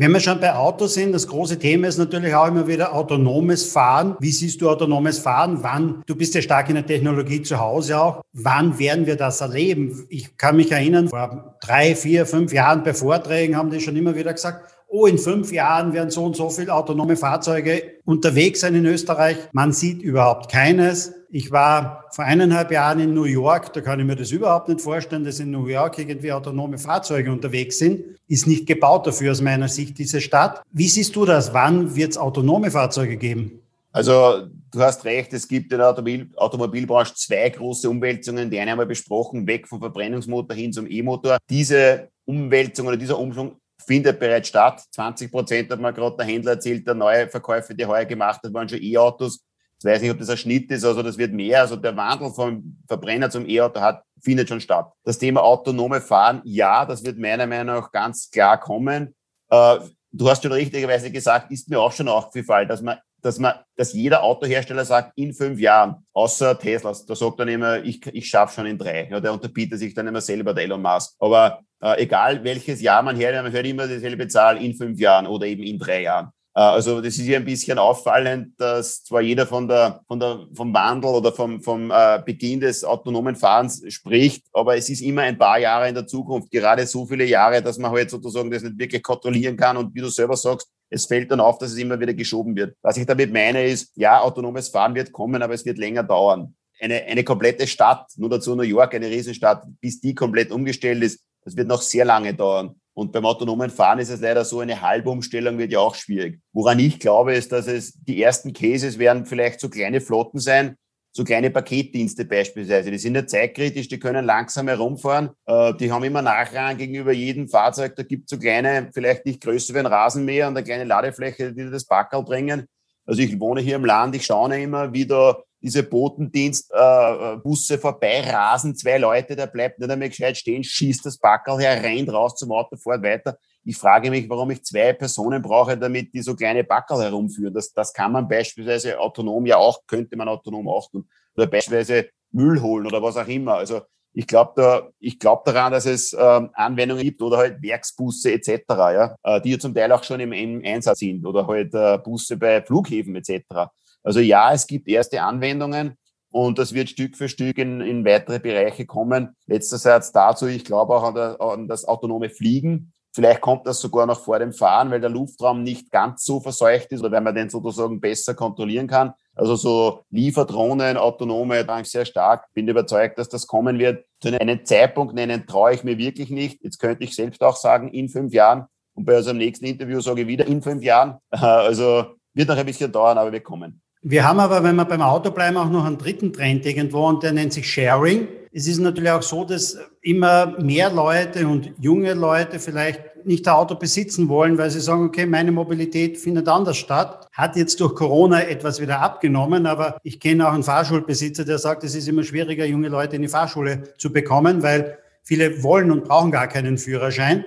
Wenn 0.00 0.12
wir 0.12 0.20
schon 0.20 0.38
bei 0.38 0.54
Autos 0.54 0.94
sind, 0.94 1.10
das 1.10 1.26
große 1.26 1.58
Thema 1.58 1.88
ist 1.88 1.98
natürlich 1.98 2.32
auch 2.32 2.46
immer 2.46 2.68
wieder 2.68 2.94
autonomes 2.94 3.64
Fahren. 3.72 4.14
Wie 4.20 4.30
siehst 4.30 4.60
du 4.60 4.70
autonomes 4.70 5.18
Fahren? 5.18 5.64
Wann? 5.64 6.04
Du 6.06 6.14
bist 6.14 6.36
ja 6.36 6.40
stark 6.40 6.68
in 6.68 6.76
der 6.76 6.86
Technologie 6.86 7.42
zu 7.42 7.58
Hause 7.58 8.00
auch. 8.00 8.22
Wann 8.32 8.78
werden 8.78 9.06
wir 9.06 9.16
das 9.16 9.40
erleben? 9.40 10.06
Ich 10.08 10.36
kann 10.36 10.54
mich 10.54 10.70
erinnern, 10.70 11.08
vor 11.08 11.56
drei, 11.60 11.96
vier, 11.96 12.26
fünf 12.26 12.52
Jahren 12.52 12.84
bei 12.84 12.94
Vorträgen 12.94 13.56
haben 13.56 13.70
die 13.70 13.80
schon 13.80 13.96
immer 13.96 14.14
wieder 14.14 14.32
gesagt, 14.32 14.72
oh, 14.86 15.06
in 15.06 15.18
fünf 15.18 15.50
Jahren 15.50 15.92
werden 15.92 16.10
so 16.10 16.24
und 16.24 16.36
so 16.36 16.48
viele 16.48 16.72
autonome 16.72 17.16
Fahrzeuge 17.16 17.82
unterwegs 18.04 18.60
sein 18.60 18.76
in 18.76 18.86
Österreich. 18.86 19.36
Man 19.50 19.72
sieht 19.72 20.00
überhaupt 20.00 20.48
keines. 20.48 21.12
Ich 21.30 21.50
war 21.50 22.06
vor 22.12 22.24
eineinhalb 22.24 22.70
Jahren 22.70 23.00
in 23.00 23.12
New 23.12 23.24
York, 23.24 23.72
da 23.74 23.82
kann 23.82 24.00
ich 24.00 24.06
mir 24.06 24.16
das 24.16 24.30
überhaupt 24.30 24.68
nicht 24.68 24.80
vorstellen, 24.80 25.24
dass 25.24 25.40
in 25.40 25.50
New 25.50 25.66
York 25.66 25.98
irgendwie 25.98 26.32
autonome 26.32 26.78
Fahrzeuge 26.78 27.30
unterwegs 27.30 27.78
sind. 27.78 28.02
Ist 28.28 28.46
nicht 28.46 28.66
gebaut 28.66 29.06
dafür 29.06 29.32
aus 29.32 29.42
meiner 29.42 29.68
Sicht, 29.68 29.98
diese 29.98 30.22
Stadt. 30.22 30.62
Wie 30.72 30.88
siehst 30.88 31.14
du 31.14 31.26
das? 31.26 31.52
Wann 31.52 31.94
wird 31.94 32.12
es 32.12 32.16
autonome 32.16 32.70
Fahrzeuge 32.70 33.18
geben? 33.18 33.60
Also 33.92 34.46
du 34.70 34.80
hast 34.80 35.04
recht, 35.04 35.32
es 35.34 35.46
gibt 35.46 35.70
in 35.70 35.78
der 35.78 35.88
Automobil 35.88 36.30
Automobilbranche 36.36 37.14
zwei 37.14 37.50
große 37.50 37.90
Umwälzungen. 37.90 38.50
Die 38.50 38.58
eine 38.58 38.70
haben 38.70 38.78
wir 38.78 38.86
besprochen, 38.86 39.46
weg 39.46 39.68
vom 39.68 39.80
Verbrennungsmotor 39.80 40.56
hin 40.56 40.72
zum 40.72 40.90
E-Motor. 40.90 41.36
Diese 41.50 42.08
Umwälzung 42.24 42.86
oder 42.86 42.96
dieser 42.96 43.18
Umschwung 43.18 43.56
findet 43.84 44.18
bereits 44.18 44.48
statt. 44.48 44.82
20 44.92 45.30
Prozent 45.30 45.70
hat 45.70 45.80
man 45.80 45.94
gerade 45.94 46.16
der 46.16 46.26
Händler 46.26 46.52
erzählt, 46.52 46.86
der 46.86 46.94
neue 46.94 47.28
Verkäufe, 47.28 47.74
die 47.74 47.84
heuer 47.84 48.04
gemacht 48.04 48.40
hat, 48.42 48.52
waren 48.54 48.68
schon 48.68 48.82
E-Autos. 48.82 49.40
Ich 49.78 49.84
weiß 49.84 50.02
nicht, 50.02 50.10
ob 50.10 50.18
das 50.18 50.30
ein 50.30 50.36
Schnitt 50.36 50.70
ist, 50.70 50.84
also 50.84 51.02
das 51.02 51.18
wird 51.18 51.32
mehr. 51.32 51.60
Also 51.60 51.76
der 51.76 51.96
Wandel 51.96 52.30
vom 52.30 52.78
Verbrenner 52.86 53.30
zum 53.30 53.48
E-Auto 53.48 53.80
hat, 53.80 54.02
findet 54.20 54.48
schon 54.48 54.60
statt. 54.60 54.90
Das 55.04 55.18
Thema 55.18 55.42
autonome 55.42 56.00
Fahren, 56.00 56.40
ja, 56.44 56.84
das 56.84 57.04
wird 57.04 57.18
meiner 57.18 57.46
Meinung 57.46 57.76
nach 57.76 57.92
ganz 57.92 58.30
klar 58.30 58.58
kommen. 58.58 59.14
Äh, 59.50 59.76
du 60.10 60.28
hast 60.28 60.42
schon 60.42 60.52
richtigerweise 60.52 61.10
gesagt, 61.12 61.52
ist 61.52 61.68
mir 61.68 61.80
auch 61.80 61.92
schon 61.92 62.08
aufgefallen, 62.08 62.68
dass 62.68 62.82
man 62.82 62.98
dass 63.20 63.38
man, 63.38 63.54
dass 63.76 63.92
jeder 63.92 64.22
Autohersteller 64.22 64.84
sagt, 64.84 65.12
in 65.16 65.32
fünf 65.32 65.58
Jahren, 65.58 66.06
außer 66.12 66.58
Tesla, 66.58 66.94
da 67.06 67.14
sagt 67.14 67.40
dann 67.40 67.48
immer, 67.48 67.82
ich, 67.82 68.04
ich 68.06 68.28
schaffe 68.28 68.54
schon 68.54 68.66
in 68.66 68.78
drei. 68.78 69.08
Ja, 69.10 69.20
der 69.20 69.32
unterbietet 69.32 69.78
sich 69.78 69.94
dann 69.94 70.06
immer 70.06 70.20
selber, 70.20 70.54
der 70.54 70.64
Elon 70.64 70.82
Musk. 70.82 71.14
Aber 71.18 71.60
äh, 71.80 72.02
egal 72.02 72.42
welches 72.44 72.80
Jahr 72.80 73.02
man 73.02 73.16
hört, 73.16 73.42
man 73.42 73.52
hört 73.52 73.66
immer 73.66 73.88
dieselbe 73.88 74.28
Zahl 74.28 74.62
in 74.62 74.74
fünf 74.74 74.98
Jahren 75.00 75.26
oder 75.26 75.46
eben 75.46 75.62
in 75.62 75.78
drei 75.78 76.02
Jahren. 76.02 76.30
Äh, 76.58 76.62
also 76.62 77.00
das 77.00 77.16
ist 77.16 77.24
hier 77.24 77.36
ein 77.36 77.44
bisschen 77.44 77.78
auffallend, 77.78 78.54
dass 78.60 79.04
zwar 79.04 79.20
jeder 79.20 79.46
von 79.46 79.68
der, 79.68 80.00
von 80.08 80.18
der, 80.18 80.46
vom 80.52 80.74
Wandel 80.74 81.10
oder 81.10 81.32
vom, 81.32 81.62
vom 81.62 81.92
äh, 81.92 82.20
Beginn 82.24 82.58
des 82.58 82.84
autonomen 82.84 83.36
Fahrens 83.36 83.80
spricht, 83.88 84.44
aber 84.52 84.76
es 84.76 84.88
ist 84.88 85.00
immer 85.00 85.22
ein 85.22 85.38
paar 85.38 85.58
Jahre 85.60 85.88
in 85.88 85.94
der 85.94 86.06
Zukunft, 86.06 86.50
gerade 86.50 86.84
so 86.86 87.06
viele 87.06 87.24
Jahre, 87.24 87.62
dass 87.62 87.78
man 87.78 87.92
halt 87.92 88.10
sozusagen 88.10 88.50
das 88.50 88.64
nicht 88.64 88.78
wirklich 88.78 89.02
kontrollieren 89.02 89.56
kann 89.56 89.76
und 89.76 89.94
wie 89.94 90.00
du 90.00 90.08
selber 90.08 90.36
sagst, 90.36 90.68
es 90.90 91.06
fällt 91.06 91.30
dann 91.30 91.40
auf, 91.40 91.58
dass 91.58 91.70
es 91.70 91.78
immer 91.78 92.00
wieder 92.00 92.14
geschoben 92.14 92.56
wird. 92.56 92.74
Was 92.82 92.96
ich 92.96 93.06
damit 93.06 93.32
meine 93.32 93.64
ist, 93.64 93.92
ja, 93.94 94.20
autonomes 94.20 94.68
Fahren 94.68 94.94
wird 94.94 95.12
kommen, 95.12 95.40
aber 95.42 95.54
es 95.54 95.64
wird 95.64 95.78
länger 95.78 96.02
dauern. 96.02 96.56
Eine, 96.80 97.04
eine 97.04 97.24
komplette 97.24 97.66
Stadt, 97.66 98.06
nur 98.16 98.30
dazu 98.30 98.56
New 98.56 98.62
York, 98.62 98.94
eine 98.94 99.08
Riesenstadt, 99.08 99.64
bis 99.80 100.00
die 100.00 100.14
komplett 100.14 100.50
umgestellt 100.50 101.02
ist, 101.04 101.20
das 101.44 101.56
wird 101.56 101.68
noch 101.68 101.82
sehr 101.82 102.04
lange 102.04 102.34
dauern. 102.34 102.80
Und 102.98 103.12
beim 103.12 103.26
autonomen 103.26 103.70
Fahren 103.70 104.00
ist 104.00 104.08
es 104.08 104.20
leider 104.20 104.44
so, 104.44 104.58
eine 104.58 104.82
Halbumstellung 104.82 105.56
wird 105.56 105.70
ja 105.70 105.78
auch 105.78 105.94
schwierig. 105.94 106.40
Woran 106.52 106.80
ich 106.80 106.98
glaube, 106.98 107.32
ist, 107.32 107.52
dass 107.52 107.68
es 107.68 107.92
die 107.92 108.20
ersten 108.20 108.52
Cases 108.52 108.98
werden 108.98 109.24
vielleicht 109.24 109.60
so 109.60 109.68
kleine 109.68 110.00
Flotten 110.00 110.40
sein, 110.40 110.74
so 111.12 111.22
kleine 111.22 111.50
Paketdienste 111.50 112.24
beispielsweise. 112.24 112.90
Die 112.90 112.98
sind 112.98 113.14
ja 113.14 113.24
zeitkritisch, 113.24 113.86
die 113.86 114.00
können 114.00 114.24
langsam 114.24 114.66
herumfahren, 114.66 115.30
äh, 115.46 115.74
die 115.74 115.92
haben 115.92 116.02
immer 116.02 116.22
Nachrang 116.22 116.76
gegenüber 116.76 117.12
jedem 117.12 117.46
Fahrzeug. 117.46 117.94
Da 117.94 118.02
gibt 118.02 118.24
es 118.24 118.30
so 118.30 118.38
kleine, 118.40 118.90
vielleicht 118.92 119.26
nicht 119.26 119.42
größer 119.42 119.74
wie 119.74 119.78
ein 119.78 119.86
Rasenmäher 119.86 120.48
und 120.48 120.56
eine 120.56 120.64
kleine 120.64 120.82
Ladefläche, 120.82 121.52
die 121.52 121.70
das 121.70 121.84
Backerl 121.84 122.24
bringen. 122.24 122.66
Also 123.06 123.22
ich 123.22 123.38
wohne 123.38 123.60
hier 123.60 123.76
im 123.76 123.84
Land, 123.84 124.16
ich 124.16 124.26
schaue 124.26 124.60
immer, 124.60 124.92
wie 124.92 125.06
da 125.06 125.40
diese 125.60 125.82
Botendienstbusse 125.82 127.74
äh, 127.74 127.78
vorbeirasen, 127.78 128.76
zwei 128.76 128.98
Leute, 128.98 129.34
der 129.34 129.46
bleibt 129.46 129.78
nicht 129.78 129.90
einmal 129.90 130.08
gescheit 130.08 130.36
stehen, 130.36 130.62
schießt 130.62 131.04
das 131.04 131.18
Backerl 131.18 131.58
her, 131.58 131.82
rennt 131.82 132.12
raus 132.12 132.36
zum 132.36 132.52
Auto, 132.52 132.76
fährt 132.76 133.02
weiter. 133.02 133.38
Ich 133.64 133.76
frage 133.76 134.10
mich, 134.10 134.28
warum 134.30 134.50
ich 134.50 134.64
zwei 134.64 134.92
Personen 134.92 135.42
brauche, 135.42 135.76
damit 135.76 136.14
die 136.14 136.22
so 136.22 136.34
kleine 136.34 136.64
Backerl 136.64 137.02
herumführen. 137.02 137.52
Das, 137.52 137.72
das 137.72 137.92
kann 137.92 138.12
man 138.12 138.28
beispielsweise 138.28 138.98
autonom 138.98 139.46
ja 139.46 139.56
auch, 139.56 139.80
könnte 139.86 140.16
man 140.16 140.28
autonom 140.28 140.68
auch 140.68 140.90
tun. 140.90 141.08
Oder 141.36 141.46
beispielsweise 141.46 142.08
Müll 142.30 142.60
holen 142.62 142.86
oder 142.86 143.02
was 143.02 143.16
auch 143.16 143.28
immer. 143.28 143.54
Also 143.54 143.82
ich 144.12 144.26
glaube 144.26 144.52
da, 144.56 144.88
ich 144.98 145.18
glaube 145.18 145.42
daran, 145.44 145.72
dass 145.72 145.86
es 145.86 146.12
ähm, 146.12 146.50
Anwendungen 146.54 147.04
gibt 147.04 147.22
oder 147.22 147.36
halt 147.36 147.62
Werksbusse 147.62 148.32
etc., 148.32 148.62
ja, 148.68 149.16
äh, 149.22 149.40
die 149.40 149.52
ja 149.52 149.58
zum 149.58 149.74
Teil 149.74 149.92
auch 149.92 150.02
schon 150.02 150.20
im, 150.20 150.32
im 150.32 150.62
Einsatz 150.64 151.00
sind 151.00 151.24
oder 151.26 151.46
halt 151.46 151.74
äh, 151.74 151.98
Busse 151.98 152.36
bei 152.36 152.62
Flughäfen 152.62 153.14
etc. 153.16 153.70
Also 154.08 154.20
ja, 154.20 154.54
es 154.54 154.66
gibt 154.66 154.88
erste 154.88 155.20
Anwendungen 155.20 155.98
und 156.30 156.58
das 156.58 156.72
wird 156.72 156.88
Stück 156.88 157.14
für 157.14 157.28
Stück 157.28 157.58
in, 157.58 157.82
in 157.82 158.06
weitere 158.06 158.38
Bereiche 158.38 158.86
kommen. 158.86 159.36
Letzter 159.46 159.76
Satz 159.76 160.12
dazu, 160.12 160.46
ich 160.46 160.64
glaube 160.64 160.96
auch 160.96 161.02
an, 161.02 161.14
der, 161.14 161.38
an 161.42 161.68
das 161.68 161.84
autonome 161.84 162.30
Fliegen. 162.30 162.94
Vielleicht 163.14 163.42
kommt 163.42 163.66
das 163.66 163.80
sogar 163.80 164.06
noch 164.06 164.24
vor 164.24 164.38
dem 164.38 164.54
Fahren, 164.54 164.90
weil 164.90 165.02
der 165.02 165.10
Luftraum 165.10 165.62
nicht 165.62 165.90
ganz 165.90 166.24
so 166.24 166.40
verseucht 166.40 166.90
ist 166.90 167.00
oder 167.00 167.12
weil 167.12 167.20
man 167.20 167.34
den 167.34 167.50
sozusagen 167.50 168.00
besser 168.00 168.32
kontrollieren 168.32 168.86
kann. 168.86 169.12
Also 169.34 169.56
so 169.56 170.00
Lieferdrohnen, 170.08 170.96
autonome, 170.96 171.66
da 171.66 171.84
sehr 171.84 172.06
stark. 172.06 172.46
Bin 172.54 172.66
überzeugt, 172.66 173.18
dass 173.18 173.28
das 173.28 173.46
kommen 173.46 173.78
wird. 173.78 174.06
Zu 174.22 174.40
einem 174.40 174.64
Zeitpunkt 174.64 175.14
nennen 175.14 175.46
traue 175.46 175.74
ich 175.74 175.84
mir 175.84 175.98
wirklich 175.98 176.30
nicht. 176.30 176.64
Jetzt 176.64 176.78
könnte 176.78 177.04
ich 177.04 177.14
selbst 177.14 177.42
auch 177.42 177.56
sagen, 177.56 177.88
in 177.88 178.08
fünf 178.08 178.32
Jahren. 178.32 178.68
Und 178.94 179.04
bei 179.04 179.18
unserem 179.18 179.36
nächsten 179.36 179.66
Interview 179.66 180.00
sage 180.00 180.22
ich 180.22 180.28
wieder 180.28 180.46
in 180.46 180.62
fünf 180.62 180.82
Jahren. 180.82 181.18
Also 181.30 182.06
wird 182.38 182.48
noch 182.48 182.56
ein 182.56 182.66
bisschen 182.66 182.92
dauern, 182.92 183.18
aber 183.18 183.32
wir 183.32 183.40
kommen. 183.40 183.82
Wir 184.02 184.26
haben 184.26 184.38
aber, 184.38 184.62
wenn 184.62 184.76
wir 184.76 184.84
beim 184.84 185.02
Auto 185.02 185.32
bleiben, 185.32 185.56
auch 185.56 185.70
noch 185.70 185.84
einen 185.84 185.98
dritten 185.98 186.32
Trend 186.32 186.64
irgendwo 186.64 187.06
und 187.08 187.24
der 187.24 187.32
nennt 187.32 187.52
sich 187.52 187.68
Sharing. 187.68 188.28
Es 188.52 188.68
ist 188.68 188.78
natürlich 188.78 189.10
auch 189.10 189.22
so, 189.22 189.44
dass 189.44 189.76
immer 190.02 190.54
mehr 190.60 190.90
Leute 190.90 191.48
und 191.48 191.72
junge 191.80 192.14
Leute 192.14 192.60
vielleicht 192.60 193.26
nicht 193.26 193.46
ein 193.48 193.54
Auto 193.54 193.74
besitzen 193.74 194.28
wollen, 194.28 194.56
weil 194.56 194.70
sie 194.70 194.80
sagen, 194.80 195.04
okay, 195.04 195.26
meine 195.26 195.50
Mobilität 195.50 196.16
findet 196.16 196.48
anders 196.48 196.76
statt. 196.76 197.26
Hat 197.32 197.56
jetzt 197.56 197.80
durch 197.80 197.96
Corona 197.96 198.42
etwas 198.42 198.80
wieder 198.80 199.00
abgenommen, 199.00 199.66
aber 199.66 199.98
ich 200.04 200.20
kenne 200.20 200.48
auch 200.48 200.52
einen 200.52 200.62
Fahrschulbesitzer, 200.62 201.44
der 201.44 201.58
sagt, 201.58 201.82
es 201.82 201.96
ist 201.96 202.06
immer 202.06 202.22
schwieriger, 202.22 202.64
junge 202.64 202.88
Leute 202.88 203.16
in 203.16 203.22
die 203.22 203.28
Fahrschule 203.28 203.94
zu 203.98 204.12
bekommen, 204.12 204.62
weil 204.62 204.98
viele 205.22 205.62
wollen 205.64 205.90
und 205.90 206.04
brauchen 206.04 206.30
gar 206.30 206.46
keinen 206.46 206.78
Führerschein. 206.78 207.44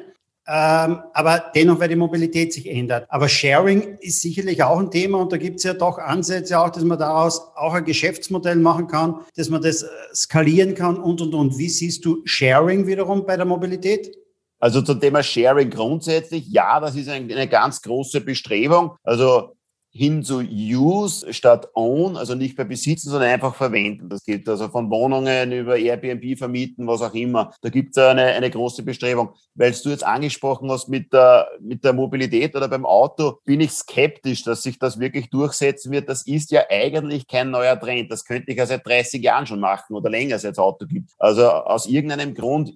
Ähm, 0.53 0.99
aber 1.13 1.45
dennoch, 1.55 1.79
weil 1.79 1.87
die 1.87 1.95
Mobilität 1.95 2.51
sich 2.51 2.69
ändert. 2.69 3.05
Aber 3.07 3.29
Sharing 3.29 3.97
ist 4.01 4.19
sicherlich 4.19 4.61
auch 4.61 4.79
ein 4.79 4.91
Thema 4.91 5.19
und 5.19 5.31
da 5.31 5.37
gibt 5.37 5.59
es 5.59 5.63
ja 5.63 5.73
doch 5.73 5.97
Ansätze 5.97 6.59
auch, 6.59 6.69
dass 6.69 6.83
man 6.83 6.99
daraus 6.99 7.39
auch 7.55 7.73
ein 7.73 7.85
Geschäftsmodell 7.85 8.57
machen 8.57 8.87
kann, 8.87 9.21
dass 9.37 9.49
man 9.49 9.61
das 9.61 9.83
äh, 9.83 9.87
skalieren 10.13 10.75
kann 10.75 10.97
und, 10.97 11.21
und, 11.21 11.33
und. 11.33 11.57
Wie 11.57 11.69
siehst 11.69 12.03
du 12.03 12.21
Sharing 12.25 12.85
wiederum 12.85 13.25
bei 13.25 13.37
der 13.37 13.45
Mobilität? 13.45 14.13
Also 14.59 14.81
zum 14.81 14.99
Thema 14.99 15.23
Sharing 15.23 15.69
grundsätzlich, 15.69 16.45
ja, 16.49 16.81
das 16.81 16.97
ist 16.97 17.07
eine 17.07 17.47
ganz 17.47 17.81
große 17.81 18.19
Bestrebung. 18.19 18.97
Also 19.03 19.55
hin 19.93 20.23
zu 20.23 20.39
Use 20.39 21.34
statt 21.34 21.69
Own, 21.73 22.15
also 22.15 22.34
nicht 22.34 22.58
mehr 22.58 22.65
besitzen, 22.65 23.10
sondern 23.10 23.30
einfach 23.30 23.56
verwenden. 23.56 24.08
Das 24.08 24.23
gilt 24.23 24.47
also 24.47 24.69
von 24.69 24.89
Wohnungen 24.89 25.51
über 25.51 25.77
Airbnb 25.77 26.38
vermieten, 26.38 26.88
was 26.88 27.01
auch 27.01 27.13
immer. 27.13 27.51
Da 27.62 27.69
gibt 27.69 27.97
es 27.97 28.04
eine, 28.04 28.23
eine 28.23 28.49
große 28.49 28.84
Bestrebung. 28.84 29.34
Weil 29.54 29.73
du 29.73 29.89
jetzt 29.89 30.06
angesprochen 30.06 30.71
hast 30.71 30.88
mit 30.88 31.12
der, 31.12 31.49
mit 31.60 31.84
der 31.84 31.91
Mobilität 31.91 32.56
oder 32.56 32.69
beim 32.69 32.86
Auto, 32.86 33.39
bin 33.43 33.60
ich 33.60 33.71
skeptisch, 33.71 34.43
dass 34.43 34.63
sich 34.63 34.80
das 34.80 34.97
wirklich 34.97 35.30
durchsetzen 35.30 35.91
wird. 35.91 36.08
Das 36.08 36.25
ist 36.25 36.51
ja 36.51 36.63
eigentlich 36.69 37.27
kein 37.27 37.51
neuer 37.51 37.77
Trend. 37.77 38.12
Das 38.12 38.23
könnte 38.23 38.51
ich 38.51 38.58
ja 38.58 38.65
seit 38.65 38.88
30 38.88 39.21
Jahren 39.21 39.45
schon 39.45 39.60
machen 39.60 39.93
oder 39.93 40.10
länger, 40.10 40.39
seit 40.39 40.54
es 40.54 40.60
Auto 40.60 40.86
gibt. 40.86 41.12
Also 41.19 41.49
aus 41.49 41.86
irgendeinem 41.86 42.34
Grund 42.34 42.73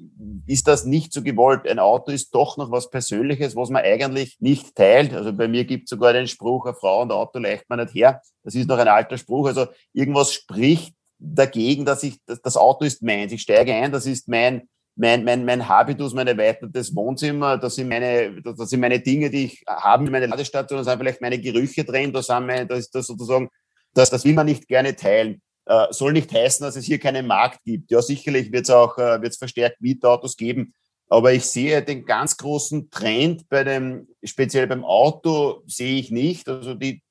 ist 0.48 0.68
das 0.68 0.84
nicht 0.84 1.14
so 1.14 1.24
gewollt. 1.24 1.66
Ein 1.66 1.80
Auto 1.80 2.12
ist 2.12 2.36
doch 2.36 2.58
noch 2.58 2.72
was 2.72 2.90
Persönliches, 2.90 3.56
was 3.56 3.70
man 3.70 3.84
eigentlich 3.84 4.36
nicht 4.42 4.76
teilt. 4.76 5.14
Also 5.14 5.32
bei 5.32 5.48
mir 5.48 5.64
gibt 5.64 5.86
es 5.86 5.92
sogar 5.92 6.12
den 6.12 6.28
Spruch, 6.28 6.66
eine 6.66 6.76
Frau 6.76 7.05
und 7.06 7.12
Auto 7.12 7.40
leicht 7.40 7.70
man 7.70 7.80
nicht 7.80 7.96
her. 7.96 8.22
Das 8.44 8.56
ist 8.56 8.68
noch 8.68 8.78
ein 8.78 8.88
alter 8.88 9.18
Spruch. 9.18 9.48
Also 9.48 9.68
irgendwas 9.94 10.34
spricht 10.34 10.96
dagegen, 11.18 11.86
dass 11.86 12.04
ich, 12.04 12.18
das, 12.26 12.42
das 12.42 12.58
Auto 12.58 12.86
ist 12.86 13.02
meins. 13.02 13.32
Ich 13.32 13.42
steige 13.42 13.74
ein, 13.74 13.92
das 13.92 14.06
ist 14.06 14.28
mein, 14.28 14.68
mein, 14.96 15.24
mein, 15.24 15.46
mein 15.46 15.68
Habitus, 15.68 16.14
mein 16.14 16.28
erweitertes 16.28 16.96
Wohnzimmer, 16.96 17.58
das 17.58 17.76
sind 17.76 17.90
meine, 17.90 18.42
das 18.42 18.70
sind 18.70 18.80
meine 18.80 19.00
Dinge, 19.00 19.30
die 19.30 19.46
ich 19.46 19.64
habe, 19.68 20.10
meine 20.10 20.28
Ladestation, 20.28 20.78
da 20.78 20.84
sind 20.84 20.98
vielleicht 21.00 21.22
meine 21.22 21.40
Gerüche 21.40 21.84
drin, 21.84 22.14
da 22.14 22.22
sind 22.22 22.46
meine, 22.46 22.66
das 22.66 22.80
ist 22.80 22.96
das 22.96 23.08
sozusagen, 23.08 23.50
das, 23.94 24.10
das 24.10 24.24
will 24.24 24.34
man 24.34 24.46
nicht 24.46 24.68
gerne 24.68 24.96
teilen. 24.96 25.42
Äh, 25.66 25.88
soll 25.90 26.14
nicht 26.14 26.32
heißen, 26.32 26.64
dass 26.64 26.76
es 26.76 26.86
hier 26.86 27.00
keinen 27.00 27.26
Markt 27.26 27.64
gibt. 27.64 27.90
Ja, 27.92 28.02
sicherlich 28.02 28.52
wird 28.52 28.66
es 28.66 28.70
auch, 28.70 28.98
äh, 28.98 29.22
wird 29.22 29.34
es 29.34 29.38
verstärkt 29.38 29.82
Mietautos 29.82 30.38
geben, 30.38 30.74
aber 31.08 31.34
ich 31.34 31.46
sehe 31.46 31.84
den 31.84 32.06
ganz 32.06 32.36
großen 32.38 32.90
Trend 32.90 33.48
bei 33.48 33.64
dem, 33.64 34.08
speziell 34.24 34.66
beim 34.66 34.84
Auto 34.84 35.62
sehe 35.68 36.00
ich 36.00 36.10
nicht. 36.10 36.50
Also 36.50 36.74
die, 36.74 37.04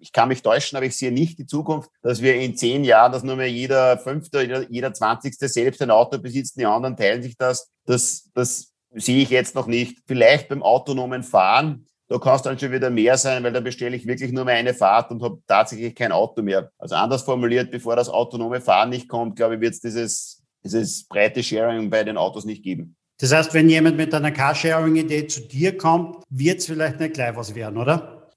ich 0.00 0.12
kann 0.12 0.28
mich 0.28 0.42
täuschen, 0.42 0.76
aber 0.76 0.86
ich 0.86 0.96
sehe 0.96 1.12
nicht 1.12 1.38
die 1.38 1.46
Zukunft, 1.46 1.90
dass 2.02 2.22
wir 2.22 2.34
in 2.36 2.56
zehn 2.56 2.82
Jahren, 2.82 3.12
dass 3.12 3.22
nur 3.22 3.36
mehr 3.36 3.50
jeder 3.50 3.98
Fünfte, 3.98 4.66
jeder, 4.70 4.94
Zwanzigste 4.94 5.48
selbst 5.48 5.82
ein 5.82 5.90
Auto 5.90 6.18
besitzt, 6.18 6.56
die 6.56 6.64
anderen 6.64 6.96
teilen 6.96 7.22
sich 7.22 7.36
das. 7.36 7.70
Das, 7.84 8.30
das 8.34 8.72
sehe 8.94 9.22
ich 9.22 9.30
jetzt 9.30 9.54
noch 9.54 9.66
nicht. 9.66 9.98
Vielleicht 10.06 10.48
beim 10.48 10.62
autonomen 10.62 11.22
Fahren, 11.22 11.86
da 12.08 12.18
kann 12.18 12.36
es 12.36 12.42
dann 12.42 12.58
schon 12.58 12.72
wieder 12.72 12.90
mehr 12.90 13.18
sein, 13.18 13.44
weil 13.44 13.52
da 13.52 13.60
bestelle 13.60 13.96
ich 13.96 14.06
wirklich 14.06 14.32
nur 14.32 14.44
mehr 14.44 14.56
eine 14.56 14.74
Fahrt 14.74 15.10
und 15.10 15.22
habe 15.22 15.38
tatsächlich 15.46 15.94
kein 15.94 16.12
Auto 16.12 16.42
mehr. 16.42 16.70
Also 16.78 16.94
anders 16.94 17.22
formuliert, 17.22 17.70
bevor 17.70 17.96
das 17.96 18.08
autonome 18.08 18.60
Fahren 18.60 18.90
nicht 18.90 19.08
kommt, 19.08 19.36
glaube 19.36 19.56
ich, 19.56 19.60
wird 19.60 19.74
es 19.74 19.80
dieses, 19.80 20.42
dieses 20.64 21.06
breite 21.06 21.42
Sharing 21.42 21.90
bei 21.90 22.02
den 22.04 22.16
Autos 22.16 22.44
nicht 22.44 22.62
geben. 22.62 22.96
Das 23.22 23.32
heißt, 23.32 23.54
wenn 23.54 23.68
jemand 23.68 23.96
mit 23.96 24.12
einer 24.12 24.32
Carsharing-Idee 24.32 25.28
zu 25.28 25.42
dir 25.42 25.78
kommt, 25.78 26.24
wird 26.28 26.58
es 26.58 26.66
vielleicht 26.66 26.98
nicht 26.98 27.14
gleich 27.14 27.36
was 27.36 27.54
werden, 27.54 27.78
oder? 27.78 28.28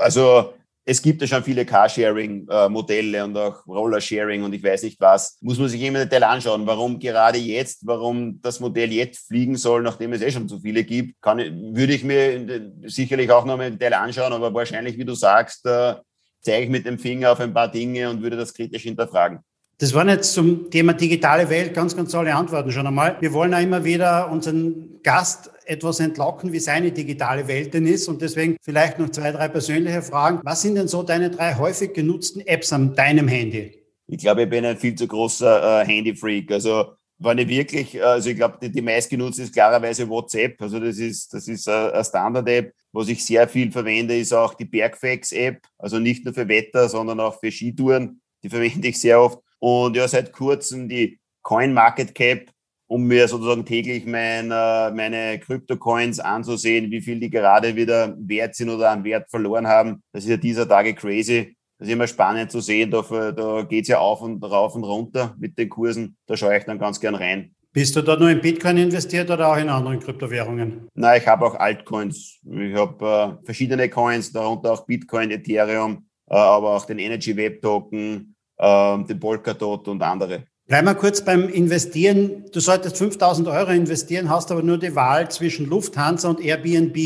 Also 0.00 0.54
es 0.84 1.00
gibt 1.00 1.20
ja 1.20 1.28
schon 1.28 1.44
viele 1.44 1.64
Carsharing-Modelle 1.64 3.24
und 3.24 3.36
auch 3.36 3.64
Rollersharing 3.68 4.42
und 4.42 4.52
ich 4.52 4.64
weiß 4.64 4.82
nicht 4.82 5.00
was. 5.00 5.38
Muss 5.42 5.60
man 5.60 5.68
sich 5.68 5.80
immer 5.80 6.02
im 6.02 6.08
Detail 6.08 6.24
anschauen, 6.24 6.66
warum 6.66 6.98
gerade 6.98 7.38
jetzt, 7.38 7.86
warum 7.86 8.42
das 8.42 8.58
Modell 8.58 8.90
jetzt 8.90 9.28
fliegen 9.28 9.54
soll, 9.54 9.80
nachdem 9.80 10.12
es 10.12 10.22
eh 10.22 10.32
schon 10.32 10.48
so 10.48 10.58
viele 10.58 10.82
gibt, 10.82 11.22
kann, 11.22 11.38
würde 11.38 11.92
ich 11.92 12.02
mir 12.02 12.72
sicherlich 12.86 13.30
auch 13.30 13.44
noch 13.44 13.60
im 13.60 13.78
Detail 13.78 13.94
anschauen, 13.94 14.32
aber 14.32 14.52
wahrscheinlich, 14.52 14.98
wie 14.98 15.04
du 15.04 15.14
sagst, 15.14 15.64
äh, 15.66 15.94
zeige 16.40 16.64
ich 16.64 16.68
mit 16.68 16.84
dem 16.84 16.98
Finger 16.98 17.30
auf 17.30 17.38
ein 17.38 17.54
paar 17.54 17.70
Dinge 17.70 18.10
und 18.10 18.20
würde 18.20 18.36
das 18.36 18.52
kritisch 18.52 18.82
hinterfragen. 18.82 19.38
Das 19.82 19.92
waren 19.94 20.08
jetzt 20.08 20.32
zum 20.32 20.70
Thema 20.70 20.92
digitale 20.92 21.50
Welt 21.50 21.74
ganz, 21.74 21.96
ganz 21.96 22.12
tolle 22.12 22.32
Antworten 22.32 22.70
schon 22.70 22.86
einmal. 22.86 23.16
Wir 23.18 23.32
wollen 23.32 23.52
auch 23.52 23.60
immer 23.60 23.84
wieder 23.84 24.30
unseren 24.30 25.02
Gast 25.02 25.50
etwas 25.64 25.98
entlocken, 25.98 26.52
wie 26.52 26.60
seine 26.60 26.92
digitale 26.92 27.48
Welt 27.48 27.74
denn 27.74 27.88
ist. 27.88 28.06
Und 28.06 28.22
deswegen 28.22 28.56
vielleicht 28.62 29.00
noch 29.00 29.10
zwei, 29.10 29.32
drei 29.32 29.48
persönliche 29.48 30.00
Fragen. 30.02 30.38
Was 30.44 30.62
sind 30.62 30.76
denn 30.76 30.86
so 30.86 31.02
deine 31.02 31.30
drei 31.30 31.56
häufig 31.56 31.94
genutzten 31.94 32.42
Apps 32.42 32.72
an 32.72 32.94
deinem 32.94 33.26
Handy? 33.26 33.82
Ich 34.06 34.18
glaube, 34.18 34.44
ich 34.44 34.50
bin 34.50 34.64
ein 34.64 34.76
viel 34.76 34.94
zu 34.94 35.08
großer 35.08 35.82
äh, 35.82 35.84
Handy-Freak. 35.84 36.52
Also 36.52 36.92
wenn 37.18 37.38
ich 37.38 37.48
wirklich, 37.48 38.04
also 38.04 38.30
ich 38.30 38.36
glaube, 38.36 38.58
die, 38.62 38.70
die 38.70 38.82
meistgenutzte 38.82 39.42
ist 39.42 39.52
klarerweise 39.52 40.08
WhatsApp. 40.08 40.62
Also 40.62 40.78
das 40.78 40.98
ist, 40.98 41.34
das 41.34 41.48
ist 41.48 41.68
eine 41.68 42.04
Standard-App. 42.04 42.72
Was 42.92 43.08
ich 43.08 43.24
sehr 43.24 43.48
viel 43.48 43.72
verwende, 43.72 44.16
ist 44.16 44.32
auch 44.32 44.54
die 44.54 44.64
Bergfax-App. 44.64 45.60
Also 45.76 45.98
nicht 45.98 46.24
nur 46.24 46.34
für 46.34 46.46
Wetter, 46.46 46.88
sondern 46.88 47.18
auch 47.18 47.40
für 47.40 47.50
Skitouren. 47.50 48.20
Die 48.44 48.48
verwende 48.48 48.86
ich 48.86 49.00
sehr 49.00 49.20
oft. 49.20 49.40
Und 49.62 49.96
ja, 49.96 50.08
seit 50.08 50.32
kurzem 50.32 50.88
die 50.88 51.20
Coin 51.42 51.72
Market 51.72 52.16
Cap, 52.16 52.50
um 52.88 53.04
mir 53.04 53.28
sozusagen 53.28 53.64
täglich 53.64 54.04
mein, 54.04 54.50
äh, 54.50 54.90
meine 54.90 55.38
Krypto-Coins 55.38 56.18
anzusehen, 56.18 56.90
wie 56.90 57.00
viel 57.00 57.20
die 57.20 57.30
gerade 57.30 57.76
wieder 57.76 58.16
wert 58.18 58.56
sind 58.56 58.70
oder 58.70 58.90
an 58.90 59.04
Wert 59.04 59.30
verloren 59.30 59.68
haben. 59.68 60.02
Das 60.12 60.24
ist 60.24 60.30
ja 60.30 60.36
dieser 60.36 60.68
Tage 60.68 60.94
crazy. 60.94 61.56
Das 61.78 61.86
ist 61.86 61.94
immer 61.94 62.08
spannend 62.08 62.50
zu 62.50 62.58
sehen. 62.60 62.90
Da, 62.90 63.02
da 63.30 63.62
geht 63.62 63.82
es 63.82 63.88
ja 63.88 63.98
auf 63.98 64.20
und 64.20 64.42
rauf 64.42 64.74
und 64.74 64.82
runter 64.82 65.36
mit 65.38 65.56
den 65.56 65.68
Kursen. 65.68 66.16
Da 66.26 66.36
schaue 66.36 66.58
ich 66.58 66.64
dann 66.64 66.80
ganz 66.80 66.98
gern 66.98 67.14
rein. 67.14 67.54
Bist 67.72 67.94
du 67.94 68.02
da 68.02 68.16
nur 68.16 68.30
in 68.30 68.40
Bitcoin 68.40 68.78
investiert 68.78 69.30
oder 69.30 69.52
auch 69.52 69.56
in 69.56 69.68
anderen 69.68 70.00
Kryptowährungen? 70.00 70.88
Nein, 70.94 71.20
ich 71.20 71.28
habe 71.28 71.46
auch 71.46 71.54
Altcoins. 71.54 72.40
Ich 72.44 72.74
habe 72.74 73.38
äh, 73.40 73.44
verschiedene 73.44 73.88
Coins, 73.88 74.32
darunter 74.32 74.72
auch 74.72 74.86
Bitcoin, 74.86 75.30
Ethereum, 75.30 76.08
äh, 76.28 76.34
aber 76.34 76.74
auch 76.74 76.84
den 76.84 76.98
Energy 76.98 77.36
Web 77.36 77.62
Token, 77.62 78.34
den 78.62 79.18
Polkadot 79.18 79.88
und 79.88 80.02
andere. 80.02 80.44
Bleib 80.68 80.84
mal 80.84 80.94
kurz 80.94 81.24
beim 81.24 81.48
Investieren. 81.48 82.44
Du 82.52 82.60
solltest 82.60 82.96
5000 82.96 83.48
Euro 83.48 83.72
investieren, 83.72 84.30
hast 84.30 84.52
aber 84.52 84.62
nur 84.62 84.78
die 84.78 84.94
Wahl 84.94 85.30
zwischen 85.30 85.66
Lufthansa 85.66 86.30
und 86.30 86.40
Airbnb. 86.40 86.96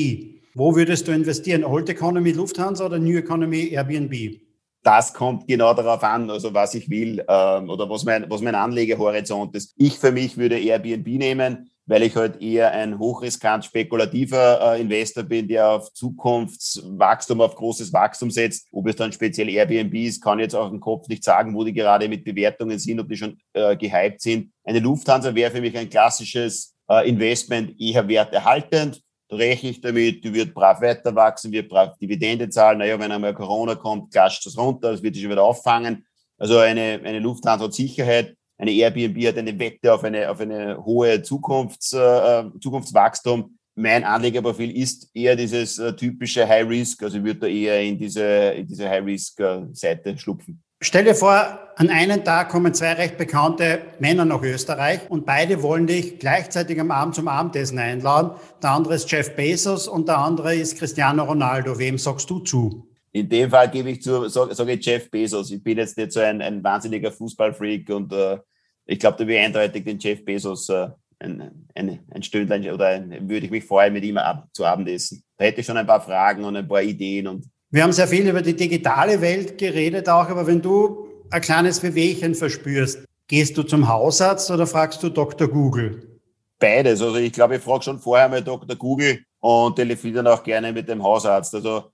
Wo 0.54 0.76
würdest 0.76 1.08
du 1.08 1.12
investieren? 1.12 1.64
Old 1.64 1.88
Economy 1.88 2.32
Lufthansa 2.32 2.86
oder 2.86 2.98
New 2.98 3.16
Economy 3.16 3.68
Airbnb? 3.68 4.40
Das 4.82 5.12
kommt 5.12 5.48
genau 5.48 5.74
darauf 5.74 6.02
an, 6.04 6.30
also 6.30 6.54
was 6.54 6.74
ich 6.74 6.88
will 6.88 7.24
ähm, 7.26 7.68
oder 7.68 7.90
was 7.90 8.04
mein, 8.04 8.30
was 8.30 8.40
mein 8.40 8.54
Anlegehorizont 8.54 9.54
ist. 9.56 9.74
Ich 9.76 9.98
für 9.98 10.12
mich 10.12 10.36
würde 10.36 10.60
Airbnb 10.60 11.06
nehmen 11.06 11.70
weil 11.86 12.02
ich 12.02 12.16
halt 12.16 12.42
eher 12.42 12.72
ein 12.72 12.98
hochriskant 12.98 13.64
spekulativer 13.64 14.74
äh, 14.74 14.80
Investor 14.80 15.22
bin, 15.22 15.46
der 15.46 15.70
auf 15.70 15.92
Zukunftswachstum, 15.92 17.40
auf 17.40 17.54
großes 17.54 17.92
Wachstum 17.92 18.30
setzt. 18.30 18.66
Ob 18.72 18.88
es 18.88 18.96
dann 18.96 19.12
speziell 19.12 19.48
Airbnb 19.48 19.94
ist, 19.94 20.22
kann 20.22 20.38
ich 20.38 20.44
jetzt 20.44 20.54
auch 20.54 20.70
im 20.70 20.80
Kopf 20.80 21.08
nicht 21.08 21.22
sagen, 21.22 21.54
wo 21.54 21.62
die 21.62 21.72
gerade 21.72 22.08
mit 22.08 22.24
Bewertungen 22.24 22.78
sind, 22.78 22.98
ob 22.98 23.08
die 23.08 23.16
schon 23.16 23.38
äh, 23.52 23.76
gehypt 23.76 24.20
sind. 24.20 24.52
Eine 24.64 24.80
Lufthansa 24.80 25.34
wäre 25.34 25.52
für 25.52 25.60
mich 25.60 25.76
ein 25.78 25.88
klassisches 25.88 26.74
äh, 26.88 27.08
Investment, 27.08 27.80
eher 27.80 28.06
werterhaltend. 28.08 29.00
Da 29.28 29.36
rechne 29.36 29.70
ich 29.70 29.80
damit, 29.80 30.24
die 30.24 30.34
wird 30.34 30.54
brav 30.54 30.80
weiter 30.80 31.14
wachsen, 31.14 31.52
wird 31.52 31.68
brav 31.68 31.96
Dividende 31.98 32.48
zahlen. 32.48 32.78
Naja, 32.78 32.98
wenn 32.98 33.12
einmal 33.12 33.34
Corona 33.34 33.76
kommt, 33.76 34.12
klatscht 34.12 34.44
das 34.44 34.58
runter, 34.58 34.92
das 34.92 35.02
wird 35.02 35.14
sich 35.14 35.22
schon 35.22 35.32
wieder 35.32 35.44
auffangen. 35.44 36.04
Also 36.38 36.58
eine, 36.58 37.00
eine 37.04 37.20
Lufthansa 37.20 37.64
hat 37.64 37.74
Sicherheit 37.74 38.36
eine 38.58 38.72
Airbnb 38.72 39.26
hat 39.26 39.38
eine 39.38 39.58
Wette 39.58 39.92
auf 39.92 40.04
eine, 40.04 40.30
auf 40.30 40.40
eine 40.40 40.82
hohe 40.84 41.22
Zukunfts, 41.22 41.92
äh, 41.92 42.44
Zukunftswachstum. 42.60 43.56
Mein 43.74 44.04
Anlegerprofil 44.04 44.76
ist 44.76 45.10
eher 45.14 45.36
dieses 45.36 45.78
äh, 45.78 45.94
typische 45.94 46.48
High 46.48 46.68
Risk, 46.68 47.02
also 47.02 47.18
ich 47.18 47.24
würde 47.24 47.40
da 47.40 47.46
eher 47.46 47.82
in 47.82 47.98
diese, 47.98 48.22
in 48.22 48.66
diese 48.66 48.88
High 48.88 49.04
Risk 49.04 49.40
Seite 49.72 50.16
schlupfen. 50.16 50.62
Stell 50.82 51.04
dir 51.04 51.14
vor, 51.14 51.58
an 51.76 51.88
einem 51.88 52.22
Tag 52.22 52.50
kommen 52.50 52.74
zwei 52.74 52.92
recht 52.92 53.16
bekannte 53.16 53.80
Männer 53.98 54.26
nach 54.26 54.42
Österreich 54.42 55.00
und 55.08 55.24
beide 55.24 55.62
wollen 55.62 55.86
dich 55.86 56.18
gleichzeitig 56.18 56.78
am 56.78 56.90
Abend 56.90 57.14
zum 57.14 57.28
Abendessen 57.28 57.78
einladen. 57.78 58.32
Der 58.62 58.72
andere 58.72 58.94
ist 58.94 59.10
Jeff 59.10 59.34
Bezos 59.34 59.88
und 59.88 60.06
der 60.06 60.18
andere 60.18 60.54
ist 60.54 60.78
Cristiano 60.78 61.24
Ronaldo. 61.24 61.78
Wem 61.78 61.96
sagst 61.96 62.28
du 62.28 62.40
zu? 62.40 62.86
In 63.16 63.30
dem 63.30 63.48
Fall 63.48 63.70
gebe 63.70 63.88
ich 63.88 64.02
zu, 64.02 64.28
sage 64.28 64.54
sag 64.54 64.68
ich 64.68 64.84
Jeff 64.84 65.10
Bezos. 65.10 65.50
Ich 65.50 65.64
bin 65.64 65.78
jetzt 65.78 65.96
nicht 65.96 66.12
so 66.12 66.20
ein, 66.20 66.42
ein 66.42 66.62
wahnsinniger 66.62 67.10
Fußballfreak 67.10 67.88
und 67.88 68.12
äh, 68.12 68.38
ich 68.84 68.98
glaube, 68.98 69.16
da 69.16 69.26
wäre 69.26 69.42
eindeutig 69.42 69.84
den 69.84 69.98
Jeff 69.98 70.22
Bezos 70.22 70.68
äh, 70.68 70.88
ein, 71.20 71.66
ein, 71.74 72.00
ein 72.10 72.22
Stündlein 72.22 72.70
oder 72.70 72.88
ein, 72.88 73.26
würde 73.26 73.46
ich 73.46 73.50
mich 73.50 73.64
freuen, 73.64 73.94
mit 73.94 74.04
ihm 74.04 74.18
ab, 74.18 74.46
zu 74.52 74.66
Abendessen. 74.66 75.24
Da 75.38 75.46
hätte 75.46 75.62
ich 75.62 75.66
schon 75.66 75.78
ein 75.78 75.86
paar 75.86 76.02
Fragen 76.02 76.44
und 76.44 76.56
ein 76.56 76.68
paar 76.68 76.82
Ideen. 76.82 77.26
Und 77.26 77.46
Wir 77.70 77.84
haben 77.84 77.92
sehr 77.92 78.06
viel 78.06 78.28
über 78.28 78.42
die 78.42 78.54
digitale 78.54 79.18
Welt 79.22 79.56
geredet 79.56 80.10
auch, 80.10 80.28
aber 80.28 80.46
wenn 80.46 80.60
du 80.60 81.08
ein 81.30 81.40
kleines 81.40 81.82
Wehwehchen 81.82 82.34
verspürst, 82.34 83.02
gehst 83.28 83.56
du 83.56 83.62
zum 83.62 83.88
Hausarzt 83.88 84.50
oder 84.50 84.66
fragst 84.66 85.02
du 85.02 85.08
Dr. 85.08 85.48
Google? 85.48 86.20
Beides. 86.58 87.00
Also 87.00 87.16
ich 87.16 87.32
glaube, 87.32 87.56
ich 87.56 87.62
frage 87.62 87.84
schon 87.84 87.98
vorher 87.98 88.28
mal 88.28 88.44
Dr. 88.44 88.76
Google 88.76 89.20
und 89.40 89.76
telefoniere 89.76 90.22
dann 90.22 90.34
auch 90.34 90.42
gerne 90.42 90.70
mit 90.70 90.86
dem 90.86 91.02
Hausarzt. 91.02 91.54
Also 91.54 91.84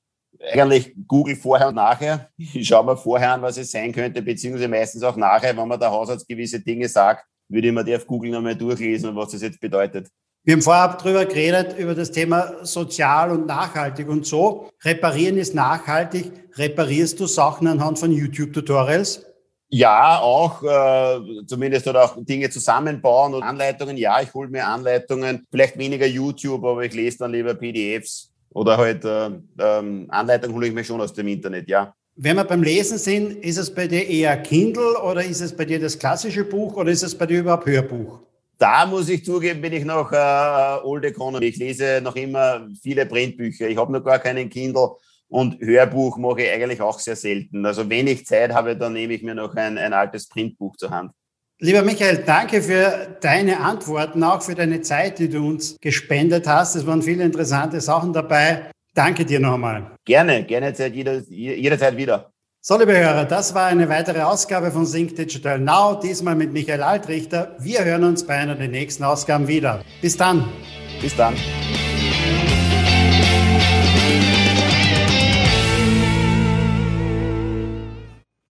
eigentlich 0.51 0.95
Google 1.07 1.37
vorher 1.37 1.69
und 1.69 1.77
nachher. 1.77 2.29
Ich 2.37 2.67
schaue 2.67 2.85
mir 2.85 2.97
vorher 2.97 3.33
an, 3.33 3.43
was 3.43 3.57
es 3.59 3.71
sein 3.71 3.93
könnte, 3.93 4.23
beziehungsweise 4.23 4.69
meistens 4.69 5.03
auch 5.03 5.17
nachher, 5.17 5.57
wenn 5.57 5.69
man 5.69 5.79
der 5.79 5.91
Hausarzt 5.91 6.29
gewisse 6.29 6.61
Dinge 6.61 6.89
sagt, 6.89 7.25
würde 7.49 7.69
ich 7.69 7.75
mir 7.75 7.85
die 7.85 7.95
auf 7.95 8.07
Google 8.07 8.31
nochmal 8.31 8.57
durchlesen 8.57 9.11
und 9.11 9.17
was 9.17 9.33
das 9.33 9.43
jetzt 9.43 9.61
bedeutet. 9.61 10.09
Wir 10.45 10.55
haben 10.55 10.63
vorab 10.63 10.99
darüber 10.99 11.25
geredet, 11.25 11.79
über 11.79 11.95
das 11.95 12.11
Thema 12.11 12.65
sozial 12.65 13.31
und 13.31 13.47
nachhaltig 13.47 14.09
und 14.09 14.27
so. 14.27 14.71
Reparieren 14.83 15.39
ist 15.39 15.55
nachhaltig. 15.55 16.33
Reparierst 16.57 17.21
du 17.21 17.27
Sachen 17.27 17.69
anhand 17.69 18.01
von 18.01 18.11
YouTube-Tutorials? 18.11 19.25
Ja, 19.69 20.19
auch 20.19 20.63
äh, 20.65 21.47
zumindest 21.47 21.87
oder 21.87 22.05
auch 22.05 22.17
Dinge 22.19 22.51
zusammenbauen 22.51 23.35
und 23.35 23.43
Anleitungen. 23.43 23.97
Ja, 23.97 24.21
ich 24.21 24.35
hole 24.35 24.49
mir 24.49 24.67
Anleitungen, 24.67 25.47
vielleicht 25.51 25.79
weniger 25.79 26.07
YouTube, 26.07 26.65
aber 26.65 26.83
ich 26.83 26.93
lese 26.93 27.19
dann 27.19 27.33
lieber 27.33 27.55
PDFs 27.55 28.32
oder 28.55 28.77
halt 28.77 29.05
äh, 29.05 29.31
ähm, 29.59 30.07
Anleitung 30.09 30.55
hole 30.55 30.69
ich 30.69 30.75
mir 30.75 30.85
schon 30.85 31.01
aus 31.01 31.13
dem 31.13 31.29
Internet, 31.29 31.69
ja. 31.69 31.95
Wenn 32.15 32.37
wir 32.37 32.45
beim 32.45 32.63
Lesen 32.63 32.99
sind, 32.99 33.43
ist 33.43 33.57
es 33.57 33.75
bei 33.75 33.87
dir 33.87 34.07
eher 34.07 34.37
Kindle 34.37 35.01
oder 35.03 35.25
ist 35.25 35.41
es 35.41 35.57
bei 35.57 35.65
dir 35.65 35.81
das 35.81 35.99
klassische 35.99 36.45
Buch 36.45 36.77
oder 36.77 36.91
ist 36.91 37.03
es 37.03 37.17
bei 37.17 37.25
dir 37.25 37.41
überhaupt 37.41 37.67
Hörbuch? 37.67 38.21
Da 38.59 38.87
muss 38.87 39.09
ich 39.09 39.25
zugeben, 39.25 39.61
bin 39.61 39.73
ich 39.73 39.85
noch 39.85 40.13
äh, 40.13 40.85
Old 40.85 41.05
Economy. 41.05 41.47
Ich 41.47 41.57
lese 41.57 42.01
noch 42.03 42.15
immer 42.15 42.69
viele 42.81 43.07
Printbücher. 43.07 43.69
Ich 43.69 43.77
habe 43.77 43.93
noch 43.93 44.05
gar 44.05 44.19
keinen 44.19 44.49
Kindle 44.51 44.91
und 45.29 45.59
Hörbuch 45.61 46.19
mache 46.19 46.43
ich 46.43 46.51
eigentlich 46.51 46.81
auch 46.83 46.99
sehr 46.99 47.17
selten. 47.17 47.65
Also 47.65 47.89
wenn 47.89 48.07
ich 48.07 48.27
Zeit 48.27 48.53
habe, 48.53 48.77
dann 48.77 48.93
nehme 48.93 49.15
ich 49.15 49.23
mir 49.23 49.35
noch 49.35 49.55
ein, 49.55 49.79
ein 49.79 49.95
altes 49.95 50.29
Printbuch 50.29 50.77
zur 50.77 50.91
Hand. 50.91 51.13
Lieber 51.65 51.83
Michael, 51.83 52.25
danke 52.27 52.61
für 52.61 53.17
deine 53.21 53.61
Antworten, 53.61 54.25
auch 54.25 54.43
für 54.43 54.57
deine 54.57 54.81
Zeit, 54.81 55.21
die 55.21 55.29
du 55.29 55.47
uns 55.47 55.77
gespendet 55.81 56.49
hast. 56.49 56.75
Es 56.75 56.85
waren 56.89 57.03
viele 57.03 57.23
interessante 57.23 57.81
Sachen 57.81 58.13
dabei. 58.13 58.63
Danke 58.97 59.25
dir 59.25 59.39
nochmal. 59.39 59.93
Gerne, 60.05 60.43
gerne 60.43 60.75
jederzeit 61.29 61.97
wieder. 61.97 62.33
So, 62.61 62.77
liebe 62.77 62.99
Hörer, 62.99 63.27
das 63.27 63.55
war 63.55 63.67
eine 63.67 63.89
weitere 63.89 64.23
Ausgabe 64.23 64.73
von 64.73 64.87
Sync 64.87 65.15
Digital 65.15 65.61
Now, 65.61 66.01
diesmal 66.03 66.35
mit 66.35 66.53
Michael 66.53 66.83
Altrichter. 66.83 67.55
Wir 67.61 67.85
hören 67.85 68.03
uns 68.03 68.27
bei 68.27 68.35
einer 68.35 68.57
der 68.57 68.67
nächsten 68.67 69.05
Ausgaben 69.05 69.47
wieder. 69.47 69.85
Bis 70.01 70.17
dann. 70.17 70.49
Bis 71.01 71.15
dann. 71.15 71.35